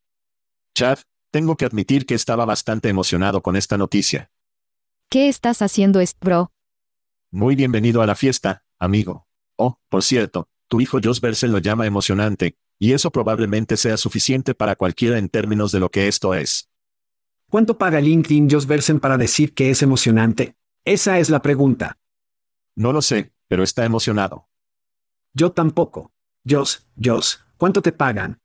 Chad, 0.74 0.98
tengo 1.30 1.56
que 1.56 1.64
admitir 1.64 2.04
que 2.04 2.14
estaba 2.14 2.44
bastante 2.44 2.90
emocionado 2.90 3.40
con 3.40 3.56
esta 3.56 3.78
noticia. 3.78 4.30
¿Qué 5.08 5.30
estás 5.30 5.62
haciendo, 5.62 6.02
bro? 6.20 6.50
Muy 7.30 7.56
bienvenido 7.56 8.00
a 8.00 8.06
la 8.06 8.14
fiesta, 8.14 8.64
amigo. 8.78 9.26
Oh, 9.56 9.78
por 9.90 10.02
cierto, 10.02 10.48
tu 10.66 10.80
hijo 10.80 10.98
Josh 11.02 11.20
Bersen 11.20 11.52
lo 11.52 11.58
llama 11.58 11.84
emocionante, 11.84 12.56
y 12.78 12.94
eso 12.94 13.10
probablemente 13.10 13.76
sea 13.76 13.98
suficiente 13.98 14.54
para 14.54 14.76
cualquiera 14.76 15.18
en 15.18 15.28
términos 15.28 15.70
de 15.70 15.78
lo 15.78 15.90
que 15.90 16.08
esto 16.08 16.32
es. 16.32 16.70
¿Cuánto 17.50 17.76
paga 17.76 18.00
LinkedIn 18.00 18.48
Josh 18.50 18.64
Bersen 18.64 18.98
para 18.98 19.18
decir 19.18 19.52
que 19.52 19.68
es 19.68 19.82
emocionante? 19.82 20.56
Esa 20.86 21.18
es 21.18 21.28
la 21.28 21.42
pregunta. 21.42 21.98
No 22.74 22.94
lo 22.94 23.02
sé, 23.02 23.34
pero 23.46 23.62
está 23.62 23.84
emocionado. 23.84 24.48
Yo 25.34 25.52
tampoco. 25.52 26.14
Josh, 26.48 26.78
Josh, 26.96 27.34
¿cuánto 27.58 27.82
te 27.82 27.92
pagan? 27.92 28.40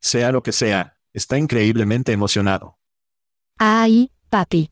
Sea 0.00 0.30
lo 0.30 0.42
que 0.42 0.52
sea, 0.52 0.98
está 1.14 1.38
increíblemente 1.38 2.12
emocionado. 2.12 2.78
Ay, 3.56 4.12
papi. 4.28 4.70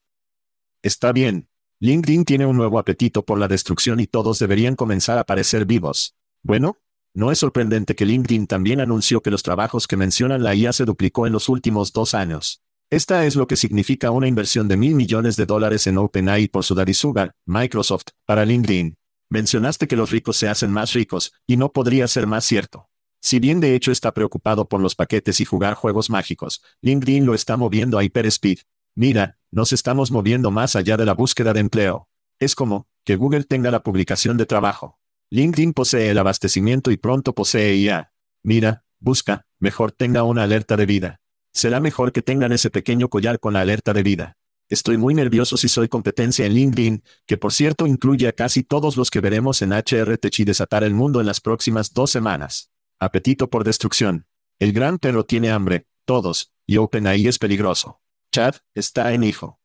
Está 0.82 1.12
bien. 1.12 1.48
LinkedIn 1.84 2.24
tiene 2.24 2.46
un 2.46 2.56
nuevo 2.56 2.78
apetito 2.78 3.24
por 3.24 3.40
la 3.40 3.48
destrucción 3.48 3.98
y 3.98 4.06
todos 4.06 4.38
deberían 4.38 4.76
comenzar 4.76 5.18
a 5.18 5.24
parecer 5.24 5.66
vivos. 5.66 6.14
Bueno, 6.44 6.78
no 7.12 7.32
es 7.32 7.40
sorprendente 7.40 7.96
que 7.96 8.06
LinkedIn 8.06 8.46
también 8.46 8.80
anunció 8.80 9.20
que 9.20 9.32
los 9.32 9.42
trabajos 9.42 9.88
que 9.88 9.96
mencionan 9.96 10.44
la 10.44 10.54
IA 10.54 10.72
se 10.72 10.84
duplicó 10.84 11.26
en 11.26 11.32
los 11.32 11.48
últimos 11.48 11.92
dos 11.92 12.14
años. 12.14 12.62
Esta 12.88 13.26
es 13.26 13.34
lo 13.34 13.48
que 13.48 13.56
significa 13.56 14.12
una 14.12 14.28
inversión 14.28 14.68
de 14.68 14.76
mil 14.76 14.94
millones 14.94 15.34
de 15.34 15.44
dólares 15.44 15.88
en 15.88 15.98
OpenAI 15.98 16.46
por 16.46 16.62
su 16.62 16.76
Sugar, 16.94 17.34
Microsoft, 17.46 18.10
para 18.26 18.44
LinkedIn. 18.44 18.96
Mencionaste 19.28 19.88
que 19.88 19.96
los 19.96 20.12
ricos 20.12 20.36
se 20.36 20.48
hacen 20.48 20.70
más 20.70 20.92
ricos, 20.92 21.32
y 21.48 21.56
no 21.56 21.72
podría 21.72 22.06
ser 22.06 22.28
más 22.28 22.44
cierto. 22.44 22.90
Si 23.20 23.40
bien 23.40 23.58
de 23.58 23.74
hecho 23.74 23.90
está 23.90 24.14
preocupado 24.14 24.68
por 24.68 24.80
los 24.80 24.94
paquetes 24.94 25.40
y 25.40 25.44
jugar 25.44 25.74
juegos 25.74 26.10
mágicos, 26.10 26.62
LinkedIn 26.82 27.26
lo 27.26 27.34
está 27.34 27.56
moviendo 27.56 27.98
a 27.98 28.04
hyperspeed. 28.04 28.58
Mira, 28.94 29.36
nos 29.52 29.74
estamos 29.74 30.10
moviendo 30.10 30.50
más 30.50 30.74
allá 30.76 30.96
de 30.96 31.04
la 31.04 31.12
búsqueda 31.12 31.52
de 31.52 31.60
empleo. 31.60 32.08
Es 32.38 32.54
como, 32.54 32.88
que 33.04 33.16
Google 33.16 33.44
tenga 33.44 33.70
la 33.70 33.82
publicación 33.82 34.38
de 34.38 34.46
trabajo. 34.46 34.98
LinkedIn 35.28 35.74
posee 35.74 36.10
el 36.10 36.18
abastecimiento 36.18 36.90
y 36.90 36.96
pronto 36.96 37.34
posee 37.34 37.76
IA. 37.76 38.12
Mira, 38.42 38.84
busca, 38.98 39.46
mejor 39.58 39.92
tenga 39.92 40.22
una 40.24 40.44
alerta 40.44 40.76
de 40.76 40.86
vida. 40.86 41.20
Será 41.52 41.80
mejor 41.80 42.12
que 42.12 42.22
tengan 42.22 42.50
ese 42.52 42.70
pequeño 42.70 43.08
collar 43.08 43.38
con 43.38 43.52
la 43.52 43.60
alerta 43.60 43.92
de 43.92 44.02
vida. 44.02 44.38
Estoy 44.70 44.96
muy 44.96 45.12
nervioso 45.12 45.58
si 45.58 45.68
soy 45.68 45.88
competencia 45.88 46.46
en 46.46 46.54
LinkedIn, 46.54 47.04
que 47.26 47.36
por 47.36 47.52
cierto 47.52 47.86
incluye 47.86 48.28
a 48.28 48.32
casi 48.32 48.62
todos 48.62 48.96
los 48.96 49.10
que 49.10 49.20
veremos 49.20 49.60
en 49.60 49.72
HRTech 49.72 50.40
y 50.40 50.44
desatar 50.44 50.82
el 50.82 50.94
mundo 50.94 51.20
en 51.20 51.26
las 51.26 51.42
próximas 51.42 51.92
dos 51.92 52.10
semanas. 52.10 52.70
Apetito 52.98 53.50
por 53.50 53.64
destrucción. 53.64 54.26
El 54.58 54.72
gran 54.72 54.98
perro 54.98 55.26
tiene 55.26 55.50
hambre, 55.50 55.86
todos, 56.06 56.52
y 56.66 56.78
OpenAI 56.78 57.26
es 57.26 57.38
peligroso. 57.38 58.01
Chad, 58.32 58.56
está 58.74 59.12
en 59.12 59.22
hijo. 59.22 59.60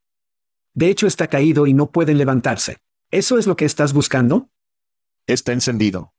De 0.74 0.90
hecho 0.90 1.08
está 1.08 1.28
caído 1.28 1.66
y 1.66 1.74
no 1.74 1.92
pueden 1.92 2.18
levantarse. 2.18 2.78
¿Eso 3.10 3.38
es 3.38 3.48
lo 3.48 3.56
que 3.56 3.66
estás 3.66 3.94
buscando? 3.94 4.50
Está 5.26 5.54
encendido. 5.54 6.14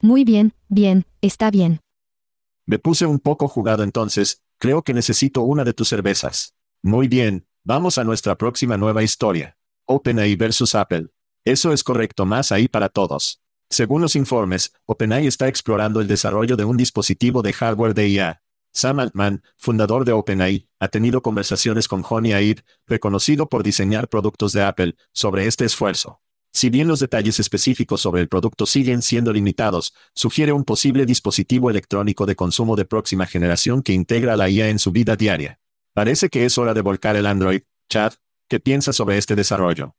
Muy 0.00 0.24
bien, 0.24 0.54
bien, 0.68 1.06
está 1.20 1.50
bien. 1.50 1.80
Me 2.66 2.78
puse 2.78 3.06
un 3.06 3.18
poco 3.18 3.48
jugado 3.48 3.82
entonces, 3.82 4.42
creo 4.58 4.82
que 4.82 4.94
necesito 4.94 5.42
una 5.42 5.64
de 5.64 5.72
tus 5.72 5.88
cervezas. 5.88 6.54
Muy 6.82 7.08
bien, 7.08 7.46
Vamos 7.64 7.96
a 7.96 8.02
nuestra 8.02 8.36
próxima 8.36 8.76
nueva 8.76 9.04
historia. 9.04 9.56
OpenAI 9.86 10.34
versus 10.34 10.74
Apple. 10.74 11.10
Eso 11.44 11.72
es 11.72 11.84
correcto 11.84 12.26
más 12.26 12.50
ahí 12.50 12.66
para 12.66 12.88
todos. 12.88 13.40
Según 13.70 14.02
los 14.02 14.16
informes, 14.16 14.72
OpenAI 14.86 15.28
está 15.28 15.46
explorando 15.46 16.00
el 16.00 16.08
desarrollo 16.08 16.56
de 16.56 16.64
un 16.64 16.76
dispositivo 16.76 17.40
de 17.40 17.52
hardware 17.52 17.94
de 17.94 18.08
IA. 18.08 18.41
Sam 18.72 19.00
Altman, 19.00 19.42
fundador 19.56 20.04
de 20.04 20.12
OpenAI, 20.12 20.66
ha 20.80 20.88
tenido 20.88 21.22
conversaciones 21.22 21.88
con 21.88 22.02
Johnny 22.02 22.32
Aid, 22.32 22.60
reconocido 22.86 23.48
por 23.48 23.62
diseñar 23.62 24.08
productos 24.08 24.52
de 24.52 24.62
Apple, 24.62 24.96
sobre 25.12 25.46
este 25.46 25.66
esfuerzo. 25.66 26.20
Si 26.54 26.68
bien 26.68 26.88
los 26.88 27.00
detalles 27.00 27.38
específicos 27.40 28.00
sobre 28.00 28.20
el 28.20 28.28
producto 28.28 28.66
siguen 28.66 29.02
siendo 29.02 29.32
limitados, 29.32 29.94
sugiere 30.14 30.52
un 30.52 30.64
posible 30.64 31.06
dispositivo 31.06 31.70
electrónico 31.70 32.26
de 32.26 32.36
consumo 32.36 32.76
de 32.76 32.84
próxima 32.84 33.26
generación 33.26 33.82
que 33.82 33.92
integra 33.92 34.36
la 34.36 34.50
IA 34.50 34.68
en 34.68 34.78
su 34.78 34.90
vida 34.92 35.16
diaria. 35.16 35.60
Parece 35.94 36.28
que 36.28 36.44
es 36.44 36.58
hora 36.58 36.74
de 36.74 36.80
volcar 36.80 37.16
el 37.16 37.26
Android. 37.26 37.62
Chad, 37.88 38.14
¿qué 38.48 38.60
piensas 38.60 38.96
sobre 38.96 39.18
este 39.18 39.34
desarrollo? 39.34 39.96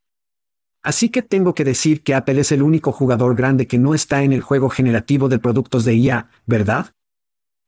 Así 0.81 1.09
que 1.09 1.21
tengo 1.21 1.53
que 1.55 1.63
decir 1.63 2.03
que 2.03 2.13
Apple 2.13 2.41
es 2.41 2.51
el 2.51 2.61
único 2.61 2.91
jugador 2.91 3.35
grande 3.35 3.67
que 3.67 3.79
no 3.79 3.93
está 3.93 4.23
en 4.23 4.33
el 4.33 4.41
juego 4.41 4.69
generativo 4.69 5.29
de 5.29 5.39
productos 5.39 5.85
de 5.85 5.95
IA, 5.95 6.29
¿verdad? 6.45 6.93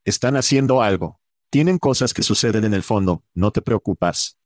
Están 0.06 0.36
haciendo 0.36 0.84
algo. 0.84 1.20
Tienen 1.50 1.80
cosas 1.80 2.14
que 2.14 2.22
suceden 2.22 2.64
en 2.64 2.76
el 2.76 2.84
fondo, 2.84 3.24
no 3.34 3.50
te 3.50 3.64
preocupas. 3.64 4.38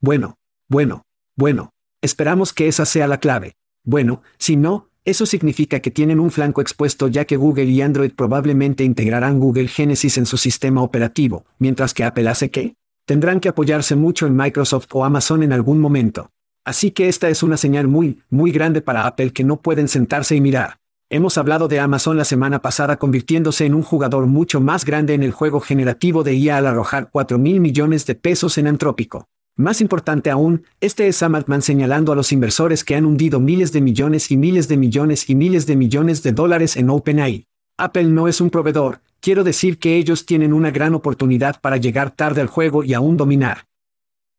Bueno, 0.00 0.38
bueno, 0.66 1.04
bueno. 1.36 1.74
Esperamos 2.00 2.54
que 2.54 2.68
esa 2.68 2.86
sea 2.86 3.06
la 3.06 3.20
clave. 3.20 3.56
Bueno, 3.84 4.22
si 4.38 4.56
no, 4.56 4.88
eso 5.04 5.26
significa 5.26 5.80
que 5.80 5.90
tienen 5.90 6.20
un 6.20 6.30
flanco 6.30 6.62
expuesto 6.62 7.08
ya 7.08 7.26
que 7.26 7.36
Google 7.36 7.66
y 7.66 7.82
Android 7.82 8.12
probablemente 8.12 8.82
integrarán 8.82 9.38
Google 9.38 9.68
Genesis 9.68 10.16
en 10.16 10.24
su 10.24 10.38
sistema 10.38 10.82
operativo, 10.82 11.44
mientras 11.58 11.92
que 11.92 12.04
Apple 12.04 12.28
hace 12.28 12.50
qué? 12.50 12.74
Tendrán 13.04 13.40
que 13.40 13.50
apoyarse 13.50 13.94
mucho 13.94 14.26
en 14.26 14.36
Microsoft 14.36 14.86
o 14.92 15.04
Amazon 15.04 15.42
en 15.42 15.52
algún 15.52 15.80
momento. 15.80 16.30
Así 16.64 16.92
que 16.92 17.08
esta 17.08 17.28
es 17.28 17.42
una 17.42 17.58
señal 17.58 17.88
muy, 17.88 18.22
muy 18.30 18.52
grande 18.52 18.80
para 18.80 19.06
Apple 19.06 19.34
que 19.34 19.44
no 19.44 19.60
pueden 19.60 19.88
sentarse 19.88 20.34
y 20.34 20.40
mirar. 20.40 20.77
Hemos 21.10 21.38
hablado 21.38 21.68
de 21.68 21.80
Amazon 21.80 22.18
la 22.18 22.26
semana 22.26 22.60
pasada 22.60 22.98
convirtiéndose 22.98 23.64
en 23.64 23.74
un 23.74 23.82
jugador 23.82 24.26
mucho 24.26 24.60
más 24.60 24.84
grande 24.84 25.14
en 25.14 25.22
el 25.22 25.32
juego 25.32 25.58
generativo 25.58 26.22
de 26.22 26.34
IA 26.34 26.58
al 26.58 26.66
arrojar 26.66 27.08
4 27.10 27.38
mil 27.38 27.60
millones 27.60 28.04
de 28.04 28.14
pesos 28.14 28.58
en 28.58 28.66
Antrópico. 28.66 29.26
Más 29.56 29.80
importante 29.80 30.28
aún, 30.28 30.66
este 30.82 31.08
es 31.08 31.16
Sam 31.16 31.34
Altman 31.34 31.62
señalando 31.62 32.12
a 32.12 32.14
los 32.14 32.30
inversores 32.30 32.84
que 32.84 32.94
han 32.94 33.06
hundido 33.06 33.40
miles 33.40 33.72
de 33.72 33.80
millones 33.80 34.30
y 34.30 34.36
miles 34.36 34.68
de 34.68 34.76
millones 34.76 35.30
y 35.30 35.34
miles 35.34 35.66
de 35.66 35.76
millones 35.76 36.22
de 36.22 36.32
dólares 36.32 36.76
en 36.76 36.90
OpenAI. 36.90 37.46
Apple 37.78 38.04
no 38.04 38.28
es 38.28 38.42
un 38.42 38.50
proveedor, 38.50 39.00
quiero 39.20 39.44
decir 39.44 39.78
que 39.78 39.96
ellos 39.96 40.26
tienen 40.26 40.52
una 40.52 40.70
gran 40.70 40.94
oportunidad 40.94 41.58
para 41.62 41.78
llegar 41.78 42.10
tarde 42.10 42.42
al 42.42 42.48
juego 42.48 42.84
y 42.84 42.92
aún 42.92 43.16
dominar. 43.16 43.66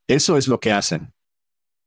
Eso 0.05 0.37
es 0.37 0.47
lo 0.47 0.59
que 0.59 0.71
hacen. 0.71 1.13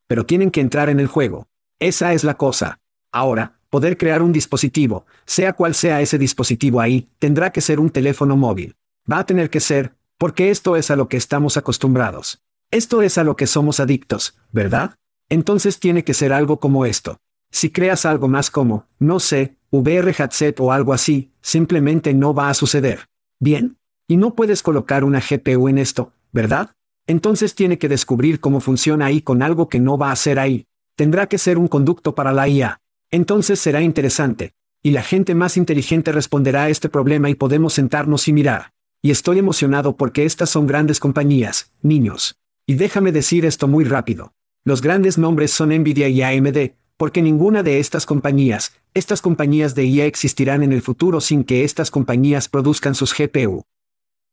Pero 0.09 0.27
tienen 0.27 0.51
que 0.51 0.61
entrar 0.61 0.89
en 0.89 0.99
el 0.99 1.07
juego. 1.07 1.47
Esa 1.79 2.15
es 2.15 2.25
la 2.25 2.37
cosa. 2.37 2.81
Ahora, 3.13 3.61
poder 3.73 3.97
crear 3.97 4.21
un 4.21 4.33
dispositivo, 4.33 5.07
sea 5.25 5.55
cual 5.55 5.75
sea 5.75 6.03
ese 6.03 6.19
dispositivo 6.19 6.79
ahí, 6.79 7.09
tendrá 7.19 7.53
que 7.53 7.63
ser 7.63 7.81
un 7.81 7.89
teléfono 7.89 8.37
móvil. 8.37 8.77
Va 9.11 9.21
a 9.21 9.25
tener 9.25 9.49
que 9.49 9.61
ser, 9.61 9.95
porque 10.19 10.51
esto 10.51 10.77
es 10.77 10.91
a 10.91 10.97
lo 10.97 11.09
que 11.09 11.17
estamos 11.17 11.57
acostumbrados. 11.57 12.43
Esto 12.71 13.01
es 13.01 13.17
a 13.17 13.25
lo 13.25 13.35
que 13.35 13.47
somos 13.47 13.81
adictos, 13.81 14.37
¿verdad? 14.51 14.97
Entonces 15.31 15.81
tiene 15.81 16.05
que 16.05 16.13
ser 16.13 16.35
algo 16.35 16.61
como 16.61 16.85
esto. 16.85 17.17
Si 17.51 17.71
creas 17.71 18.05
algo 18.05 18.29
más 18.29 18.51
como, 18.51 18.89
no 18.99 19.19
sé, 19.21 19.57
VR 19.71 20.15
headset 20.19 20.61
o 20.61 20.71
algo 20.71 20.93
así, 20.93 21.33
simplemente 21.41 22.13
no 22.13 22.35
va 22.35 22.51
a 22.51 22.55
suceder. 22.55 23.09
Bien. 23.41 23.79
Y 24.07 24.19
no 24.19 24.35
puedes 24.35 24.63
colocar 24.63 25.03
una 25.03 25.21
GPU 25.21 25.71
en 25.71 25.79
esto, 25.79 26.13
¿verdad? 26.31 26.73
Entonces 27.07 27.55
tiene 27.55 27.79
que 27.79 27.89
descubrir 27.89 28.39
cómo 28.39 28.61
funciona 28.61 29.07
ahí 29.07 29.23
con 29.23 29.43
algo 29.43 29.71
que 29.71 29.81
no 29.81 29.97
va 29.97 30.13
a 30.13 30.17
ser 30.17 30.39
ahí. 30.39 30.67
Tendrá 30.95 31.27
que 31.27 31.39
ser 31.39 31.57
un 31.57 31.69
conducto 31.69 32.15
para 32.15 32.33
la 32.33 32.49
IA. 32.49 32.83
Entonces 33.13 33.61
será 33.61 33.83
interesante. 33.83 34.55
Y 34.83 34.91
la 34.91 35.03
gente 35.03 35.35
más 35.37 35.57
inteligente 35.57 36.11
responderá 36.11 36.65
a 36.65 36.71
este 36.71 36.89
problema 36.89 37.31
y 37.31 37.37
podemos 37.37 37.75
sentarnos 37.75 38.27
y 38.27 38.33
mirar. 38.33 38.73
Y 39.03 39.11
estoy 39.11 39.39
emocionado 39.39 39.97
porque 39.97 40.25
estas 40.25 40.51
son 40.51 40.67
grandes 40.67 40.99
compañías, 40.99 41.73
niños. 41.83 42.41
Y 42.67 42.75
déjame 42.75 43.13
decir 43.13 43.45
esto 43.45 43.69
muy 43.69 43.85
rápido. 43.85 44.33
Los 44.65 44.81
grandes 44.81 45.19
nombres 45.19 45.53
son 45.53 45.69
Nvidia 45.69 46.09
y 46.09 46.23
AMD, 46.23 46.73
porque 46.97 47.21
ninguna 47.21 47.63
de 47.63 47.81
estas 47.81 48.07
compañías, 48.07 48.81
estas 48.95 49.21
compañías 49.21 49.75
de 49.75 49.85
IA 49.85 50.07
existirán 50.07 50.63
en 50.63 50.73
el 50.73 50.83
futuro 50.83 51.21
sin 51.21 51.45
que 51.45 51.65
estas 51.65 51.91
compañías 51.91 52.49
produzcan 52.49 52.95
sus 52.95 53.17
GPU. 53.17 53.65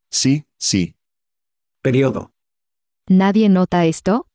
Sí, 0.09 0.45
sí. 0.57 0.95
Periodo. 1.81 2.31
¿Nadie 3.07 3.49
nota 3.49 3.85
esto? 3.85 4.27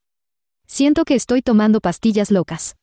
Siento 0.66 1.04
que 1.04 1.14
estoy 1.14 1.42
tomando 1.42 1.80
pastillas 1.80 2.30
locas. 2.30 2.76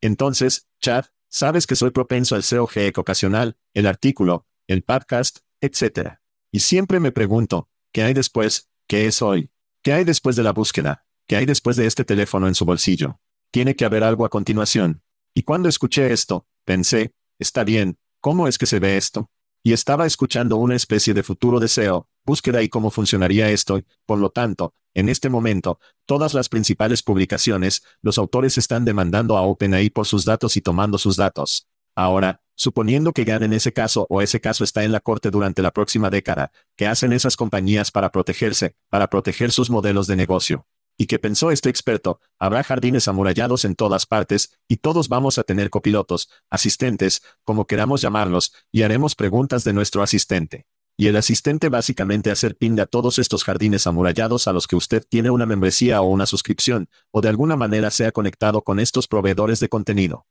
Entonces, 0.00 0.66
Chad, 0.84 1.06
sabes 1.30 1.66
que 1.66 1.76
soy 1.76 1.92
propenso 1.92 2.34
al 2.34 2.42
SEO 2.42 2.68
ocasional, 2.96 3.56
el 3.72 3.86
artículo, 3.86 4.46
el 4.66 4.82
podcast, 4.82 5.38
etc. 5.62 6.18
Y 6.52 6.60
siempre 6.60 7.00
me 7.00 7.10
pregunto, 7.10 7.70
¿qué 7.90 8.02
hay 8.02 8.12
después? 8.12 8.68
¿Qué 8.86 9.06
es 9.06 9.22
hoy? 9.22 9.50
¿Qué 9.80 9.94
hay 9.94 10.04
después 10.04 10.36
de 10.36 10.42
la 10.42 10.52
búsqueda? 10.52 11.06
¿Qué 11.26 11.36
hay 11.36 11.46
después 11.46 11.76
de 11.76 11.86
este 11.86 12.04
teléfono 12.04 12.48
en 12.48 12.54
su 12.54 12.66
bolsillo? 12.66 13.18
tiene 13.54 13.76
que 13.76 13.84
haber 13.84 14.02
algo 14.02 14.24
a 14.24 14.30
continuación. 14.30 15.00
Y 15.32 15.44
cuando 15.44 15.68
escuché 15.68 16.12
esto, 16.12 16.44
pensé, 16.64 17.14
está 17.38 17.62
bien, 17.62 17.98
¿cómo 18.20 18.48
es 18.48 18.58
que 18.58 18.66
se 18.66 18.80
ve 18.80 18.96
esto? 18.96 19.30
Y 19.62 19.72
estaba 19.72 20.06
escuchando 20.06 20.56
una 20.56 20.74
especie 20.74 21.14
de 21.14 21.22
futuro 21.22 21.60
deseo, 21.60 22.08
búsqueda 22.24 22.62
y 22.62 22.68
cómo 22.68 22.90
funcionaría 22.90 23.50
esto, 23.50 23.80
por 24.06 24.18
lo 24.18 24.30
tanto, 24.30 24.74
en 24.94 25.08
este 25.08 25.28
momento, 25.28 25.80
todas 26.06 26.34
las 26.34 26.48
principales 26.48 27.02
publicaciones, 27.02 27.82
los 28.00 28.16
autores 28.16 28.56
están 28.58 28.84
demandando 28.84 29.36
a 29.36 29.42
OpenAI 29.42 29.90
por 29.90 30.06
sus 30.06 30.24
datos 30.24 30.56
y 30.56 30.60
tomando 30.60 30.98
sus 30.98 31.16
datos. 31.16 31.68
Ahora, 31.96 32.40
suponiendo 32.54 33.12
que 33.12 33.24
ganen 33.24 33.52
ese 33.52 33.72
caso 33.72 34.06
o 34.08 34.22
ese 34.22 34.40
caso 34.40 34.62
está 34.62 34.84
en 34.84 34.92
la 34.92 35.00
corte 35.00 35.30
durante 35.30 35.62
la 35.62 35.72
próxima 35.72 36.10
década, 36.10 36.52
¿qué 36.76 36.86
hacen 36.86 37.12
esas 37.12 37.36
compañías 37.36 37.90
para 37.90 38.12
protegerse, 38.12 38.76
para 38.88 39.08
proteger 39.08 39.50
sus 39.50 39.68
modelos 39.68 40.06
de 40.06 40.16
negocio? 40.16 40.66
Y 40.96 41.06
que 41.06 41.18
pensó 41.18 41.50
este 41.50 41.70
experto, 41.70 42.20
habrá 42.38 42.62
jardines 42.62 43.08
amurallados 43.08 43.64
en 43.64 43.74
todas 43.74 44.06
partes, 44.06 44.60
y 44.68 44.76
todos 44.76 45.08
vamos 45.08 45.38
a 45.38 45.42
tener 45.42 45.70
copilotos, 45.70 46.30
asistentes, 46.50 47.22
como 47.42 47.66
queramos 47.66 48.00
llamarlos, 48.00 48.52
y 48.70 48.82
haremos 48.82 49.16
preguntas 49.16 49.64
de 49.64 49.72
nuestro 49.72 50.04
asistente. 50.04 50.66
Y 50.96 51.08
el 51.08 51.16
asistente 51.16 51.68
básicamente 51.68 52.30
hacer 52.30 52.56
ping 52.56 52.78
a 52.78 52.86
todos 52.86 53.18
estos 53.18 53.42
jardines 53.42 53.86
amurallados 53.86 54.46
a 54.46 54.52
los 54.52 54.68
que 54.68 54.76
usted 54.76 55.04
tiene 55.08 55.30
una 55.30 55.44
membresía 55.44 56.00
o 56.00 56.06
una 56.06 56.26
suscripción, 56.26 56.88
o 57.10 57.20
de 57.20 57.28
alguna 57.28 57.56
manera 57.56 57.90
sea 57.90 58.12
conectado 58.12 58.62
con 58.62 58.78
estos 58.78 59.08
proveedores 59.08 59.58
de 59.58 59.68
contenido. 59.68 60.26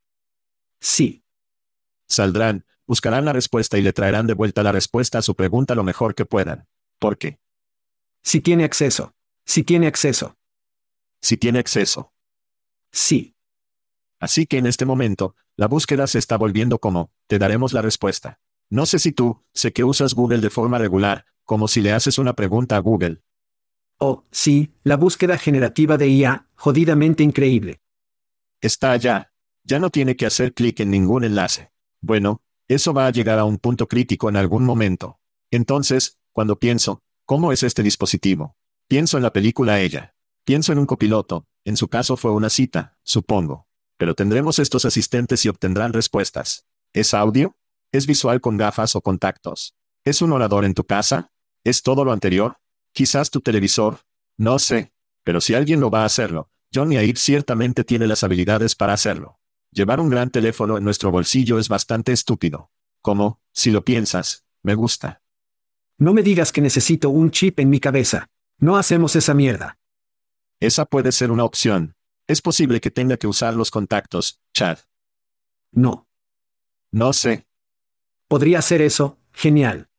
Sí. 0.79 1.25
Saldrán, 2.07 2.65
buscarán 2.87 3.25
la 3.25 3.33
respuesta 3.33 3.77
y 3.77 3.81
le 3.81 3.91
traerán 3.91 4.25
de 4.27 4.33
vuelta 4.33 4.63
la 4.63 4.71
respuesta 4.71 5.17
a 5.17 5.21
su 5.21 5.35
pregunta 5.35 5.75
lo 5.75 5.83
mejor 5.83 6.15
que 6.15 6.25
puedan. 6.25 6.67
¿Por 6.97 7.17
qué? 7.17 7.39
Si 8.21 8.39
tiene 8.39 8.63
acceso. 8.63 9.13
Si 9.45 9.63
tiene 9.63 9.87
acceso. 9.87 10.37
Si 11.19 11.35
tiene 11.35 11.59
acceso. 11.59 12.13
Sí. 12.91 13.35
Así 14.19 14.45
que 14.45 14.57
en 14.57 14.67
este 14.67 14.85
momento, 14.85 15.35
la 15.57 15.67
búsqueda 15.67 16.07
se 16.07 16.19
está 16.19 16.37
volviendo 16.37 16.79
como, 16.79 17.11
te 17.27 17.39
daremos 17.39 17.73
la 17.73 17.81
respuesta. 17.81 18.39
No 18.73 18.87
sé 18.87 18.97
si 18.97 19.11
tú, 19.11 19.39
sé 19.53 19.71
que 19.71 19.83
usas 19.83 20.15
Google 20.15 20.39
de 20.39 20.49
forma 20.49 20.79
regular, 20.79 21.25
como 21.43 21.67
si 21.67 21.79
le 21.79 21.91
haces 21.91 22.17
una 22.17 22.33
pregunta 22.33 22.75
a 22.75 22.79
Google. 22.79 23.21
Oh, 23.99 24.23
sí, 24.31 24.73
la 24.81 24.97
búsqueda 24.97 25.37
generativa 25.37 25.95
de 25.95 26.07
IA, 26.07 26.47
jodidamente 26.55 27.21
increíble. 27.21 27.81
Está 28.61 28.93
allá. 28.93 29.31
Ya 29.63 29.77
no 29.77 29.91
tiene 29.91 30.15
que 30.15 30.25
hacer 30.25 30.55
clic 30.55 30.79
en 30.79 30.89
ningún 30.89 31.23
enlace. 31.23 31.71
Bueno, 32.01 32.41
eso 32.67 32.95
va 32.95 33.05
a 33.05 33.11
llegar 33.11 33.37
a 33.37 33.45
un 33.45 33.59
punto 33.59 33.87
crítico 33.87 34.27
en 34.27 34.37
algún 34.37 34.65
momento. 34.65 35.19
Entonces, 35.51 36.17
cuando 36.31 36.57
pienso, 36.57 37.03
¿cómo 37.25 37.51
es 37.51 37.61
este 37.61 37.83
dispositivo? 37.83 38.57
Pienso 38.87 39.17
en 39.17 39.23
la 39.23 39.33
película 39.33 39.81
Ella. 39.81 40.15
Pienso 40.45 40.71
en 40.71 40.79
un 40.79 40.87
copiloto, 40.87 41.45
en 41.63 41.77
su 41.77 41.89
caso 41.89 42.17
fue 42.17 42.31
una 42.31 42.49
cita, 42.49 42.97
supongo. 43.03 43.67
Pero 43.97 44.15
tendremos 44.15 44.57
estos 44.57 44.83
asistentes 44.83 45.45
y 45.45 45.49
obtendrán 45.49 45.93
respuestas. 45.93 46.65
¿Es 46.91 47.13
audio? 47.13 47.55
¿Es 47.93 48.07
visual 48.07 48.41
con 48.41 48.57
gafas 48.57 48.95
o 48.95 49.01
contactos? 49.01 49.75
¿Es 50.03 50.23
un 50.23 50.31
orador 50.31 50.65
en 50.65 50.73
tu 50.73 50.83
casa? 50.83 51.31
¿Es 51.63 51.83
todo 51.83 52.03
lo 52.03 52.11
anterior? 52.11 52.57
Quizás 52.91 53.29
tu 53.29 53.39
televisor. 53.39 53.99
No 54.35 54.57
sé. 54.57 54.91
Pero 55.23 55.39
si 55.39 55.53
alguien 55.53 55.79
lo 55.79 55.91
va 55.91 56.01
a 56.01 56.05
hacerlo, 56.05 56.49
Johnny 56.73 56.97
Aid 56.97 57.17
ciertamente 57.17 57.83
tiene 57.83 58.07
las 58.07 58.23
habilidades 58.23 58.73
para 58.73 58.93
hacerlo. 58.93 59.39
Llevar 59.69 59.99
un 59.99 60.09
gran 60.09 60.31
teléfono 60.31 60.75
en 60.79 60.83
nuestro 60.83 61.11
bolsillo 61.11 61.59
es 61.59 61.69
bastante 61.69 62.11
estúpido. 62.13 62.71
Como, 63.03 63.39
si 63.51 63.69
lo 63.69 63.85
piensas, 63.85 64.43
me 64.63 64.73
gusta. 64.73 65.21
No 65.99 66.15
me 66.15 66.23
digas 66.23 66.51
que 66.51 66.61
necesito 66.61 67.11
un 67.11 67.29
chip 67.29 67.59
en 67.59 67.69
mi 67.69 67.79
cabeza. 67.79 68.31
No 68.57 68.75
hacemos 68.75 69.15
esa 69.15 69.35
mierda. 69.35 69.77
Esa 70.59 70.85
puede 70.85 71.11
ser 71.11 71.29
una 71.29 71.43
opción. 71.43 71.95
Es 72.25 72.41
posible 72.41 72.81
que 72.81 72.89
tenga 72.89 73.17
que 73.17 73.27
usar 73.27 73.53
los 73.53 73.69
contactos, 73.69 74.41
Chad. 74.51 74.79
No. 75.71 76.07
No 76.91 77.13
sé. 77.13 77.45
Podría 78.33 78.63
ser 78.63 78.81
eso, 78.81 79.19
genial. 79.31 79.91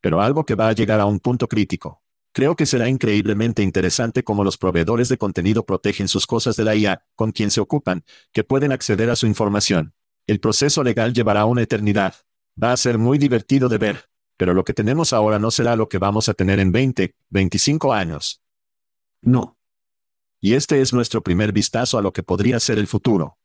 Pero 0.00 0.22
algo 0.22 0.46
que 0.46 0.54
va 0.54 0.70
a 0.70 0.72
llegar 0.72 1.00
a 1.00 1.04
un 1.04 1.20
punto 1.20 1.48
crítico. 1.48 2.02
Creo 2.32 2.56
que 2.56 2.64
será 2.64 2.88
increíblemente 2.88 3.62
interesante 3.62 4.24
cómo 4.24 4.42
los 4.42 4.56
proveedores 4.56 5.10
de 5.10 5.18
contenido 5.18 5.66
protegen 5.66 6.08
sus 6.08 6.26
cosas 6.26 6.56
de 6.56 6.64
la 6.64 6.74
IA, 6.74 7.04
con 7.14 7.30
quien 7.30 7.50
se 7.50 7.60
ocupan, 7.60 8.06
que 8.32 8.42
pueden 8.42 8.72
acceder 8.72 9.10
a 9.10 9.16
su 9.16 9.26
información. 9.26 9.92
El 10.26 10.40
proceso 10.40 10.82
legal 10.82 11.12
llevará 11.12 11.44
una 11.44 11.60
eternidad. 11.60 12.14
Va 12.56 12.72
a 12.72 12.76
ser 12.78 12.96
muy 12.96 13.18
divertido 13.18 13.68
de 13.68 13.76
ver. 13.76 14.08
Pero 14.38 14.54
lo 14.54 14.64
que 14.64 14.72
tenemos 14.72 15.12
ahora 15.12 15.38
no 15.38 15.50
será 15.50 15.76
lo 15.76 15.90
que 15.90 15.98
vamos 15.98 16.30
a 16.30 16.32
tener 16.32 16.60
en 16.60 16.72
20, 16.72 17.16
25 17.28 17.92
años. 17.92 18.40
No. 19.20 19.58
Y 20.40 20.54
este 20.54 20.80
es 20.80 20.94
nuestro 20.94 21.22
primer 21.22 21.52
vistazo 21.52 21.98
a 21.98 22.02
lo 22.02 22.14
que 22.14 22.22
podría 22.22 22.60
ser 22.60 22.78
el 22.78 22.86
futuro. 22.86 23.36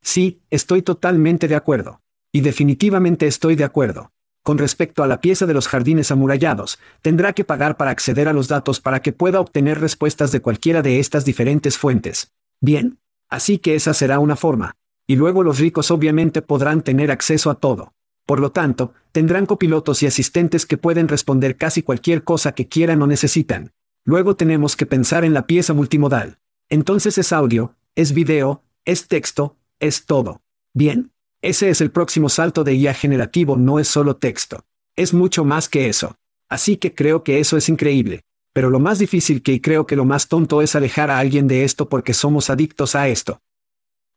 Sí, 0.00 0.42
estoy 0.48 0.80
totalmente 0.80 1.48
de 1.48 1.54
acuerdo. 1.54 2.02
Y 2.32 2.40
definitivamente 2.40 3.26
estoy 3.26 3.56
de 3.56 3.64
acuerdo. 3.64 4.10
Con 4.42 4.58
respecto 4.58 5.04
a 5.04 5.06
la 5.06 5.20
pieza 5.20 5.46
de 5.46 5.54
los 5.54 5.68
jardines 5.68 6.10
amurallados, 6.10 6.78
tendrá 7.02 7.34
que 7.34 7.44
pagar 7.44 7.76
para 7.76 7.90
acceder 7.92 8.26
a 8.26 8.32
los 8.32 8.48
datos 8.48 8.80
para 8.80 9.00
que 9.00 9.12
pueda 9.12 9.38
obtener 9.38 9.80
respuestas 9.80 10.32
de 10.32 10.40
cualquiera 10.40 10.82
de 10.82 10.98
estas 10.98 11.24
diferentes 11.24 11.78
fuentes. 11.78 12.32
Bien. 12.60 12.98
Así 13.28 13.58
que 13.58 13.74
esa 13.74 13.94
será 13.94 14.18
una 14.18 14.34
forma. 14.34 14.76
Y 15.06 15.16
luego 15.16 15.42
los 15.42 15.58
ricos 15.58 15.90
obviamente 15.90 16.42
podrán 16.42 16.82
tener 16.82 17.10
acceso 17.10 17.50
a 17.50 17.54
todo. 17.54 17.92
Por 18.26 18.40
lo 18.40 18.50
tanto, 18.50 18.94
tendrán 19.12 19.46
copilotos 19.46 20.02
y 20.02 20.06
asistentes 20.06 20.66
que 20.66 20.78
pueden 20.78 21.08
responder 21.08 21.56
casi 21.56 21.82
cualquier 21.82 22.24
cosa 22.24 22.52
que 22.52 22.66
quieran 22.66 23.02
o 23.02 23.06
necesitan. 23.06 23.72
Luego 24.04 24.36
tenemos 24.36 24.74
que 24.74 24.86
pensar 24.86 25.24
en 25.24 25.34
la 25.34 25.46
pieza 25.46 25.74
multimodal. 25.74 26.38
Entonces 26.68 27.18
es 27.18 27.32
audio, 27.32 27.74
es 27.94 28.12
video, 28.12 28.62
es 28.84 29.06
texto, 29.06 29.56
es 29.78 30.06
todo. 30.06 30.40
Bien. 30.72 31.11
Ese 31.42 31.70
es 31.70 31.80
el 31.80 31.90
próximo 31.90 32.28
salto 32.28 32.62
de 32.62 32.74
IA 32.74 32.94
generativo, 32.94 33.56
no 33.56 33.80
es 33.80 33.88
solo 33.88 34.14
texto. 34.14 34.64
Es 34.94 35.12
mucho 35.12 35.44
más 35.44 35.68
que 35.68 35.88
eso. 35.88 36.14
Así 36.48 36.76
que 36.76 36.94
creo 36.94 37.24
que 37.24 37.40
eso 37.40 37.56
es 37.56 37.68
increíble. 37.68 38.22
Pero 38.52 38.70
lo 38.70 38.78
más 38.78 39.00
difícil 39.00 39.42
que 39.42 39.52
y 39.52 39.60
creo 39.60 39.84
que 39.84 39.96
lo 39.96 40.04
más 40.04 40.28
tonto 40.28 40.62
es 40.62 40.76
alejar 40.76 41.10
a 41.10 41.18
alguien 41.18 41.48
de 41.48 41.64
esto 41.64 41.88
porque 41.88 42.14
somos 42.14 42.48
adictos 42.48 42.94
a 42.94 43.08
esto. 43.08 43.40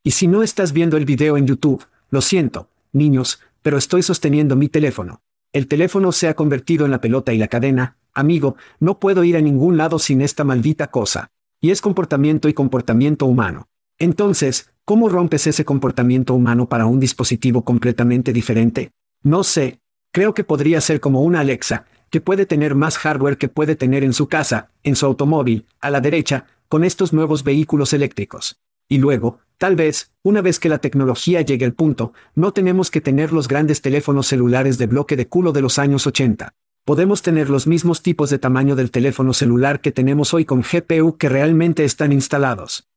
Y 0.03 0.11
si 0.11 0.27
no 0.27 0.43
estás 0.43 0.71
viendo 0.71 0.97
el 0.97 1.05
video 1.05 1.35
en 1.35 1.47
YouTube, 1.47 1.83
lo 2.11 2.21
siento, 2.21 2.69
niños, 2.91 3.41
pero 3.63 3.79
estoy 3.79 4.03
sosteniendo 4.03 4.55
mi 4.55 4.69
teléfono. 4.69 5.21
El 5.51 5.67
teléfono 5.67 6.11
se 6.11 6.27
ha 6.27 6.35
convertido 6.35 6.85
en 6.85 6.91
la 6.91 7.01
pelota 7.01 7.33
y 7.33 7.39
la 7.39 7.47
cadena, 7.47 7.97
amigo, 8.13 8.55
no 8.79 8.99
puedo 8.99 9.23
ir 9.23 9.35
a 9.35 9.41
ningún 9.41 9.77
lado 9.77 9.97
sin 9.97 10.21
esta 10.21 10.43
maldita 10.43 10.91
cosa. 10.91 11.31
Y 11.59 11.71
es 11.71 11.81
comportamiento 11.81 12.49
y 12.49 12.53
comportamiento 12.53 13.25
humano. 13.25 13.67
Entonces, 13.97 14.69
¿cómo 14.84 15.08
rompes 15.08 15.47
ese 15.47 15.63
comportamiento 15.63 16.34
humano 16.34 16.67
para 16.67 16.86
un 16.86 16.99
dispositivo 16.99 17.63
completamente 17.63 18.34
diferente? 18.34 18.91
No 19.23 19.43
sé. 19.43 19.79
Creo 20.12 20.34
que 20.34 20.43
podría 20.43 20.81
ser 20.81 20.99
como 20.99 21.21
una 21.21 21.41
Alexa, 21.41 21.86
que 22.10 22.21
puede 22.21 22.45
tener 22.45 22.75
más 22.75 22.97
hardware 22.97 23.38
que 23.38 23.47
puede 23.47 23.75
tener 23.75 24.03
en 24.03 24.13
su 24.13 24.27
casa, 24.27 24.69
en 24.84 24.95
su 24.95 25.05
automóvil, 25.05 25.65
a 25.81 25.89
la 25.89 26.01
derecha, 26.01 26.45
con 26.67 26.84
estos 26.84 27.13
nuevos 27.13 27.43
vehículos 27.43 27.93
eléctricos. 27.93 28.60
Y 28.88 28.97
luego, 28.97 29.39
tal 29.58 29.75
vez, 29.75 30.12
una 30.23 30.41
vez 30.41 30.60
que 30.60 30.69
la 30.69 30.77
tecnología 30.77 31.41
llegue 31.41 31.65
al 31.65 31.73
punto, 31.73 32.13
no 32.36 32.53
tenemos 32.53 32.91
que 32.91 33.01
tener 33.01 33.34
los 33.34 33.47
grandes 33.47 33.81
teléfonos 33.81 34.27
celulares 34.27 34.77
de 34.77 34.88
bloque 34.88 35.15
de 35.15 35.27
culo 35.27 35.51
de 35.53 35.62
los 35.62 35.79
años 35.79 36.05
80. 36.05 36.53
Podemos 36.84 37.21
tener 37.21 37.49
los 37.49 37.65
mismos 37.65 38.01
tipos 38.01 38.29
de 38.29 38.39
tamaño 38.39 38.75
del 38.75 38.91
teléfono 38.91 39.34
celular 39.34 39.81
que 39.81 39.91
tenemos 39.91 40.34
hoy 40.34 40.45
con 40.45 40.62
GPU 40.62 41.17
que 41.17 41.29
realmente 41.29 41.84
están 41.84 42.12
instalados. 42.12 42.88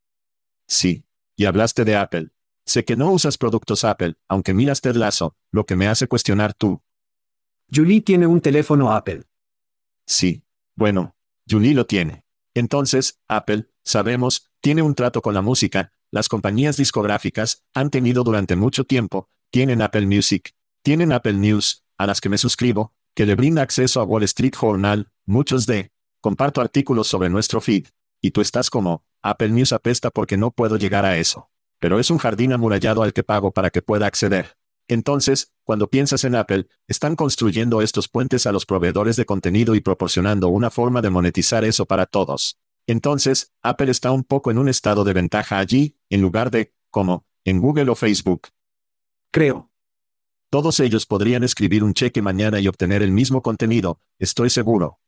Sí. 0.68 1.04
Y 1.34 1.46
hablaste 1.46 1.84
de 1.84 1.96
Apple. 1.96 2.30
Sé 2.64 2.84
que 2.84 2.96
no 2.96 3.10
usas 3.10 3.38
productos 3.38 3.82
Apple, 3.84 4.16
aunque 4.28 4.54
miras 4.54 4.80
Ted 4.80 4.94
Lasso, 4.94 5.34
lo 5.50 5.64
que 5.64 5.74
me 5.74 5.88
hace 5.88 6.06
cuestionar 6.06 6.54
tú. 6.54 6.82
Julie 7.74 8.02
tiene 8.02 8.26
un 8.26 8.40
teléfono 8.40 8.92
Apple. 8.92 9.24
Sí. 10.06 10.44
Bueno, 10.76 11.16
Julie 11.48 11.74
lo 11.74 11.86
tiene. 11.86 12.24
Entonces, 12.54 13.20
Apple, 13.26 13.70
sabemos, 13.82 14.50
tiene 14.60 14.82
un 14.82 14.94
trato 14.94 15.22
con 15.22 15.34
la 15.34 15.42
música, 15.42 15.92
las 16.10 16.28
compañías 16.28 16.76
discográficas, 16.76 17.64
han 17.74 17.90
tenido 17.90 18.22
durante 18.22 18.56
mucho 18.56 18.84
tiempo, 18.84 19.28
tienen 19.50 19.82
Apple 19.82 20.06
Music, 20.06 20.54
tienen 20.82 21.12
Apple 21.12 21.34
News, 21.34 21.84
a 21.96 22.06
las 22.06 22.20
que 22.20 22.28
me 22.28 22.38
suscribo, 22.38 22.92
que 23.14 23.26
le 23.26 23.34
brinda 23.34 23.62
acceso 23.62 24.00
a 24.00 24.04
Wall 24.04 24.22
Street 24.24 24.54
Journal, 24.60 25.10
muchos 25.26 25.66
de, 25.66 25.90
comparto 26.20 26.60
artículos 26.60 27.06
sobre 27.06 27.30
nuestro 27.30 27.60
feed, 27.60 27.86
y 28.20 28.30
tú 28.32 28.40
estás 28.40 28.70
como, 28.70 29.04
Apple 29.22 29.50
News 29.50 29.72
apesta 29.72 30.10
porque 30.10 30.36
no 30.36 30.50
puedo 30.50 30.76
llegar 30.76 31.04
a 31.04 31.18
eso. 31.18 31.50
Pero 31.78 32.00
es 32.00 32.10
un 32.10 32.18
jardín 32.18 32.52
amurallado 32.52 33.02
al 33.02 33.12
que 33.12 33.22
pago 33.22 33.52
para 33.52 33.70
que 33.70 33.82
pueda 33.82 34.06
acceder. 34.06 34.56
Entonces, 34.88 35.52
cuando 35.64 35.90
piensas 35.90 36.24
en 36.24 36.34
Apple, 36.34 36.66
están 36.86 37.14
construyendo 37.14 37.82
estos 37.82 38.08
puentes 38.08 38.46
a 38.46 38.52
los 38.52 38.64
proveedores 38.64 39.16
de 39.16 39.26
contenido 39.26 39.74
y 39.74 39.80
proporcionando 39.80 40.48
una 40.48 40.70
forma 40.70 41.02
de 41.02 41.10
monetizar 41.10 41.64
eso 41.64 41.84
para 41.86 42.06
todos. 42.06 42.58
Entonces, 42.86 43.52
Apple 43.62 43.90
está 43.90 44.10
un 44.12 44.24
poco 44.24 44.50
en 44.50 44.56
un 44.56 44.68
estado 44.68 45.04
de 45.04 45.12
ventaja 45.12 45.58
allí, 45.58 45.98
en 46.08 46.22
lugar 46.22 46.50
de, 46.50 46.72
como, 46.90 47.26
en 47.44 47.60
Google 47.60 47.90
o 47.90 47.94
Facebook. 47.94 48.48
Creo. 49.30 49.70
Todos 50.50 50.80
ellos 50.80 51.04
podrían 51.04 51.44
escribir 51.44 51.84
un 51.84 51.92
cheque 51.92 52.22
mañana 52.22 52.58
y 52.58 52.66
obtener 52.66 53.02
el 53.02 53.12
mismo 53.12 53.42
contenido, 53.42 54.00
estoy 54.18 54.48
seguro. 54.48 55.00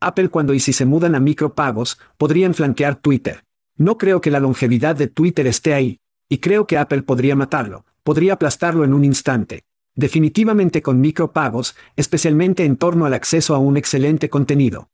Apple 0.00 0.28
cuando 0.28 0.54
y 0.54 0.60
si 0.60 0.72
se 0.72 0.86
mudan 0.86 1.14
a 1.14 1.20
micropagos, 1.20 1.98
podrían 2.16 2.54
flanquear 2.54 2.96
Twitter. 2.96 3.44
No 3.76 3.98
creo 3.98 4.20
que 4.20 4.30
la 4.30 4.40
longevidad 4.40 4.96
de 4.96 5.08
Twitter 5.08 5.46
esté 5.46 5.74
ahí. 5.74 6.00
Y 6.28 6.38
creo 6.38 6.66
que 6.66 6.78
Apple 6.78 7.02
podría 7.02 7.36
matarlo, 7.36 7.84
podría 8.02 8.34
aplastarlo 8.34 8.84
en 8.84 8.92
un 8.92 9.04
instante. 9.04 9.64
Definitivamente 9.94 10.82
con 10.82 11.00
micropagos, 11.00 11.74
especialmente 11.96 12.64
en 12.64 12.76
torno 12.76 13.06
al 13.06 13.14
acceso 13.14 13.54
a 13.54 13.58
un 13.58 13.76
excelente 13.76 14.28
contenido. 14.28 14.90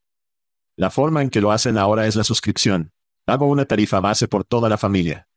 La 0.77 0.91
forma 0.91 1.23
en 1.23 1.31
que 1.31 1.41
lo 1.41 1.53
hacen 1.53 1.77
ahora 1.77 2.07
es 2.07 2.17
la 2.17 2.25
suscripción. 2.25 2.93
Hago 3.27 3.47
una 3.47 3.65
tarifa 3.65 4.01
base 4.01 4.29
por 4.29 4.45
toda 4.45 4.69
la 4.69 4.79
familia. 4.79 5.29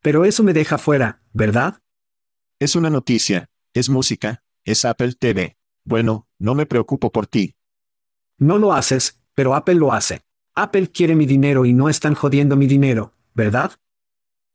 Pero 0.00 0.24
eso 0.24 0.42
me 0.42 0.52
deja 0.52 0.78
fuera, 0.78 1.22
¿verdad? 1.32 1.80
Es 2.58 2.76
una 2.76 2.90
noticia, 2.90 3.48
es 3.74 3.88
música, 3.88 4.42
es 4.64 4.84
Apple 4.84 5.14
TV. 5.18 5.56
Bueno, 5.84 6.28
no 6.38 6.54
me 6.54 6.66
preocupo 6.66 7.10
por 7.10 7.26
ti. 7.26 7.56
No 8.42 8.58
lo 8.58 8.72
haces, 8.72 9.20
pero 9.34 9.54
Apple 9.54 9.76
lo 9.76 9.92
hace. 9.92 10.22
Apple 10.56 10.90
quiere 10.90 11.14
mi 11.14 11.26
dinero 11.26 11.64
y 11.64 11.72
no 11.72 11.88
están 11.88 12.16
jodiendo 12.16 12.56
mi 12.56 12.66
dinero, 12.66 13.14
¿verdad? 13.34 13.70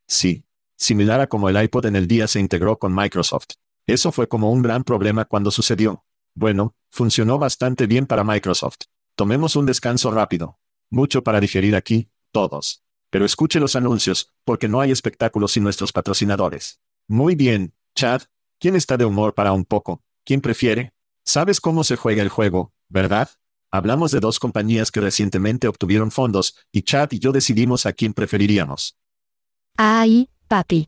Sí. 0.06 0.44
Similar 0.76 1.22
a 1.22 1.28
como 1.28 1.48
el 1.48 1.64
iPod 1.64 1.86
en 1.86 1.96
el 1.96 2.06
día 2.06 2.28
se 2.28 2.42
integró 2.42 2.78
con 2.78 2.94
Microsoft. 2.94 3.52
Eso 3.86 4.12
fue 4.12 4.28
como 4.28 4.52
un 4.52 4.62
gran 4.62 4.84
problema 4.84 5.24
cuando 5.24 5.52
sucedió. 5.52 6.04
Bueno, 6.36 6.76
funcionó 6.90 7.40
bastante 7.40 7.88
bien 7.88 8.08
para 8.08 8.26
Microsoft. 8.26 8.80
Tomemos 9.16 9.56
un 9.56 9.66
descanso 9.66 10.12
rápido. 10.12 10.60
Mucho 10.90 11.24
para 11.24 11.40
digerir 11.40 11.74
aquí, 11.74 12.10
todos. 12.34 12.84
Pero 13.10 13.24
escuche 13.24 13.62
los 13.62 13.78
anuncios, 13.78 14.34
porque 14.44 14.68
no 14.68 14.82
hay 14.82 14.92
espectáculos 14.92 15.54
sin 15.54 15.64
nuestros 15.64 15.94
patrocinadores. 15.94 16.82
Muy 17.08 17.36
bien, 17.36 17.74
Chad. 17.96 18.24
¿Quién 18.60 18.76
está 18.76 18.98
de 18.98 19.06
humor 19.06 19.34
para 19.34 19.54
un 19.54 19.64
poco? 19.64 20.04
¿Quién 20.26 20.42
prefiere? 20.42 20.92
¿Sabes 21.24 21.62
cómo 21.62 21.86
se 21.86 21.96
juega 21.96 22.22
el 22.22 22.28
juego, 22.28 22.74
verdad? 22.90 23.30
Hablamos 23.72 24.12
de 24.12 24.22
dos 24.22 24.40
compañías 24.40 24.92
que 24.92 25.02
recientemente 25.02 25.68
obtuvieron 25.68 26.10
fondos, 26.12 26.56
y 26.72 26.84
Chad 26.84 27.12
y 27.12 27.20
yo 27.20 27.32
decidimos 27.34 27.86
a 27.86 27.94
quién 27.94 28.14
preferiríamos. 28.14 28.98
Ay, 29.76 30.30
papi. 30.48 30.88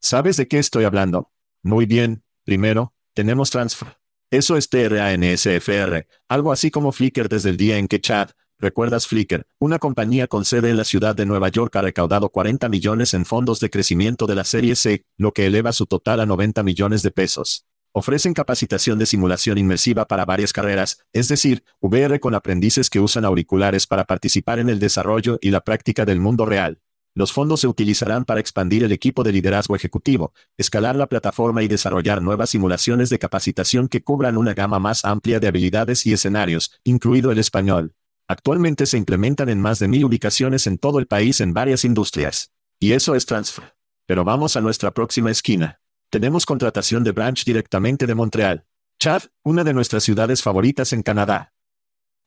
¿Sabes 0.00 0.36
de 0.36 0.48
qué 0.48 0.58
estoy 0.58 0.84
hablando? 0.84 1.30
Muy 1.62 1.86
bien, 1.86 2.24
primero, 2.44 2.92
tenemos 3.14 3.50
Transfer. 3.50 3.96
Eso 4.30 4.56
es 4.56 4.68
TRANSFR, 4.68 6.08
algo 6.28 6.52
así 6.52 6.70
como 6.70 6.90
Flickr 6.90 7.28
desde 7.28 7.50
el 7.50 7.56
día 7.56 7.78
en 7.78 7.86
que 7.86 8.00
Chad, 8.00 8.30
¿recuerdas 8.58 9.06
Flickr? 9.06 9.46
Una 9.60 9.78
compañía 9.78 10.26
con 10.26 10.44
sede 10.44 10.70
en 10.70 10.76
la 10.76 10.84
ciudad 10.84 11.14
de 11.14 11.24
Nueva 11.24 11.48
York 11.48 11.74
ha 11.76 11.82
recaudado 11.82 12.28
40 12.30 12.68
millones 12.68 13.14
en 13.14 13.24
fondos 13.24 13.60
de 13.60 13.70
crecimiento 13.70 14.26
de 14.26 14.34
la 14.34 14.44
serie 14.44 14.74
C, 14.74 15.06
lo 15.16 15.32
que 15.32 15.46
eleva 15.46 15.72
su 15.72 15.86
total 15.86 16.18
a 16.18 16.26
90 16.26 16.64
millones 16.64 17.02
de 17.02 17.12
pesos. 17.12 17.64
Ofrecen 17.96 18.34
capacitación 18.34 18.98
de 18.98 19.06
simulación 19.06 19.56
inmersiva 19.56 20.04
para 20.04 20.24
varias 20.24 20.52
carreras, 20.52 20.98
es 21.12 21.28
decir, 21.28 21.62
VR 21.80 22.18
con 22.18 22.34
aprendices 22.34 22.90
que 22.90 22.98
usan 22.98 23.24
auriculares 23.24 23.86
para 23.86 24.04
participar 24.04 24.58
en 24.58 24.68
el 24.68 24.80
desarrollo 24.80 25.38
y 25.40 25.52
la 25.52 25.60
práctica 25.60 26.04
del 26.04 26.18
mundo 26.18 26.44
real. 26.44 26.80
Los 27.14 27.32
fondos 27.32 27.60
se 27.60 27.68
utilizarán 27.68 28.24
para 28.24 28.40
expandir 28.40 28.82
el 28.82 28.90
equipo 28.90 29.22
de 29.22 29.30
liderazgo 29.30 29.76
ejecutivo, 29.76 30.32
escalar 30.58 30.96
la 30.96 31.06
plataforma 31.06 31.62
y 31.62 31.68
desarrollar 31.68 32.20
nuevas 32.20 32.50
simulaciones 32.50 33.10
de 33.10 33.20
capacitación 33.20 33.86
que 33.86 34.02
cubran 34.02 34.38
una 34.38 34.54
gama 34.54 34.80
más 34.80 35.04
amplia 35.04 35.38
de 35.38 35.46
habilidades 35.46 36.04
y 36.04 36.12
escenarios, 36.12 36.72
incluido 36.82 37.30
el 37.30 37.38
español. 37.38 37.94
Actualmente 38.26 38.86
se 38.86 38.98
implementan 38.98 39.50
en 39.50 39.60
más 39.60 39.78
de 39.78 39.86
mil 39.86 40.04
ubicaciones 40.04 40.66
en 40.66 40.78
todo 40.78 40.98
el 40.98 41.06
país 41.06 41.40
en 41.40 41.54
varias 41.54 41.84
industrias. 41.84 42.50
Y 42.80 42.90
eso 42.90 43.14
es 43.14 43.24
transfer. 43.24 43.76
Pero 44.04 44.24
vamos 44.24 44.56
a 44.56 44.60
nuestra 44.60 44.90
próxima 44.90 45.30
esquina. 45.30 45.78
Tenemos 46.14 46.46
contratación 46.46 47.02
de 47.02 47.10
branch 47.10 47.44
directamente 47.44 48.06
de 48.06 48.14
Montreal. 48.14 48.64
Chad, 49.00 49.22
una 49.42 49.64
de 49.64 49.74
nuestras 49.74 50.04
ciudades 50.04 50.42
favoritas 50.42 50.92
en 50.92 51.02
Canadá. 51.02 51.52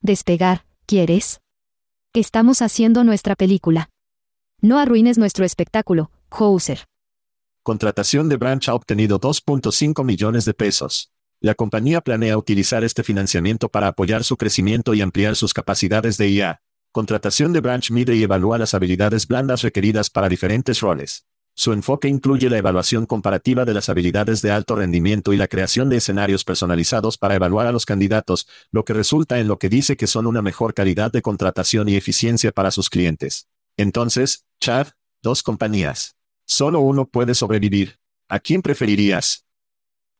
Despegar, 0.01 0.65
¿quieres? 0.85 1.39
Estamos 2.13 2.61
haciendo 2.61 3.05
nuestra 3.05 3.37
película. 3.37 3.89
No 4.59 4.77
arruines 4.77 5.17
nuestro 5.17 5.45
espectáculo, 5.45 6.11
Hauser. 6.29 6.83
Contratación 7.63 8.27
de 8.27 8.35
Branch 8.35 8.67
ha 8.67 8.73
obtenido 8.73 9.21
2.5 9.21 10.03
millones 10.03 10.43
de 10.43 10.53
pesos. 10.53 11.13
La 11.39 11.55
compañía 11.55 12.01
planea 12.01 12.37
utilizar 12.37 12.83
este 12.83 13.03
financiamiento 13.03 13.69
para 13.69 13.87
apoyar 13.87 14.25
su 14.25 14.35
crecimiento 14.35 14.95
y 14.95 15.01
ampliar 15.01 15.37
sus 15.37 15.53
capacidades 15.53 16.17
de 16.17 16.27
IA. 16.27 16.61
Contratación 16.91 17.53
de 17.53 17.61
Branch 17.61 17.89
mide 17.91 18.17
y 18.17 18.23
evalúa 18.23 18.57
las 18.57 18.73
habilidades 18.73 19.27
blandas 19.27 19.61
requeridas 19.61 20.09
para 20.09 20.27
diferentes 20.27 20.81
roles. 20.81 21.25
Su 21.59 21.73
enfoque 21.73 22.07
incluye 22.07 22.51
la 22.51 22.59
evaluación 22.59 23.07
comparativa 23.07 23.65
de 23.65 23.73
las 23.73 23.89
habilidades 23.89 24.43
de 24.43 24.51
alto 24.51 24.75
rendimiento 24.75 25.33
y 25.33 25.37
la 25.37 25.47
creación 25.47 25.89
de 25.89 25.97
escenarios 25.97 26.43
personalizados 26.43 27.17
para 27.17 27.33
evaluar 27.33 27.65
a 27.65 27.71
los 27.71 27.87
candidatos, 27.87 28.47
lo 28.71 28.85
que 28.85 28.93
resulta 28.93 29.39
en 29.39 29.47
lo 29.47 29.57
que 29.57 29.67
dice 29.67 29.97
que 29.97 30.05
son 30.05 30.27
una 30.27 30.43
mejor 30.43 30.75
calidad 30.75 31.11
de 31.11 31.23
contratación 31.23 31.89
y 31.89 31.95
eficiencia 31.95 32.51
para 32.51 32.69
sus 32.69 32.91
clientes. 32.91 33.47
Entonces, 33.75 34.45
Chad, 34.59 34.89
dos 35.23 35.41
compañías. 35.41 36.15
Solo 36.45 36.79
uno 36.79 37.07
puede 37.07 37.33
sobrevivir. 37.33 37.97
¿A 38.29 38.39
quién 38.39 38.61
preferirías? 38.61 39.47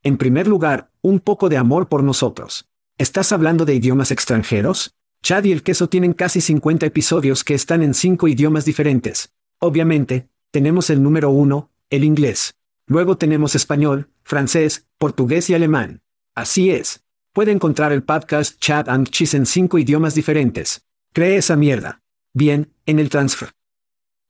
En 0.01 0.17
primer 0.17 0.47
lugar, 0.47 0.89
un 1.01 1.19
poco 1.19 1.49
de 1.49 1.57
amor 1.57 1.88
por 1.88 2.03
nosotros. 2.03 2.67
¿Estás 2.97 3.31
hablando 3.31 3.63
de 3.63 3.75
idiomas 3.75 4.09
extranjeros? 4.09 4.95
Chad 5.21 5.43
y 5.43 5.51
el 5.51 5.61
queso 5.61 5.88
tienen 5.88 6.13
casi 6.13 6.41
50 6.41 6.88
episodios 6.88 7.43
que 7.43 7.53
están 7.53 7.83
en 7.83 7.93
cinco 7.93 8.27
idiomas 8.27 8.65
diferentes. 8.65 9.35
Obviamente, 9.59 10.29
tenemos 10.52 10.89
el 10.89 11.04
número 11.04 11.30
uno, 11.30 11.72
el 11.89 12.04
inglés. 12.04 12.56
Luego 12.86 13.18
tenemos 13.18 13.56
español, 13.56 14.10
francés, 14.24 14.88
portugués 14.98 15.50
y 15.50 15.54
alemán. 15.54 16.02
Así 16.36 16.72
es. 16.72 17.04
Puede 17.34 17.52
encontrar 17.52 17.91
el 17.91 18.04
podcast 18.04 18.60
Chad 18.60 18.89
and 18.89 19.10
Cheese 19.10 19.38
en 19.38 19.45
cinco 19.45 19.78
idiomas 19.78 20.16
diferentes. 20.16 20.86
Cree 21.14 21.38
esa 21.38 21.56
mierda. 21.56 22.02
Bien, 22.34 22.74
en 22.86 23.00
el 23.00 23.10
transfer. 23.10 23.52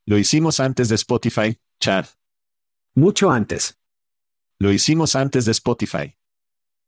Lo 0.05 0.17
hicimos 0.17 0.59
antes 0.59 0.89
de 0.89 0.95
Spotify, 0.95 1.59
Chad. 1.79 2.05
Mucho 2.95 3.29
antes. 3.29 3.77
Lo 4.57 4.71
hicimos 4.71 5.15
antes 5.15 5.45
de 5.45 5.51
Spotify. 5.51 6.15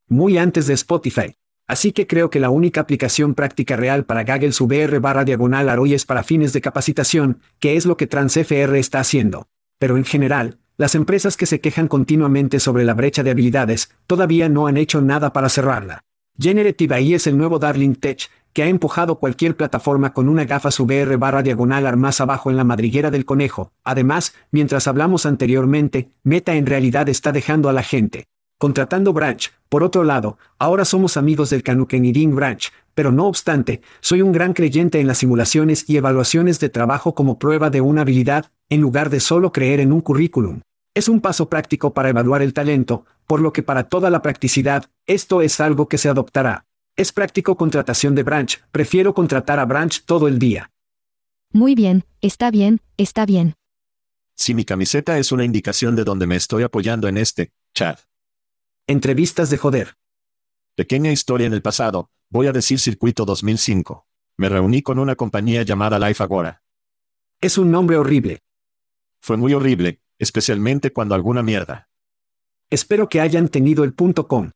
Muy 0.07 0.37
antes 0.37 0.67
de 0.67 0.73
Spotify. 0.73 1.37
Así 1.69 1.91
que 1.91 2.07
creo 2.07 2.31
que 2.31 2.39
la 2.39 2.49
única 2.49 2.81
aplicación 2.81 3.35
práctica 3.35 3.75
real 3.75 4.03
para 4.03 4.23
Gaggle 4.23 4.53
VR 4.59 4.97
barra 4.97 5.23
diagonal 5.23 5.69
hoy 5.77 5.93
es 5.93 6.03
para 6.03 6.23
fines 6.23 6.51
de 6.51 6.61
capacitación, 6.61 7.41
que 7.59 7.75
es 7.75 7.85
lo 7.85 7.95
que 7.95 8.07
TransFR 8.07 8.75
está 8.75 8.99
haciendo. 8.99 9.47
Pero 9.77 9.95
en 9.95 10.03
general, 10.03 10.57
las 10.77 10.95
empresas 10.95 11.37
que 11.37 11.45
se 11.45 11.61
quejan 11.61 11.87
continuamente 11.87 12.59
sobre 12.59 12.85
la 12.85 12.95
brecha 12.95 13.21
de 13.21 13.29
habilidades, 13.29 13.91
todavía 14.07 14.49
no 14.49 14.65
han 14.65 14.77
hecho 14.77 14.99
nada 14.99 15.31
para 15.31 15.47
cerrarla. 15.47 16.05
Generative 16.39 16.95
AI 16.95 17.13
es 17.13 17.27
el 17.27 17.37
nuevo 17.37 17.59
Darling 17.59 17.93
Tech, 17.93 18.31
que 18.51 18.63
ha 18.63 18.67
empujado 18.67 19.19
cualquier 19.19 19.55
plataforma 19.55 20.11
con 20.11 20.27
una 20.27 20.45
gafas 20.45 20.79
VR 20.79 21.17
barra 21.17 21.43
diagonal 21.43 21.95
más 21.97 22.19
abajo 22.19 22.49
en 22.49 22.57
la 22.57 22.63
madriguera 22.63 23.11
del 23.11 23.25
conejo. 23.25 23.73
Además, 23.83 24.33
mientras 24.49 24.87
hablamos 24.87 25.27
anteriormente, 25.27 26.09
Meta 26.23 26.55
en 26.55 26.65
realidad 26.65 27.09
está 27.09 27.31
dejando 27.31 27.69
a 27.69 27.73
la 27.73 27.83
gente. 27.83 28.25
Contratando 28.59 29.13
Branch, 29.13 29.53
por 29.69 29.83
otro 29.83 30.03
lado, 30.03 30.37
ahora 30.57 30.83
somos 30.83 31.15
amigos 31.15 31.49
del 31.49 31.63
Canukenirin 31.63 32.35
Branch, 32.35 32.69
pero 32.93 33.09
no 33.09 33.25
obstante, 33.27 33.79
soy 34.01 34.21
un 34.21 34.33
gran 34.33 34.51
creyente 34.51 34.99
en 34.99 35.07
las 35.07 35.19
simulaciones 35.19 35.89
y 35.89 35.95
evaluaciones 35.95 36.59
de 36.59 36.67
trabajo 36.67 37.15
como 37.15 37.39
prueba 37.39 37.69
de 37.69 37.79
una 37.79 38.01
habilidad, 38.01 38.51
en 38.67 38.81
lugar 38.81 39.09
de 39.09 39.21
solo 39.21 39.53
creer 39.53 39.79
en 39.79 39.93
un 39.93 40.01
currículum. 40.01 40.59
Es 40.93 41.07
un 41.07 41.21
paso 41.21 41.47
práctico 41.47 41.93
para 41.93 42.09
evaluar 42.09 42.41
el 42.41 42.53
talento, 42.53 43.05
por 43.27 43.39
lo 43.39 43.53
que 43.53 43.63
para 43.63 43.85
toda 43.85 44.09
la 44.09 44.21
practicidad, 44.21 44.87
esto 45.05 45.41
es 45.41 45.61
algo 45.61 45.87
que 45.87 45.97
se 45.97 46.09
adoptará. 46.09 46.65
Es 46.97 47.13
práctico 47.13 47.55
contratación 47.55 48.13
de 48.13 48.23
Branch, 48.23 48.61
prefiero 48.73 49.13
contratar 49.13 49.59
a 49.59 49.65
Branch 49.65 50.03
todo 50.03 50.27
el 50.27 50.37
día. 50.37 50.69
Muy 51.53 51.75
bien, 51.75 52.03
está 52.19 52.51
bien, 52.51 52.81
está 52.97 53.25
bien. 53.25 53.53
Si 54.35 54.53
mi 54.53 54.65
camiseta 54.65 55.17
es 55.17 55.31
una 55.31 55.45
indicación 55.45 55.95
de 55.95 56.03
donde 56.03 56.27
me 56.27 56.35
estoy 56.35 56.63
apoyando 56.63 57.07
en 57.07 57.15
este, 57.15 57.51
chat. 57.73 58.08
Entrevistas 58.89 59.51
de 59.51 59.57
joder. 59.59 59.97
Pequeña 60.73 61.11
historia 61.11 61.45
en 61.45 61.53
el 61.53 61.61
pasado, 61.61 62.09
voy 62.27 62.47
a 62.47 62.51
decir 62.51 62.79
Circuito 62.79 63.23
2005. 63.23 64.07
Me 64.35 64.49
reuní 64.49 64.81
con 64.81 64.97
una 64.97 65.15
compañía 65.15 65.61
llamada 65.61 65.99
Life 65.99 66.23
Agora. 66.23 66.63
Es 67.39 67.59
un 67.59 67.69
nombre 67.69 67.97
horrible. 67.97 68.41
Fue 69.21 69.37
muy 69.37 69.53
horrible, 69.53 70.01
especialmente 70.17 70.91
cuando 70.91 71.13
alguna 71.13 71.43
mierda. 71.43 71.87
Espero 72.71 73.09
que 73.09 73.21
hayan 73.21 73.49
tenido 73.49 73.83
el 73.83 73.93
punto 73.93 74.27
com. 74.27 74.49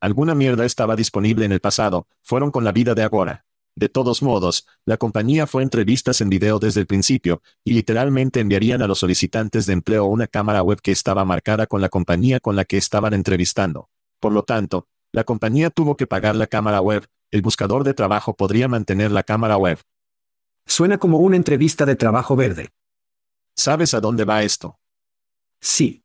Alguna 0.00 0.34
mierda 0.34 0.64
estaba 0.64 0.96
disponible 0.96 1.44
en 1.44 1.52
el 1.52 1.60
pasado, 1.60 2.08
fueron 2.22 2.50
con 2.50 2.64
la 2.64 2.72
vida 2.72 2.96
de 2.96 3.04
Agora. 3.04 3.43
De 3.76 3.88
todos 3.88 4.22
modos, 4.22 4.66
la 4.84 4.96
compañía 4.96 5.48
fue 5.48 5.64
entrevistas 5.64 6.20
en 6.20 6.28
video 6.28 6.60
desde 6.60 6.80
el 6.80 6.86
principio, 6.86 7.42
y 7.64 7.72
literalmente 7.72 8.40
enviarían 8.40 8.82
a 8.82 8.86
los 8.86 9.00
solicitantes 9.00 9.66
de 9.66 9.72
empleo 9.72 10.04
una 10.04 10.28
cámara 10.28 10.62
web 10.62 10.80
que 10.80 10.92
estaba 10.92 11.24
marcada 11.24 11.66
con 11.66 11.80
la 11.80 11.88
compañía 11.88 12.38
con 12.38 12.54
la 12.54 12.64
que 12.64 12.76
estaban 12.76 13.14
entrevistando. 13.14 13.90
Por 14.20 14.32
lo 14.32 14.44
tanto, 14.44 14.88
la 15.10 15.24
compañía 15.24 15.70
tuvo 15.70 15.96
que 15.96 16.06
pagar 16.06 16.36
la 16.36 16.46
cámara 16.46 16.80
web, 16.80 17.06
el 17.32 17.42
buscador 17.42 17.82
de 17.82 17.94
trabajo 17.94 18.36
podría 18.36 18.68
mantener 18.68 19.10
la 19.10 19.24
cámara 19.24 19.56
web. 19.56 19.80
Suena 20.66 20.98
como 20.98 21.18
una 21.18 21.36
entrevista 21.36 21.84
de 21.84 21.96
trabajo 21.96 22.36
verde. 22.36 22.70
¿Sabes 23.56 23.92
a 23.94 24.00
dónde 24.00 24.24
va 24.24 24.42
esto? 24.44 24.78
Sí. 25.60 26.04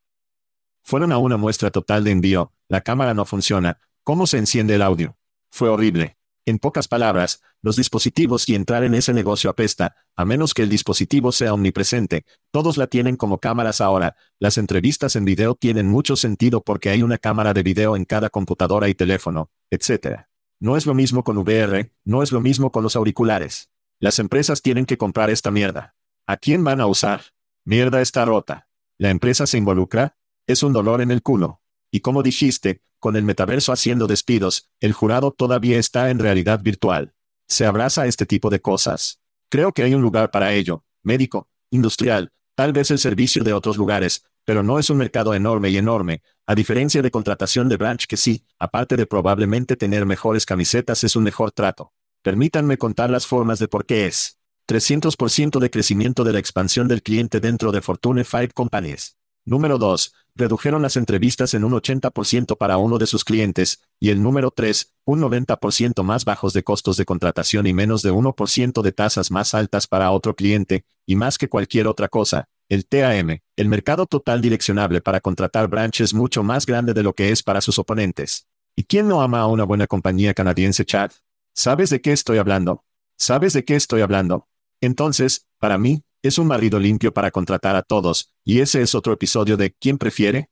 Fueron 0.84 1.12
a 1.12 1.18
una 1.18 1.38
muestra 1.38 1.70
total 1.70 2.04
de 2.04 2.12
envío, 2.12 2.52
la 2.68 2.82
cámara 2.82 3.14
no 3.14 3.26
funciona, 3.26 3.80
¿cómo 4.04 4.26
se 4.26 4.38
enciende 4.38 4.76
el 4.76 4.82
audio? 4.82 5.18
Fue 5.50 5.70
horrible. 5.70 6.19
En 6.46 6.58
pocas 6.58 6.88
palabras, 6.88 7.42
los 7.62 7.76
dispositivos 7.76 8.48
y 8.50 8.56
entrar 8.56 8.84
en 8.84 8.96
ese 8.96 9.14
negocio 9.14 9.50
apesta, 9.50 9.96
a 10.16 10.26
menos 10.26 10.54
que 10.54 10.64
el 10.64 10.70
dispositivo 10.70 11.32
sea 11.32 11.54
omnipresente. 11.54 12.26
Todos 12.52 12.78
la 12.78 12.88
tienen 12.88 13.18
como 13.18 13.40
cámaras 13.40 13.82
ahora. 13.82 14.16
Las 14.40 14.58
entrevistas 14.58 15.16
en 15.16 15.26
video 15.26 15.56
tienen 15.56 15.88
mucho 15.88 16.16
sentido 16.16 16.62
porque 16.62 16.90
hay 16.90 17.04
una 17.04 17.18
cámara 17.18 17.54
de 17.54 17.64
video 17.64 17.96
en 17.96 18.06
cada 18.06 18.30
computadora 18.30 18.90
y 18.90 18.96
teléfono, 18.96 19.52
etc. 19.70 20.22
No 20.60 20.76
es 20.76 20.86
lo 20.86 20.94
mismo 20.94 21.24
con 21.24 21.38
VR, 21.38 21.92
no 22.04 22.24
es 22.24 22.32
lo 22.32 22.42
mismo 22.42 22.72
con 22.72 22.84
los 22.84 22.96
auriculares. 22.96 23.70
Las 24.00 24.20
empresas 24.20 24.62
tienen 24.62 24.86
que 24.86 24.98
comprar 24.98 25.30
esta 25.30 25.52
mierda. 25.52 25.96
¿A 26.26 26.38
quién 26.38 26.64
van 26.64 26.82
a 26.82 26.88
usar? 26.88 27.22
Mierda 27.66 28.02
está 28.02 28.26
rota. 28.26 28.68
¿La 28.98 29.10
empresa 29.10 29.46
se 29.46 29.58
involucra? 29.58 30.18
Es 30.48 30.64
un 30.64 30.74
dolor 30.74 31.02
en 31.02 31.12
el 31.12 31.22
culo. 31.22 31.62
Y 31.92 32.02
como 32.02 32.24
dijiste, 32.24 32.82
con 33.00 33.16
el 33.16 33.24
metaverso 33.24 33.72
haciendo 33.72 34.08
despidos, 34.08 34.70
el 34.80 34.94
jurado 34.94 35.32
todavía 35.32 35.80
está 35.80 36.10
en 36.10 36.20
realidad 36.20 36.62
virtual. 36.62 37.14
Se 37.48 37.66
abraza 37.66 38.06
este 38.06 38.26
tipo 38.26 38.50
de 38.50 38.62
cosas. 38.62 39.20
Creo 39.50 39.72
que 39.72 39.84
hay 39.84 39.94
un 39.94 40.02
lugar 40.02 40.32
para 40.32 40.54
ello, 40.54 40.84
médico, 41.02 41.50
industrial, 41.72 42.32
tal 42.56 42.74
vez 42.74 42.92
el 42.92 43.00
servicio 43.00 43.44
de 43.44 43.54
otros 43.54 43.78
lugares, 43.78 44.26
pero 44.46 44.64
no 44.64 44.80
es 44.80 44.90
un 44.90 44.98
mercado 44.98 45.34
enorme 45.34 45.70
y 45.70 45.78
enorme, 45.78 46.22
a 46.46 46.56
diferencia 46.56 47.02
de 47.02 47.12
contratación 47.12 47.70
de 47.70 47.78
branch 47.78 48.06
que 48.08 48.18
sí, 48.18 48.44
aparte 48.58 48.98
de 48.98 49.06
probablemente 49.06 49.76
tener 49.76 50.06
mejores 50.06 50.46
camisetas 50.46 51.04
es 51.04 51.16
un 51.16 51.24
mejor 51.24 51.52
trato. 51.52 51.94
Permítanme 52.22 52.78
contar 52.78 53.10
las 53.10 53.26
formas 53.26 53.60
de 53.60 53.68
por 53.68 53.86
qué 53.86 54.08
es. 54.08 54.40
300% 54.68 55.60
de 55.60 55.70
crecimiento 55.70 56.24
de 56.24 56.34
la 56.34 56.40
expansión 56.40 56.88
del 56.88 57.02
cliente 57.02 57.40
dentro 57.40 57.72
de 57.72 57.82
Fortune 57.82 58.24
5 58.24 58.54
Companies. 58.54 59.18
Número 59.46 59.78
2. 59.78 60.14
Redujeron 60.40 60.82
las 60.82 60.96
entrevistas 60.96 61.54
en 61.54 61.66
un 61.66 61.74
80% 61.74 62.56
para 62.56 62.78
uno 62.78 62.98
de 62.98 63.08
sus 63.08 63.26
clientes, 63.26 63.82
y 64.00 64.10
el 64.10 64.24
número 64.24 64.52
3, 64.52 64.94
un 65.04 65.20
90% 65.20 66.02
más 66.02 66.24
bajos 66.24 66.54
de 66.54 66.64
costos 66.64 66.96
de 66.96 67.04
contratación 67.04 67.68
y 67.68 67.74
menos 67.74 68.04
de 68.04 68.14
1% 68.14 68.82
de 68.82 68.92
tasas 68.94 69.32
más 69.32 69.54
altas 69.54 69.86
para 69.86 70.12
otro 70.12 70.38
cliente, 70.38 70.86
y 71.06 71.18
más 71.18 71.38
que 71.38 71.50
cualquier 71.50 71.88
otra 71.88 72.08
cosa, 72.08 72.48
el 72.70 72.88
TAM, 72.88 73.40
el 73.58 73.68
mercado 73.68 74.06
total 74.06 74.40
direccionable 74.40 75.02
para 75.02 75.20
contratar 75.20 75.68
branches 75.68 76.14
mucho 76.14 76.42
más 76.42 76.66
grande 76.66 76.94
de 76.94 77.04
lo 77.04 77.14
que 77.14 77.32
es 77.32 77.44
para 77.44 77.60
sus 77.60 77.78
oponentes. 77.78 78.48
¿Y 78.78 78.86
quién 78.86 79.10
no 79.10 79.22
ama 79.22 79.42
a 79.42 79.48
una 79.48 79.66
buena 79.66 79.88
compañía 79.88 80.34
canadiense, 80.34 80.86
Chad? 80.86 81.12
¿Sabes 81.54 81.90
de 81.90 82.00
qué 82.00 82.14
estoy 82.14 82.38
hablando? 82.38 82.86
¿Sabes 83.18 83.52
de 83.52 83.66
qué 83.66 83.76
estoy 83.76 84.00
hablando? 84.00 84.48
Entonces, 84.80 85.50
para 85.58 85.78
mí, 85.78 86.06
es 86.22 86.38
un 86.38 86.48
marido 86.48 86.80
limpio 86.80 87.14
para 87.14 87.32
contratar 87.32 87.76
a 87.76 87.84
todos, 87.84 88.34
y 88.44 88.60
ese 88.60 88.82
es 88.82 88.96
otro 88.96 89.14
episodio 89.14 89.58
de 89.58 89.72
¿Quién 89.72 89.98
prefiere? 89.98 90.50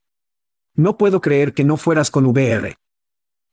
No 0.74 0.98
puedo 0.98 1.22
creer 1.22 1.54
que 1.54 1.64
no 1.64 1.78
fueras 1.78 2.12
con 2.12 2.26
VR. 2.26 2.78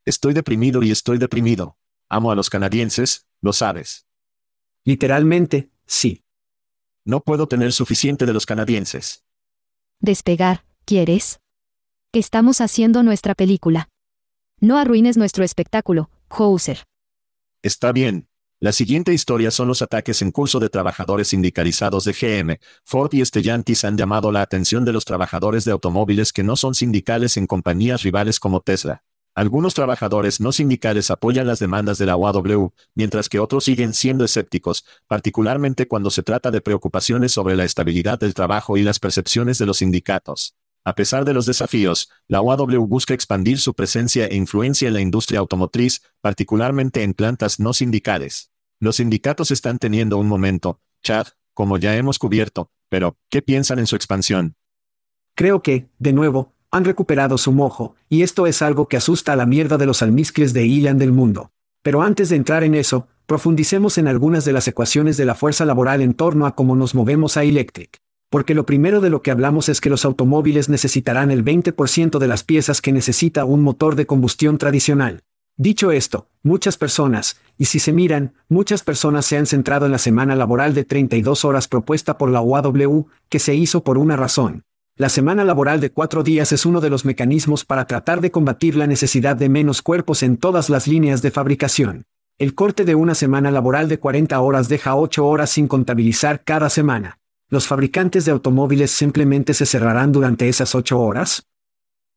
Estoy 0.04 0.34
deprimido 0.34 0.82
y 0.82 0.90
estoy 0.90 1.18
deprimido. 1.18 1.76
Amo 2.08 2.30
a 2.30 2.34
los 2.34 2.50
canadienses, 2.50 3.26
lo 3.40 3.52
sabes. 3.52 4.06
Literalmente, 4.84 5.70
sí. 5.86 6.22
No 7.04 7.20
puedo 7.20 7.48
tener 7.48 7.72
suficiente 7.72 8.26
de 8.26 8.32
los 8.32 8.46
canadienses. 8.46 9.24
Despegar, 10.00 10.64
¿quieres? 10.84 11.40
Estamos 12.12 12.60
haciendo 12.60 13.02
nuestra 13.02 13.34
película. 13.34 13.88
No 14.60 14.78
arruines 14.78 15.16
nuestro 15.16 15.44
espectáculo, 15.44 16.10
Hauser. 16.28 16.84
Está 17.62 17.92
bien, 17.92 18.28
la 18.64 18.72
siguiente 18.72 19.12
historia 19.12 19.50
son 19.50 19.68
los 19.68 19.82
ataques 19.82 20.22
en 20.22 20.30
curso 20.30 20.58
de 20.58 20.70
trabajadores 20.70 21.28
sindicalizados 21.28 22.04
de 22.04 22.14
GM. 22.14 22.58
Ford 22.82 23.12
y 23.12 23.22
Stellantis 23.22 23.84
han 23.84 23.98
llamado 23.98 24.32
la 24.32 24.40
atención 24.40 24.86
de 24.86 24.94
los 24.94 25.04
trabajadores 25.04 25.66
de 25.66 25.72
automóviles 25.72 26.32
que 26.32 26.44
no 26.44 26.56
son 26.56 26.74
sindicales 26.74 27.36
en 27.36 27.46
compañías 27.46 28.02
rivales 28.02 28.40
como 28.40 28.62
Tesla. 28.62 29.04
Algunos 29.34 29.74
trabajadores 29.74 30.40
no 30.40 30.50
sindicales 30.50 31.10
apoyan 31.10 31.46
las 31.46 31.58
demandas 31.58 31.98
de 31.98 32.06
la 32.06 32.16
UAW, 32.16 32.72
mientras 32.94 33.28
que 33.28 33.38
otros 33.38 33.64
siguen 33.64 33.92
siendo 33.92 34.24
escépticos, 34.24 34.86
particularmente 35.08 35.86
cuando 35.86 36.08
se 36.08 36.22
trata 36.22 36.50
de 36.50 36.62
preocupaciones 36.62 37.32
sobre 37.32 37.56
la 37.56 37.64
estabilidad 37.64 38.18
del 38.18 38.32
trabajo 38.32 38.78
y 38.78 38.82
las 38.82 38.98
percepciones 38.98 39.58
de 39.58 39.66
los 39.66 39.76
sindicatos. 39.76 40.54
A 40.84 40.94
pesar 40.94 41.26
de 41.26 41.34
los 41.34 41.44
desafíos, 41.44 42.08
la 42.28 42.40
UAW 42.40 42.86
busca 42.86 43.12
expandir 43.12 43.58
su 43.58 43.74
presencia 43.74 44.24
e 44.24 44.36
influencia 44.36 44.88
en 44.88 44.94
la 44.94 45.02
industria 45.02 45.40
automotriz, 45.40 46.00
particularmente 46.22 47.02
en 47.02 47.12
plantas 47.12 47.60
no 47.60 47.74
sindicales. 47.74 48.53
Los 48.84 48.96
sindicatos 48.96 49.50
están 49.50 49.78
teniendo 49.78 50.18
un 50.18 50.28
momento, 50.28 50.78
Chad, 51.02 51.28
como 51.54 51.78
ya 51.78 51.96
hemos 51.96 52.18
cubierto, 52.18 52.68
pero, 52.90 53.16
¿qué 53.30 53.40
piensan 53.40 53.78
en 53.78 53.86
su 53.86 53.96
expansión? 53.96 54.56
Creo 55.34 55.62
que, 55.62 55.88
de 55.98 56.12
nuevo, 56.12 56.52
han 56.70 56.84
recuperado 56.84 57.38
su 57.38 57.50
mojo, 57.50 57.94
y 58.10 58.20
esto 58.20 58.46
es 58.46 58.60
algo 58.60 58.86
que 58.86 58.98
asusta 58.98 59.32
a 59.32 59.36
la 59.36 59.46
mierda 59.46 59.78
de 59.78 59.86
los 59.86 60.02
almizcles 60.02 60.52
de 60.52 60.66
Ilan 60.66 60.98
del 60.98 61.12
mundo. 61.12 61.50
Pero 61.80 62.02
antes 62.02 62.28
de 62.28 62.36
entrar 62.36 62.62
en 62.62 62.74
eso, 62.74 63.08
profundicemos 63.24 63.96
en 63.96 64.06
algunas 64.06 64.44
de 64.44 64.52
las 64.52 64.68
ecuaciones 64.68 65.16
de 65.16 65.24
la 65.24 65.34
fuerza 65.34 65.64
laboral 65.64 66.02
en 66.02 66.12
torno 66.12 66.44
a 66.44 66.54
cómo 66.54 66.76
nos 66.76 66.94
movemos 66.94 67.38
a 67.38 67.44
Electric 67.44 68.02
porque 68.30 68.54
lo 68.56 68.66
primero 68.66 69.00
de 69.00 69.10
lo 69.10 69.22
que 69.22 69.30
hablamos 69.30 69.68
es 69.68 69.80
que 69.80 69.90
los 69.90 70.04
automóviles 70.04 70.68
necesitarán 70.68 71.30
el 71.30 71.44
20% 71.44 72.18
de 72.18 72.26
las 72.26 72.42
piezas 72.42 72.80
que 72.80 72.90
necesita 72.90 73.44
un 73.44 73.62
motor 73.62 73.94
de 73.94 74.06
combustión 74.06 74.58
tradicional. 74.58 75.22
Dicho 75.56 75.92
esto, 75.92 76.26
muchas 76.42 76.76
personas, 76.76 77.40
y 77.56 77.66
si 77.66 77.78
se 77.78 77.92
miran, 77.92 78.34
muchas 78.48 78.82
personas 78.82 79.24
se 79.24 79.36
han 79.36 79.46
centrado 79.46 79.86
en 79.86 79.92
la 79.92 79.98
semana 79.98 80.34
laboral 80.34 80.74
de 80.74 80.82
32 80.82 81.44
horas 81.44 81.68
propuesta 81.68 82.18
por 82.18 82.28
la 82.30 82.40
UAW, 82.40 83.06
que 83.28 83.38
se 83.38 83.54
hizo 83.54 83.84
por 83.84 83.96
una 83.96 84.16
razón. 84.16 84.64
La 84.96 85.08
semana 85.08 85.44
laboral 85.44 85.80
de 85.80 85.90
cuatro 85.90 86.24
días 86.24 86.50
es 86.50 86.66
uno 86.66 86.80
de 86.80 86.90
los 86.90 87.04
mecanismos 87.04 87.64
para 87.64 87.86
tratar 87.86 88.20
de 88.20 88.32
combatir 88.32 88.74
la 88.74 88.88
necesidad 88.88 89.36
de 89.36 89.48
menos 89.48 89.80
cuerpos 89.80 90.24
en 90.24 90.38
todas 90.38 90.70
las 90.70 90.88
líneas 90.88 91.22
de 91.22 91.30
fabricación. 91.30 92.06
El 92.36 92.56
corte 92.56 92.84
de 92.84 92.96
una 92.96 93.14
semana 93.14 93.52
laboral 93.52 93.88
de 93.88 94.00
40 94.00 94.40
horas 94.40 94.68
deja 94.68 94.96
8 94.96 95.24
horas 95.24 95.50
sin 95.50 95.68
contabilizar 95.68 96.42
cada 96.42 96.68
semana. 96.68 97.20
¿Los 97.48 97.68
fabricantes 97.68 98.24
de 98.24 98.32
automóviles 98.32 98.90
simplemente 98.90 99.54
se 99.54 99.66
cerrarán 99.66 100.10
durante 100.10 100.48
esas 100.48 100.74
ocho 100.74 100.98
horas? 100.98 101.46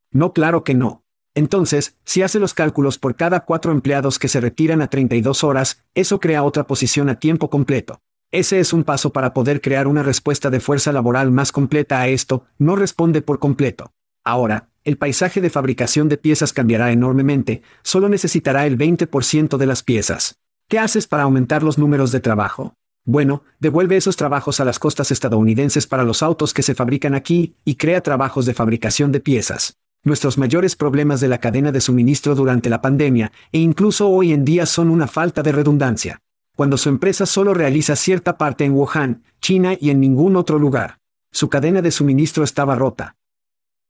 No, 0.10 0.34
claro 0.34 0.64
que 0.64 0.74
no. 0.74 1.04
Entonces, 1.38 1.96
si 2.04 2.24
hace 2.24 2.40
los 2.40 2.56
cálculos 2.56 2.98
por 2.98 3.16
cada 3.16 3.42
cuatro 3.42 3.72
empleados 3.72 4.18
que 4.18 4.28
se 4.28 4.42
retiran 4.42 4.82
a 4.82 4.88
32 4.88 5.44
horas, 5.44 5.84
eso 5.94 6.20
crea 6.20 6.42
otra 6.42 6.66
posición 6.66 7.10
a 7.10 7.20
tiempo 7.20 7.52
completo. 7.52 8.02
Ese 8.32 8.60
es 8.60 8.74
un 8.74 8.84
paso 8.84 9.14
para 9.14 9.36
poder 9.36 9.62
crear 9.62 9.86
una 9.86 10.02
respuesta 10.02 10.50
de 10.50 10.60
fuerza 10.60 10.92
laboral 10.92 11.30
más 11.30 11.52
completa 11.52 12.02
a 12.02 12.08
esto, 12.08 12.46
no 12.58 12.76
responde 12.76 13.22
por 13.22 13.38
completo. 13.38 13.92
Ahora, 14.24 14.70
el 14.84 14.98
paisaje 14.98 15.40
de 15.40 15.52
fabricación 15.52 16.10
de 16.10 16.18
piezas 16.18 16.54
cambiará 16.54 16.92
enormemente, 16.92 17.62
solo 17.84 18.10
necesitará 18.10 18.66
el 18.66 18.76
20% 18.76 19.58
de 19.58 19.66
las 19.68 19.84
piezas. 19.84 20.40
¿Qué 20.68 20.80
haces 20.80 21.06
para 21.06 21.22
aumentar 21.22 21.62
los 21.62 21.78
números 21.78 22.12
de 22.12 22.20
trabajo? 22.20 22.74
Bueno, 23.06 23.44
devuelve 23.60 23.96
esos 23.96 24.16
trabajos 24.16 24.60
a 24.60 24.66
las 24.66 24.80
costas 24.80 25.12
estadounidenses 25.12 25.86
para 25.86 26.04
los 26.04 26.24
autos 26.24 26.56
que 26.56 26.64
se 26.64 26.74
fabrican 26.74 27.14
aquí, 27.14 27.54
y 27.64 27.76
crea 27.76 28.02
trabajos 28.02 28.48
de 28.48 28.56
fabricación 28.56 29.12
de 29.12 29.20
piezas. 29.20 29.78
Nuestros 30.08 30.38
mayores 30.38 30.78
problemas 30.78 31.20
de 31.20 31.28
la 31.28 31.40
cadena 31.40 31.74
de 31.74 31.82
suministro 31.82 32.34
durante 32.34 32.70
la 32.70 32.80
pandemia, 32.80 33.34
e 33.52 33.60
incluso 33.60 34.08
hoy 34.08 34.32
en 34.32 34.46
día 34.46 34.66
son 34.66 34.90
una 34.90 35.06
falta 35.06 35.44
de 35.44 35.52
redundancia. 35.52 36.22
Cuando 36.56 36.78
su 36.78 36.88
empresa 36.88 37.26
solo 37.26 37.54
realiza 37.54 37.98
cierta 37.98 38.38
parte 38.38 38.64
en 38.64 38.72
Wuhan, 38.72 39.24
China 39.42 39.76
y 39.78 39.90
en 39.90 40.00
ningún 40.00 40.38
otro 40.38 40.60
lugar. 40.60 41.00
Su 41.30 41.50
cadena 41.50 41.82
de 41.82 41.92
suministro 41.92 42.46
estaba 42.46 42.76
rota. 42.76 43.18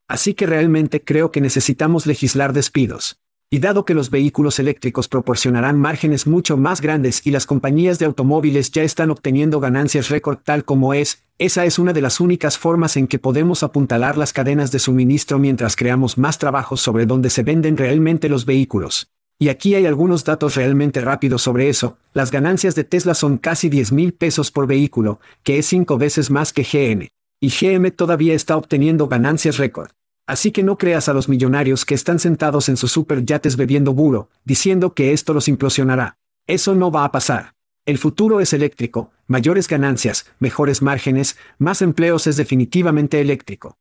Así 0.08 0.34
que 0.34 0.48
realmente 0.48 1.04
creo 1.04 1.30
que 1.30 1.40
necesitamos 1.40 2.08
legislar 2.08 2.52
despidos. 2.52 3.20
Y 3.50 3.60
dado 3.60 3.86
que 3.86 3.94
los 3.94 4.10
vehículos 4.10 4.60
eléctricos 4.60 5.08
proporcionarán 5.08 5.80
márgenes 5.80 6.28
mucho 6.28 6.58
más 6.58 6.82
grandes 6.82 7.26
y 7.26 7.32
las 7.32 7.46
compañías 7.46 7.98
de 7.98 8.06
automóviles 8.06 8.72
ya 8.72 8.84
están 8.84 9.10
obteniendo 9.10 9.62
ganancias 9.62 10.10
récord 10.10 10.40
tal 10.44 10.66
como 10.66 10.94
es, 10.94 11.24
esa 11.38 11.64
es 11.64 11.80
una 11.80 11.94
de 11.94 12.02
las 12.02 12.20
únicas 12.20 12.58
formas 12.58 12.98
en 12.98 13.08
que 13.08 13.20
podemos 13.20 13.64
apuntalar 13.64 14.18
las 14.18 14.34
cadenas 14.34 14.74
de 14.74 14.80
suministro 14.80 15.40
mientras 15.40 15.78
creamos 15.78 16.18
más 16.18 16.40
trabajos 16.40 16.82
sobre 16.82 17.06
dónde 17.06 17.30
se 17.30 17.44
venden 17.44 17.78
realmente 17.78 18.28
los 18.28 18.46
vehículos. 18.46 19.12
Y 19.40 19.48
aquí 19.48 19.76
hay 19.76 19.86
algunos 19.86 20.26
datos 20.26 20.56
realmente 20.56 21.00
rápidos 21.00 21.42
sobre 21.44 21.70
eso. 21.70 21.98
Las 22.14 22.32
ganancias 22.32 22.76
de 22.76 22.84
Tesla 22.84 23.14
son 23.14 23.38
casi 23.38 23.70
10 23.70 23.94
mil 23.94 24.14
pesos 24.14 24.52
por 24.52 24.68
vehículo, 24.68 25.22
que 25.44 25.58
es 25.58 25.68
cinco 25.68 25.98
veces 25.98 26.30
más 26.32 26.52
que 26.52 26.64
GM. 26.64 27.08
Y 27.40 27.50
GM 27.50 27.92
todavía 27.92 28.34
está 28.34 28.58
obteniendo 28.58 29.08
ganancias 29.08 29.58
récord. 29.58 29.92
Así 30.28 30.52
que 30.52 30.62
no 30.62 30.78
creas 30.78 31.08
a 31.08 31.14
los 31.14 31.30
millonarios 31.30 31.86
que 31.86 31.96
están 31.96 32.20
sentados 32.20 32.68
en 32.68 32.76
sus 32.76 32.92
superyates 32.92 33.56
bebiendo 33.56 33.94
buro, 33.94 34.30
diciendo 34.44 34.94
que 34.94 35.14
esto 35.14 35.34
los 35.34 35.48
implosionará. 35.48 36.18
Eso 36.46 36.76
no 36.76 36.92
va 36.92 37.06
a 37.06 37.12
pasar. 37.14 37.56
El 37.86 37.98
futuro 37.98 38.42
es 38.42 38.52
eléctrico, 38.52 39.12
mayores 39.28 39.70
ganancias, 39.70 40.26
mejores 40.40 40.82
márgenes, 40.82 41.38
más 41.58 41.82
empleos 41.82 42.28
es 42.28 42.36
definitivamente 42.36 43.22
eléctrico. 43.22 43.78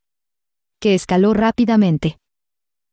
Que 0.81 0.95
escaló 0.95 1.35
rápidamente. 1.35 2.21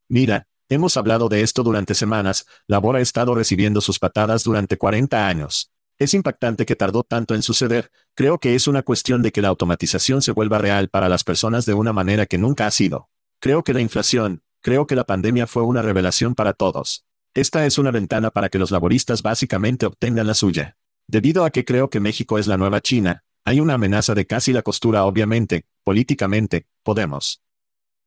Mira, 0.10 0.48
hemos 0.70 0.98
hablado 0.98 1.30
de 1.30 1.42
esto 1.42 1.62
durante 1.62 1.94
semanas, 1.94 2.48
Labor 2.66 2.96
ha 2.96 3.02
estado 3.02 3.36
recibiendo 3.36 3.82
sus 3.82 4.00
patadas 4.00 4.44
durante 4.44 4.78
40 4.78 5.28
años. 5.28 5.72
Es 6.00 6.16
impactante 6.16 6.66
que 6.66 6.76
tardó 6.76 7.04
tanto 7.04 7.36
en 7.36 7.44
suceder, 7.44 7.92
creo 8.16 8.40
que 8.40 8.56
es 8.56 8.68
una 8.68 8.82
cuestión 8.82 9.22
de 9.22 9.32
que 9.32 9.44
la 9.44 9.50
automatización 9.50 10.24
se 10.24 10.32
vuelva 10.32 10.58
real 10.58 10.90
para 10.90 11.08
las 11.08 11.24
personas 11.24 11.68
de 11.68 11.76
una 11.76 11.94
manera 11.94 12.26
que 12.26 12.40
nunca 12.40 12.66
ha 12.66 12.72
sido. 12.72 13.10
Creo 13.44 13.66
que 13.66 13.74
la 13.74 13.82
inflación, 13.82 14.42
creo 14.62 14.88
que 14.88 14.96
la 14.96 15.04
pandemia 15.04 15.48
fue 15.48 15.64
una 15.64 15.82
revelación 15.82 16.34
para 16.34 16.54
todos. 16.54 17.06
Esta 17.34 17.66
es 17.66 17.78
una 17.78 17.92
ventana 17.92 18.32
para 18.32 18.48
que 18.48 18.58
los 18.58 18.72
laboristas 18.72 19.22
básicamente 19.22 19.86
obtengan 19.86 20.28
la 20.28 20.34
suya. 20.34 20.78
Debido 21.10 21.44
a 21.44 21.50
que 21.50 21.66
creo 21.66 21.90
que 21.90 22.00
México 22.00 22.40
es 22.40 22.48
la 22.48 22.56
nueva 22.56 22.80
China, 22.80 23.26
hay 23.44 23.60
una 23.60 23.74
amenaza 23.74 24.16
de 24.16 24.26
casi 24.26 24.54
la 24.54 24.62
costura 24.62 25.04
obviamente, 25.04 25.66
políticamente, 25.84 26.68
podemos. 26.84 27.44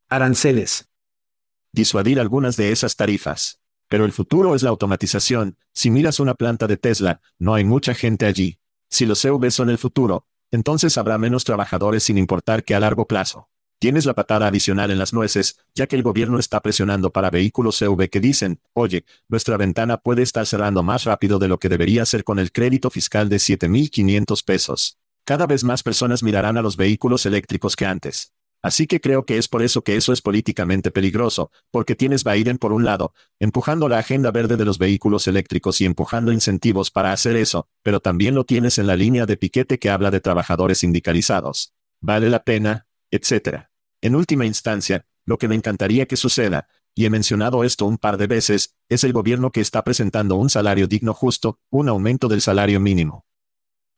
Aranceles. 0.08 0.88
Disuadir 1.70 2.18
algunas 2.18 2.56
de 2.56 2.72
esas 2.72 2.96
tarifas. 2.96 3.60
Pero 3.88 4.06
el 4.06 4.12
futuro 4.12 4.54
es 4.54 4.62
la 4.62 4.70
automatización. 4.70 5.58
Si 5.74 5.90
miras 5.90 6.18
una 6.18 6.32
planta 6.32 6.66
de 6.66 6.78
Tesla, 6.78 7.20
no 7.38 7.52
hay 7.52 7.64
mucha 7.64 7.92
gente 7.92 8.24
allí. 8.24 8.58
Si 8.88 9.04
los 9.04 9.20
CV 9.20 9.50
son 9.50 9.68
el 9.68 9.76
futuro, 9.76 10.26
entonces 10.50 10.96
habrá 10.96 11.18
menos 11.18 11.44
trabajadores 11.44 12.04
sin 12.04 12.16
importar 12.16 12.64
que 12.64 12.74
a 12.74 12.80
largo 12.80 13.06
plazo. 13.06 13.50
Tienes 13.78 14.06
la 14.06 14.14
patada 14.14 14.46
adicional 14.46 14.90
en 14.90 14.98
las 14.98 15.12
nueces, 15.12 15.58
ya 15.74 15.86
que 15.86 15.96
el 15.96 16.02
gobierno 16.02 16.38
está 16.38 16.60
presionando 16.60 17.10
para 17.12 17.28
vehículos 17.28 17.76
CV 17.76 18.08
que 18.08 18.20
dicen, 18.20 18.58
oye, 18.72 19.04
nuestra 19.28 19.58
ventana 19.58 19.98
puede 19.98 20.22
estar 20.22 20.46
cerrando 20.46 20.82
más 20.82 21.04
rápido 21.04 21.38
de 21.38 21.48
lo 21.48 21.58
que 21.58 21.68
debería 21.68 22.06
ser 22.06 22.24
con 22.24 22.38
el 22.38 22.52
crédito 22.52 22.88
fiscal 22.88 23.28
de 23.28 23.36
7.500 23.36 24.44
pesos. 24.44 24.98
Cada 25.26 25.46
vez 25.46 25.62
más 25.62 25.82
personas 25.82 26.22
mirarán 26.22 26.56
a 26.56 26.62
los 26.62 26.78
vehículos 26.78 27.26
eléctricos 27.26 27.76
que 27.76 27.84
antes. 27.84 28.32
Así 28.62 28.86
que 28.86 29.00
creo 29.00 29.26
que 29.26 29.36
es 29.36 29.46
por 29.46 29.62
eso 29.62 29.82
que 29.82 29.96
eso 29.96 30.12
es 30.12 30.22
políticamente 30.22 30.90
peligroso, 30.90 31.50
porque 31.70 31.94
tienes 31.94 32.24
Biden 32.24 32.56
por 32.56 32.72
un 32.72 32.84
lado, 32.84 33.12
empujando 33.38 33.88
la 33.88 33.98
agenda 33.98 34.30
verde 34.30 34.56
de 34.56 34.64
los 34.64 34.78
vehículos 34.78 35.28
eléctricos 35.28 35.82
y 35.82 35.84
empujando 35.84 36.32
incentivos 36.32 36.90
para 36.90 37.12
hacer 37.12 37.36
eso, 37.36 37.68
pero 37.82 38.00
también 38.00 38.34
lo 38.34 38.44
tienes 38.44 38.78
en 38.78 38.86
la 38.86 38.96
línea 38.96 39.26
de 39.26 39.36
piquete 39.36 39.78
que 39.78 39.90
habla 39.90 40.10
de 40.10 40.20
trabajadores 40.20 40.78
sindicalizados. 40.78 41.74
¿Vale 42.00 42.30
la 42.30 42.42
pena? 42.42 42.85
Etcétera. 43.10 43.70
En 44.00 44.14
última 44.14 44.46
instancia, 44.46 45.06
lo 45.24 45.38
que 45.38 45.48
me 45.48 45.54
encantaría 45.54 46.06
que 46.06 46.16
suceda, 46.16 46.68
y 46.94 47.04
he 47.04 47.10
mencionado 47.10 47.62
esto 47.64 47.84
un 47.86 47.98
par 47.98 48.16
de 48.16 48.26
veces, 48.26 48.76
es 48.88 49.04
el 49.04 49.12
gobierno 49.12 49.50
que 49.50 49.60
está 49.60 49.84
presentando 49.84 50.36
un 50.36 50.48
salario 50.48 50.86
digno 50.86 51.12
justo, 51.12 51.60
un 51.70 51.88
aumento 51.88 52.28
del 52.28 52.40
salario 52.40 52.80
mínimo. 52.80 53.26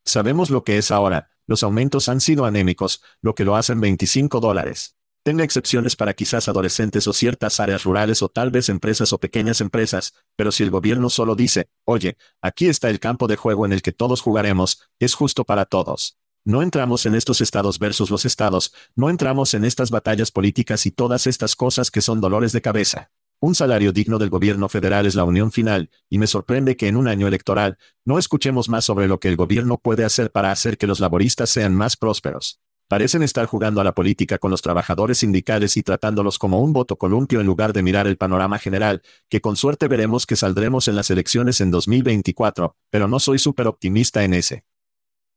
Sabemos 0.05 0.51
lo 0.51 0.65
que 0.65 0.79
es 0.79 0.91
ahora, 0.91 1.31
los 1.47 1.63
aumentos 1.63 2.09
han 2.09 2.21
sido 2.21 2.45
anémicos, 2.45 3.03
lo 3.23 3.35
que 3.35 3.45
lo 3.45 3.57
hacen 3.57 3.81
25 3.81 4.41
dólares. 4.41 4.97
Tenga 5.23 5.45
excepciones 5.45 5.97
para 5.97 6.15
quizás 6.15 6.49
adolescentes 6.49 7.07
o 7.07 7.13
ciertas 7.13 7.61
áreas 7.61 7.85
rurales 7.85 8.23
o 8.23 8.29
tal 8.29 8.51
vez 8.51 8.69
empresas 8.69 9.13
o 9.13 9.19
pequeñas 9.19 9.61
empresas, 9.61 10.15
pero 10.37 10.51
si 10.53 10.63
el 10.63 10.71
gobierno 10.71 11.11
solo 11.11 11.35
dice, 11.35 11.69
oye, 11.85 12.17
aquí 12.41 12.67
está 12.67 12.89
el 12.89 13.01
campo 13.01 13.27
de 13.27 13.37
juego 13.37 13.67
en 13.67 13.73
el 13.73 13.83
que 13.83 13.93
todos 13.93 14.23
jugaremos, 14.23 14.89
es 14.99 15.15
justo 15.15 15.45
para 15.45 15.67
todos. 15.67 16.19
No 16.49 16.63
entramos 16.63 17.05
en 17.05 17.15
estos 17.15 17.43
estados 17.43 17.79
versus 17.79 18.09
los 18.09 18.25
estados, 18.25 18.73
no 18.97 19.11
entramos 19.11 19.53
en 19.53 19.67
estas 19.67 19.91
batallas 19.91 20.31
políticas 20.31 20.87
y 20.87 20.91
todas 20.91 21.27
estas 21.27 21.55
cosas 21.55 21.91
que 21.91 22.01
son 22.01 22.23
dolores 22.23 22.53
de 22.53 22.63
cabeza. 22.63 23.11
Un 23.39 23.55
salario 23.55 23.93
digno 23.93 24.19
del 24.19 24.31
gobierno 24.31 24.71
federal 24.71 25.05
es 25.05 25.15
la 25.15 25.25
unión 25.25 25.53
final, 25.53 25.91
y 26.09 26.17
me 26.17 26.27
sorprende 26.27 26.75
que 26.75 26.89
en 26.89 26.97
un 26.97 27.07
año 27.07 27.29
electoral, 27.29 27.77
no 28.07 28.19
escuchemos 28.19 28.71
más 28.71 28.87
sobre 28.87 29.09
lo 29.09 29.21
que 29.21 29.29
el 29.29 29.37
gobierno 29.37 29.77
puede 29.77 30.07
hacer 30.07 30.31
para 30.31 30.51
hacer 30.51 30.79
que 30.79 30.87
los 30.87 31.01
laboristas 31.01 31.51
sean 31.51 31.75
más 31.75 31.99
prósperos. 31.99 32.63
Parecen 32.89 33.23
estar 33.23 33.45
jugando 33.45 33.83
a 33.83 33.85
la 33.85 33.95
política 33.95 34.39
con 34.39 34.51
los 34.51 34.63
trabajadores 34.63 35.19
sindicales 35.19 35.77
y 35.77 35.83
tratándolos 35.83 36.39
como 36.39 36.63
un 36.63 36.73
voto 36.73 36.97
columpio 36.97 37.43
en 37.43 37.47
lugar 37.47 37.75
de 37.75 37.83
mirar 37.83 38.07
el 38.07 38.17
panorama 38.17 38.59
general, 38.59 39.03
que 39.29 39.43
con 39.43 39.57
suerte 39.57 39.87
veremos 39.87 40.25
que 40.25 40.35
saldremos 40.35 40.89
en 40.89 40.97
las 40.97 41.11
elecciones 41.11 41.61
en 41.61 41.71
2024, 41.71 42.75
pero 42.89 43.07
no 43.07 43.21
soy 43.21 43.39
súper 43.39 43.67
optimista 43.67 44.25
en 44.25 44.33
ese. 44.33 44.65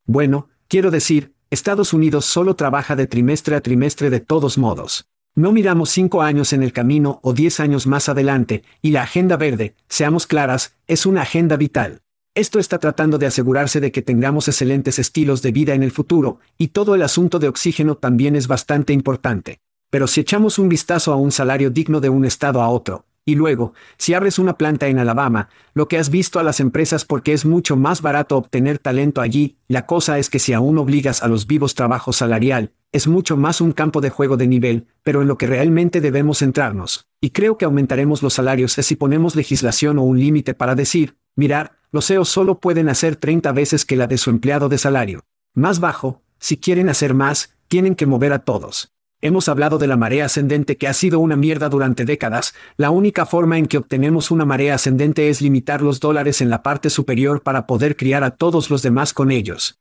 Bueno, 0.05 0.47
quiero 0.71 0.89
decir, 0.89 1.33
Estados 1.49 1.91
Unidos 1.91 2.23
solo 2.23 2.55
trabaja 2.55 2.95
de 2.95 3.05
trimestre 3.05 3.57
a 3.57 3.61
trimestre 3.61 4.09
de 4.09 4.21
todos 4.21 4.57
modos. 4.57 5.05
No 5.35 5.51
miramos 5.51 5.89
cinco 5.89 6.21
años 6.21 6.53
en 6.53 6.63
el 6.63 6.71
camino 6.71 7.19
o 7.23 7.33
diez 7.33 7.59
años 7.59 7.87
más 7.87 8.07
adelante, 8.07 8.63
y 8.81 8.91
la 8.91 9.03
agenda 9.03 9.35
verde, 9.35 9.75
seamos 9.89 10.27
claras, 10.27 10.77
es 10.87 11.05
una 11.05 11.23
agenda 11.23 11.57
vital. 11.57 12.03
Esto 12.35 12.57
está 12.57 12.79
tratando 12.79 13.17
de 13.17 13.25
asegurarse 13.25 13.81
de 13.81 13.91
que 13.91 14.01
tengamos 14.01 14.47
excelentes 14.47 14.97
estilos 14.97 15.41
de 15.41 15.51
vida 15.51 15.73
en 15.73 15.83
el 15.83 15.91
futuro, 15.91 16.39
y 16.57 16.69
todo 16.69 16.95
el 16.95 17.01
asunto 17.01 17.37
de 17.37 17.49
oxígeno 17.49 17.95
también 17.95 18.37
es 18.37 18.47
bastante 18.47 18.93
importante. 18.93 19.59
Pero 19.89 20.07
si 20.07 20.21
echamos 20.21 20.57
un 20.57 20.69
vistazo 20.69 21.11
a 21.11 21.17
un 21.17 21.33
salario 21.33 21.69
digno 21.69 21.99
de 21.99 22.07
un 22.07 22.23
estado 22.23 22.61
a 22.61 22.69
otro, 22.69 23.03
y 23.23 23.35
luego, 23.35 23.73
si 23.97 24.13
abres 24.13 24.39
una 24.39 24.57
planta 24.57 24.87
en 24.87 24.97
Alabama, 24.97 25.49
lo 25.73 25.87
que 25.87 25.97
has 25.97 26.09
visto 26.09 26.39
a 26.39 26.43
las 26.43 26.59
empresas 26.59 27.05
porque 27.05 27.33
es 27.33 27.45
mucho 27.45 27.75
más 27.75 28.01
barato 28.01 28.35
obtener 28.35 28.79
talento 28.79 29.21
allí, 29.21 29.57
la 29.67 29.85
cosa 29.85 30.17
es 30.17 30.29
que 30.29 30.39
si 30.39 30.53
aún 30.53 30.77
obligas 30.79 31.21
a 31.21 31.27
los 31.27 31.45
vivos 31.45 31.75
trabajo 31.75 32.13
salarial, 32.13 32.71
es 32.91 33.07
mucho 33.07 33.37
más 33.37 33.61
un 33.61 33.73
campo 33.73 34.01
de 34.01 34.09
juego 34.09 34.37
de 34.37 34.47
nivel, 34.47 34.87
pero 35.03 35.21
en 35.21 35.27
lo 35.27 35.37
que 35.37 35.47
realmente 35.47 36.01
debemos 36.01 36.39
centrarnos. 36.39 37.07
Y 37.21 37.29
creo 37.29 37.57
que 37.57 37.65
aumentaremos 37.65 38.23
los 38.23 38.33
salarios 38.33 38.73
si 38.73 38.95
ponemos 38.95 39.35
legislación 39.35 39.99
o 39.99 40.03
un 40.03 40.19
límite 40.19 40.53
para 40.53 40.75
decir, 40.75 41.15
mirar, 41.35 41.77
los 41.91 42.07
CEOs 42.07 42.29
solo 42.29 42.59
pueden 42.59 42.89
hacer 42.89 43.15
30 43.15 43.51
veces 43.51 43.85
que 43.85 43.95
la 43.95 44.07
de 44.07 44.17
su 44.17 44.29
empleado 44.29 44.67
de 44.67 44.77
salario. 44.77 45.23
Más 45.53 45.79
bajo, 45.79 46.21
si 46.39 46.57
quieren 46.57 46.89
hacer 46.89 47.13
más, 47.13 47.55
tienen 47.67 47.95
que 47.95 48.07
mover 48.07 48.33
a 48.33 48.39
todos. 48.39 48.91
Hemos 49.23 49.47
hablado 49.49 49.77
de 49.77 49.85
la 49.85 49.97
marea 49.97 50.25
ascendente 50.25 50.77
que 50.77 50.87
ha 50.87 50.93
sido 50.93 51.19
una 51.19 51.35
mierda 51.35 51.69
durante 51.69 52.05
décadas, 52.05 52.55
la 52.75 52.89
única 52.89 53.27
forma 53.27 53.59
en 53.59 53.67
que 53.67 53.77
obtenemos 53.77 54.31
una 54.31 54.45
marea 54.45 54.73
ascendente 54.73 55.29
es 55.29 55.41
limitar 55.41 55.83
los 55.83 55.99
dólares 55.99 56.41
en 56.41 56.49
la 56.49 56.63
parte 56.63 56.89
superior 56.89 57.43
para 57.43 57.67
poder 57.67 57.95
criar 57.95 58.23
a 58.23 58.31
todos 58.31 58.71
los 58.71 58.81
demás 58.81 59.13
con 59.13 59.29
ellos. 59.29 59.79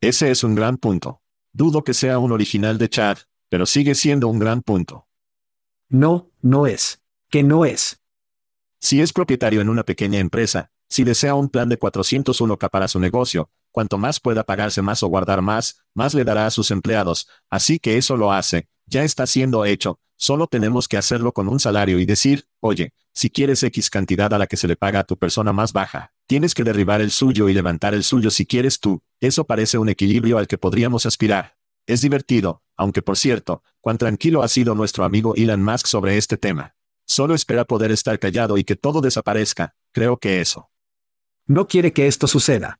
Ese 0.00 0.30
es 0.30 0.44
un 0.44 0.54
gran 0.54 0.78
punto. 0.78 1.20
Dudo 1.52 1.84
que 1.84 1.92
sea 1.92 2.18
un 2.18 2.32
original 2.32 2.78
de 2.78 2.88
Chad, 2.88 3.18
pero 3.50 3.66
sigue 3.66 3.94
siendo 3.94 4.28
un 4.28 4.38
gran 4.38 4.62
punto. 4.62 5.06
No, 5.90 6.30
no 6.40 6.66
es. 6.66 7.02
Que 7.28 7.42
no 7.42 7.66
es. 7.66 8.00
Si 8.80 9.02
es 9.02 9.12
propietario 9.12 9.60
en 9.60 9.68
una 9.68 9.84
pequeña 9.84 10.20
empresa, 10.20 10.70
si 10.88 11.04
desea 11.04 11.34
un 11.34 11.50
plan 11.50 11.68
de 11.68 11.78
401k 11.78 12.70
para 12.70 12.88
su 12.88 12.98
negocio, 12.98 13.50
cuanto 13.74 13.98
más 13.98 14.20
pueda 14.20 14.44
pagarse 14.44 14.82
más 14.82 15.02
o 15.02 15.08
guardar 15.08 15.42
más, 15.42 15.80
más 15.94 16.14
le 16.14 16.22
dará 16.22 16.46
a 16.46 16.50
sus 16.52 16.70
empleados, 16.70 17.26
así 17.50 17.80
que 17.80 17.98
eso 17.98 18.16
lo 18.16 18.30
hace, 18.30 18.68
ya 18.86 19.02
está 19.02 19.26
siendo 19.26 19.64
hecho, 19.64 19.98
solo 20.14 20.46
tenemos 20.46 20.86
que 20.86 20.96
hacerlo 20.96 21.32
con 21.32 21.48
un 21.48 21.58
salario 21.58 21.98
y 21.98 22.06
decir, 22.06 22.46
oye, 22.60 22.92
si 23.12 23.30
quieres 23.30 23.64
X 23.64 23.90
cantidad 23.90 24.32
a 24.32 24.38
la 24.38 24.46
que 24.46 24.56
se 24.56 24.68
le 24.68 24.76
paga 24.76 25.00
a 25.00 25.04
tu 25.04 25.16
persona 25.16 25.52
más 25.52 25.72
baja, 25.72 26.12
tienes 26.28 26.54
que 26.54 26.62
derribar 26.62 27.00
el 27.00 27.10
suyo 27.10 27.48
y 27.48 27.52
levantar 27.52 27.94
el 27.94 28.04
suyo 28.04 28.30
si 28.30 28.46
quieres 28.46 28.78
tú, 28.78 29.02
eso 29.18 29.44
parece 29.44 29.76
un 29.76 29.88
equilibrio 29.88 30.38
al 30.38 30.46
que 30.46 30.56
podríamos 30.56 31.04
aspirar. 31.04 31.56
Es 31.84 32.00
divertido, 32.00 32.62
aunque 32.76 33.02
por 33.02 33.18
cierto, 33.18 33.64
cuán 33.80 33.98
tranquilo 33.98 34.44
ha 34.44 34.48
sido 34.48 34.76
nuestro 34.76 35.04
amigo 35.04 35.34
Elon 35.34 35.64
Musk 35.64 35.86
sobre 35.86 36.16
este 36.16 36.36
tema. 36.36 36.76
Solo 37.06 37.34
espera 37.34 37.64
poder 37.64 37.90
estar 37.90 38.20
callado 38.20 38.56
y 38.56 38.62
que 38.62 38.76
todo 38.76 39.00
desaparezca, 39.00 39.74
creo 39.90 40.16
que 40.16 40.40
eso. 40.40 40.70
No 41.46 41.66
quiere 41.66 41.92
que 41.92 42.06
esto 42.06 42.28
suceda. 42.28 42.78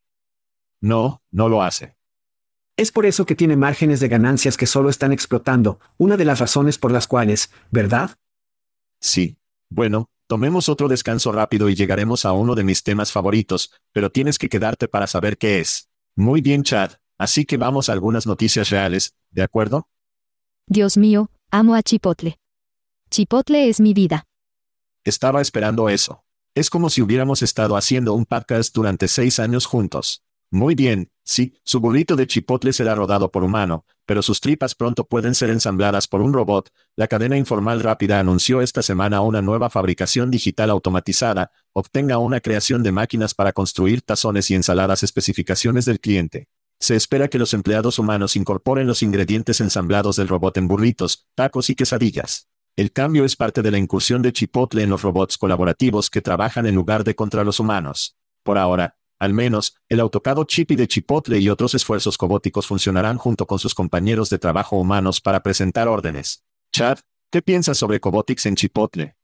No, 0.84 1.22
no 1.30 1.48
lo 1.48 1.62
hace. 1.62 1.96
Es 2.76 2.92
por 2.92 3.06
eso 3.06 3.24
que 3.24 3.34
tiene 3.34 3.56
márgenes 3.56 4.00
de 4.00 4.08
ganancias 4.08 4.58
que 4.58 4.66
solo 4.66 4.90
están 4.90 5.12
explotando, 5.12 5.80
una 5.96 6.18
de 6.18 6.26
las 6.26 6.40
razones 6.40 6.76
por 6.76 6.92
las 6.92 7.06
cuales, 7.06 7.50
¿verdad? 7.70 8.18
Sí. 9.00 9.38
Bueno, 9.70 10.10
tomemos 10.26 10.68
otro 10.68 10.88
descanso 10.88 11.32
rápido 11.32 11.70
y 11.70 11.74
llegaremos 11.74 12.26
a 12.26 12.32
uno 12.32 12.54
de 12.54 12.64
mis 12.64 12.82
temas 12.82 13.12
favoritos, 13.12 13.72
pero 13.92 14.10
tienes 14.12 14.36
que 14.36 14.50
quedarte 14.50 14.86
para 14.86 15.06
saber 15.06 15.38
qué 15.38 15.58
es. 15.58 15.88
Muy 16.16 16.42
bien, 16.42 16.62
Chad. 16.64 16.92
Así 17.16 17.46
que 17.46 17.56
vamos 17.56 17.88
a 17.88 17.94
algunas 17.94 18.26
noticias 18.26 18.68
reales, 18.68 19.14
¿de 19.30 19.42
acuerdo? 19.42 19.88
Dios 20.66 20.98
mío, 20.98 21.30
amo 21.50 21.76
a 21.76 21.82
Chipotle. 21.82 22.38
Chipotle 23.08 23.70
es 23.70 23.80
mi 23.80 23.94
vida. 23.94 24.26
Estaba 25.02 25.40
esperando 25.40 25.88
eso. 25.88 26.26
Es 26.54 26.68
como 26.68 26.90
si 26.90 27.00
hubiéramos 27.00 27.40
estado 27.40 27.78
haciendo 27.78 28.12
un 28.12 28.26
podcast 28.26 28.74
durante 28.74 29.08
seis 29.08 29.38
años 29.38 29.64
juntos. 29.64 30.20
Muy 30.54 30.76
bien, 30.76 31.10
sí, 31.24 31.58
su 31.64 31.80
burrito 31.80 32.14
de 32.14 32.28
chipotle 32.28 32.72
será 32.72 32.94
rodado 32.94 33.32
por 33.32 33.42
humano, 33.42 33.84
pero 34.06 34.22
sus 34.22 34.40
tripas 34.40 34.76
pronto 34.76 35.04
pueden 35.04 35.34
ser 35.34 35.50
ensambladas 35.50 36.06
por 36.06 36.20
un 36.20 36.32
robot. 36.32 36.70
La 36.94 37.08
cadena 37.08 37.36
informal 37.36 37.80
rápida 37.80 38.20
anunció 38.20 38.60
esta 38.60 38.80
semana 38.80 39.20
una 39.20 39.42
nueva 39.42 39.68
fabricación 39.68 40.30
digital 40.30 40.70
automatizada, 40.70 41.50
obtenga 41.72 42.18
una 42.18 42.38
creación 42.38 42.84
de 42.84 42.92
máquinas 42.92 43.34
para 43.34 43.52
construir 43.52 44.02
tazones 44.02 44.48
y 44.52 44.54
ensaladas 44.54 45.02
especificaciones 45.02 45.86
del 45.86 45.98
cliente. 45.98 46.46
Se 46.78 46.94
espera 46.94 47.26
que 47.26 47.40
los 47.40 47.52
empleados 47.52 47.98
humanos 47.98 48.36
incorporen 48.36 48.86
los 48.86 49.02
ingredientes 49.02 49.60
ensamblados 49.60 50.14
del 50.14 50.28
robot 50.28 50.56
en 50.58 50.68
burritos, 50.68 51.26
tacos 51.34 51.68
y 51.68 51.74
quesadillas. 51.74 52.46
El 52.76 52.92
cambio 52.92 53.24
es 53.24 53.34
parte 53.34 53.60
de 53.60 53.72
la 53.72 53.78
incursión 53.78 54.22
de 54.22 54.32
Chipotle 54.32 54.84
en 54.84 54.90
los 54.90 55.02
robots 55.02 55.36
colaborativos 55.36 56.10
que 56.10 56.22
trabajan 56.22 56.66
en 56.66 56.76
lugar 56.76 57.02
de 57.02 57.16
contra 57.16 57.42
los 57.42 57.58
humanos. 57.58 58.16
Por 58.44 58.56
ahora, 58.56 58.98
al 59.18 59.32
menos, 59.32 59.76
el 59.88 60.00
autocado 60.00 60.44
Chippy 60.44 60.76
de 60.76 60.88
Chipotle 60.88 61.38
y 61.38 61.48
otros 61.48 61.74
esfuerzos 61.74 62.18
cobóticos 62.18 62.66
funcionarán 62.66 63.16
junto 63.16 63.46
con 63.46 63.58
sus 63.58 63.74
compañeros 63.74 64.30
de 64.30 64.38
trabajo 64.38 64.76
humanos 64.76 65.20
para 65.20 65.42
presentar 65.42 65.88
órdenes. 65.88 66.44
Chad, 66.72 66.98
¿qué 67.30 67.40
piensas 67.40 67.78
sobre 67.78 68.00
Cobotics 68.00 68.46
en 68.46 68.56
Chipotle? 68.56 69.16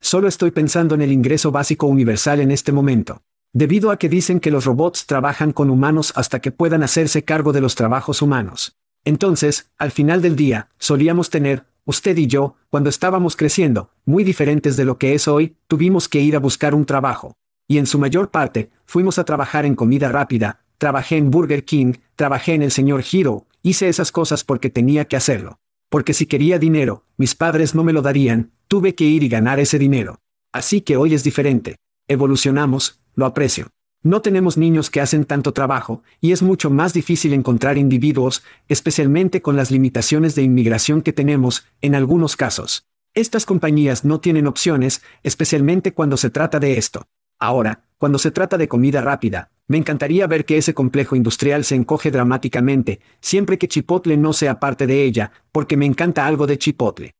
Solo 0.00 0.26
estoy 0.26 0.50
pensando 0.50 0.94
en 0.94 1.02
el 1.02 1.12
ingreso 1.12 1.52
básico 1.52 1.86
universal 1.86 2.40
en 2.40 2.50
este 2.50 2.72
momento. 2.72 3.22
Debido 3.52 3.90
a 3.90 3.98
que 3.98 4.08
dicen 4.08 4.40
que 4.40 4.50
los 4.50 4.64
robots 4.64 5.06
trabajan 5.06 5.52
con 5.52 5.68
humanos 5.68 6.12
hasta 6.16 6.40
que 6.40 6.50
puedan 6.50 6.82
hacerse 6.82 7.22
cargo 7.22 7.52
de 7.52 7.60
los 7.60 7.74
trabajos 7.74 8.22
humanos. 8.22 8.78
Entonces, 9.04 9.70
al 9.78 9.90
final 9.90 10.22
del 10.22 10.36
día, 10.36 10.70
solíamos 10.78 11.28
tener 11.28 11.66
usted 11.84 12.16
y 12.16 12.26
yo, 12.26 12.56
cuando 12.70 12.88
estábamos 12.88 13.36
creciendo, 13.36 13.90
muy 14.04 14.24
diferentes 14.24 14.76
de 14.76 14.84
lo 14.84 14.98
que 14.98 15.14
es 15.14 15.28
hoy, 15.28 15.56
tuvimos 15.66 16.08
que 16.08 16.20
ir 16.20 16.34
a 16.34 16.40
buscar 16.40 16.74
un 16.74 16.86
trabajo. 16.86 17.36
Y 17.72 17.78
en 17.78 17.86
su 17.86 17.98
mayor 17.98 18.30
parte, 18.30 18.68
fuimos 18.84 19.18
a 19.18 19.24
trabajar 19.24 19.64
en 19.64 19.76
comida 19.76 20.10
rápida, 20.12 20.60
trabajé 20.76 21.16
en 21.16 21.30
Burger 21.30 21.64
King, 21.64 21.94
trabajé 22.16 22.52
en 22.52 22.60
el 22.60 22.70
señor 22.70 23.02
Hero, 23.10 23.46
hice 23.62 23.88
esas 23.88 24.12
cosas 24.12 24.44
porque 24.44 24.68
tenía 24.68 25.06
que 25.06 25.16
hacerlo. 25.16 25.58
Porque 25.88 26.12
si 26.12 26.26
quería 26.26 26.58
dinero, 26.58 27.06
mis 27.16 27.34
padres 27.34 27.74
no 27.74 27.82
me 27.82 27.94
lo 27.94 28.02
darían, 28.02 28.50
tuve 28.68 28.94
que 28.94 29.04
ir 29.04 29.22
y 29.22 29.30
ganar 29.30 29.58
ese 29.58 29.78
dinero. 29.78 30.20
Así 30.52 30.82
que 30.82 30.98
hoy 30.98 31.14
es 31.14 31.24
diferente. 31.24 31.76
Evolucionamos, 32.08 33.00
lo 33.14 33.24
aprecio. 33.24 33.68
No 34.02 34.20
tenemos 34.20 34.58
niños 34.58 34.90
que 34.90 35.00
hacen 35.00 35.24
tanto 35.24 35.54
trabajo, 35.54 36.02
y 36.20 36.32
es 36.32 36.42
mucho 36.42 36.68
más 36.68 36.92
difícil 36.92 37.32
encontrar 37.32 37.78
individuos, 37.78 38.42
especialmente 38.68 39.40
con 39.40 39.56
las 39.56 39.70
limitaciones 39.70 40.34
de 40.34 40.42
inmigración 40.42 41.00
que 41.00 41.14
tenemos, 41.14 41.64
en 41.80 41.94
algunos 41.94 42.36
casos. 42.36 42.86
Estas 43.14 43.46
compañías 43.46 44.04
no 44.04 44.20
tienen 44.20 44.46
opciones, 44.46 45.00
especialmente 45.22 45.94
cuando 45.94 46.18
se 46.18 46.28
trata 46.28 46.60
de 46.60 46.76
esto. 46.76 47.06
Ahora, 47.42 47.82
cuando 47.98 48.20
se 48.20 48.30
trata 48.30 48.56
de 48.56 48.68
comida 48.68 49.00
rápida, 49.00 49.50
me 49.66 49.76
encantaría 49.76 50.28
ver 50.28 50.44
que 50.44 50.58
ese 50.58 50.74
complejo 50.74 51.16
industrial 51.16 51.64
se 51.64 51.74
encoge 51.74 52.12
dramáticamente, 52.12 53.00
siempre 53.20 53.58
que 53.58 53.66
Chipotle 53.66 54.16
no 54.16 54.32
sea 54.32 54.60
parte 54.60 54.86
de 54.86 55.02
ella, 55.02 55.32
porque 55.50 55.76
me 55.76 55.84
encanta 55.84 56.24
algo 56.24 56.46
de 56.46 56.56
Chipotle. 56.56 57.16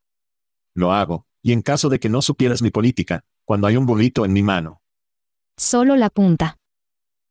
Lo 0.75 0.93
hago, 0.93 1.27
y 1.43 1.51
en 1.51 1.61
caso 1.61 1.89
de 1.89 1.99
que 1.99 2.09
no 2.09 2.23
supieras 2.23 2.63
mi 2.63 2.71
política, 2.71 3.25
cuando 3.45 3.67
hay 3.67 3.77
un 3.77 3.85
burrito 3.85 4.25
en 4.25 4.33
mi 4.33 4.45
mano. 4.45 4.81
Solo 5.57 5.97
la 5.97 6.09
punta 6.09 6.57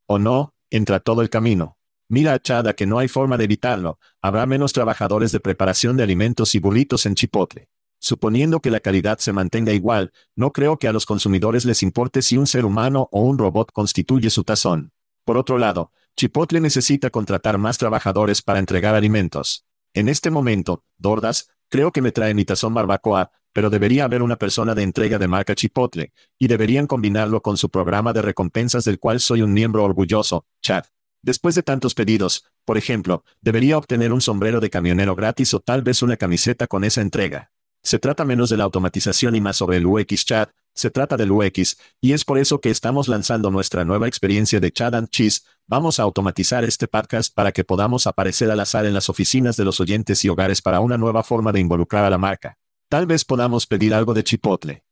o 0.06 0.20
no, 0.20 0.54
entra 0.70 1.00
todo 1.00 1.22
el 1.22 1.30
camino. 1.30 1.78
Mira 2.10 2.34
a 2.34 2.40
Chada 2.40 2.74
que 2.74 2.86
no 2.86 3.00
hay 3.00 3.08
forma 3.08 3.38
de 3.38 3.46
evitarlo, 3.46 4.00
habrá 4.22 4.46
menos 4.46 4.74
trabajadores 4.74 5.32
de 5.32 5.40
preparación 5.40 5.96
de 5.96 6.04
alimentos 6.04 6.56
y 6.56 6.60
burritos 6.60 7.06
en 7.06 7.16
Chipotle. 7.16 7.70
Suponiendo 8.04 8.62
que 8.62 8.72
la 8.72 8.80
calidad 8.80 9.20
se 9.20 9.32
mantenga 9.32 9.74
igual, 9.74 10.12
no 10.36 10.52
creo 10.52 10.80
que 10.80 10.88
a 10.88 10.92
los 10.92 11.06
consumidores 11.06 11.66
les 11.66 11.84
importe 11.84 12.24
si 12.24 12.36
un 12.36 12.48
ser 12.48 12.66
humano 12.66 13.08
o 13.12 13.22
un 13.22 13.38
robot 13.38 13.72
constituye 13.72 14.32
su 14.32 14.44
tazón. 14.44 14.92
Por 15.24 15.38
otro 15.38 15.60
lado, 15.60 15.92
Chipotle 16.18 16.60
necesita 16.60 17.12
contratar 17.12 17.60
más 17.60 17.78
trabajadores 17.78 18.42
para 18.42 18.58
entregar 18.58 18.96
alimentos. 18.96 19.68
En 19.94 20.10
este 20.10 20.32
momento, 20.32 20.84
Dordas, 20.98 21.52
creo 21.70 21.92
que 21.92 22.02
me 22.02 22.12
trae 22.12 22.34
mi 22.34 22.44
tazón 22.44 22.74
barbacoa, 22.74 23.32
pero 23.54 23.70
debería 23.70 24.06
haber 24.06 24.24
una 24.24 24.38
persona 24.38 24.74
de 24.74 24.82
entrega 24.82 25.20
de 25.20 25.28
marca 25.28 25.54
Chipotle, 25.54 26.12
y 26.40 26.48
deberían 26.48 26.88
combinarlo 26.88 27.44
con 27.44 27.56
su 27.56 27.70
programa 27.70 28.14
de 28.14 28.24
recompensas 28.24 28.84
del 28.84 28.98
cual 28.98 29.20
soy 29.20 29.44
un 29.44 29.54
miembro 29.54 29.84
orgulloso, 29.84 30.48
Chad. 30.64 30.86
Después 31.22 31.54
de 31.54 31.62
tantos 31.62 31.94
pedidos, 31.94 32.46
por 32.66 32.80
ejemplo, 32.80 33.24
debería 33.42 33.78
obtener 33.78 34.12
un 34.12 34.22
sombrero 34.22 34.60
de 34.60 34.72
camionero 34.72 35.16
gratis 35.16 35.54
o 35.54 35.60
tal 35.60 35.84
vez 35.84 36.02
una 36.02 36.18
camiseta 36.18 36.66
con 36.66 36.84
esa 36.84 37.02
entrega. 37.02 37.52
Se 37.84 37.98
trata 37.98 38.26
menos 38.26 38.50
de 38.50 38.58
la 38.58 38.64
automatización 38.64 39.36
y 39.36 39.42
más 39.42 39.58
sobre 39.58 39.78
el 39.78 39.86
UX 39.86 40.26
Chat, 40.26 40.52
se 40.74 40.90
trata 40.90 41.18
del 41.18 41.32
UX, 41.32 41.78
y 42.00 42.14
es 42.14 42.24
por 42.24 42.38
eso 42.38 42.62
que 42.62 42.70
estamos 42.70 43.08
lanzando 43.08 43.52
nuestra 43.52 43.84
nueva 43.84 44.08
experiencia 44.08 44.60
de 44.60 44.72
Chat 44.72 44.94
and 44.94 45.10
Cheese. 45.10 45.42
Vamos 45.68 46.00
a 46.00 46.04
automatizar 46.04 46.64
este 46.64 46.88
podcast 46.88 47.34
para 47.34 47.52
que 47.52 47.64
podamos 47.64 48.08
aparecer 48.08 48.52
al 48.52 48.60
azar 48.60 48.86
en 48.86 48.94
las 48.94 49.10
oficinas 49.10 49.58
de 49.58 49.66
los 49.66 49.80
oyentes 49.80 50.24
y 50.24 50.30
hogares 50.30 50.62
para 50.62 50.80
una 50.80 50.98
nueva 50.98 51.24
forma 51.24 51.52
de 51.52 51.60
involucrar 51.60 52.06
a 52.06 52.10
la 52.10 52.18
marca. 52.18 52.58
Tal 52.88 53.06
vez 53.06 53.26
podamos 53.26 53.68
pedir 53.68 53.94
algo 53.94 54.14
de 54.14 54.24
chipotle. 54.24 54.84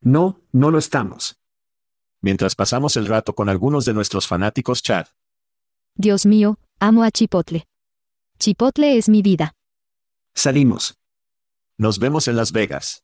No, 0.00 0.40
no 0.52 0.70
lo 0.70 0.78
estamos. 0.78 1.38
Mientras 2.20 2.54
pasamos 2.54 2.96
el 2.96 3.06
rato 3.06 3.34
con 3.34 3.48
algunos 3.48 3.84
de 3.84 3.94
nuestros 3.94 4.26
fanáticos 4.26 4.82
chat. 4.82 5.08
Dios 5.94 6.26
mío, 6.26 6.58
amo 6.80 7.02
a 7.02 7.10
Chipotle. 7.10 7.66
Chipotle 8.38 8.96
es 8.96 9.08
mi 9.08 9.22
vida. 9.22 9.54
Salimos. 10.34 10.98
Nos 11.80 11.98
vemos 11.98 12.26
en 12.26 12.34
Las 12.36 12.50
Vegas. 12.50 13.00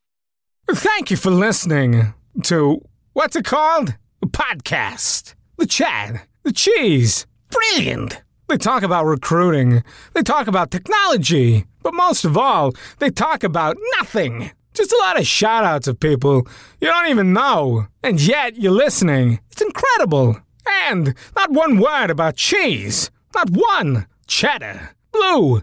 Thank 0.69 1.11
you 1.11 1.17
for 1.17 1.31
listening 1.31 2.13
to 2.43 2.81
what's 3.13 3.37
it 3.37 3.45
called? 3.45 3.97
A 4.23 4.27
podcast. 4.27 5.35
The 5.59 5.67
chat. 5.67 6.27
The 6.43 6.53
cheese. 6.53 7.25
Brilliant. 7.51 8.21
They 8.49 8.57
talk 8.57 8.83
about 8.83 9.07
recruiting. 9.07 9.85
They 10.15 10.23
talk 10.23 10.49
about 10.49 10.73
technology. 10.73 11.67
But 11.85 11.95
most 11.95 12.25
of 12.25 12.37
all, 12.37 12.73
they 12.99 13.11
talk 13.11 13.45
about 13.45 13.77
nothing. 13.99 14.51
Just 14.75 14.93
a 14.93 14.99
lot 14.99 15.21
of 15.21 15.27
shout 15.27 15.65
outs 15.65 15.87
of 15.87 16.01
people 16.01 16.49
you 16.81 16.89
don't 16.89 17.11
even 17.11 17.33
know. 17.33 17.87
And 18.03 18.21
yet 18.21 18.57
you're 18.57 18.73
listening. 18.73 19.39
It's 19.53 19.63
incredible. 19.63 20.37
And 20.89 21.15
not 21.37 21.53
one 21.53 21.79
word 21.79 22.11
about 22.11 22.35
cheese. 22.35 23.11
Not 23.37 23.51
one. 23.51 24.07
Cheddar. 24.27 24.91
Blue. 25.13 25.63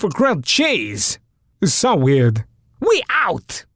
for 0.00 0.08
grilled 0.08 0.44
cheese. 0.44 1.18
So 1.62 1.94
weird. 1.94 2.44
We 2.80 3.02
out! 3.10 3.66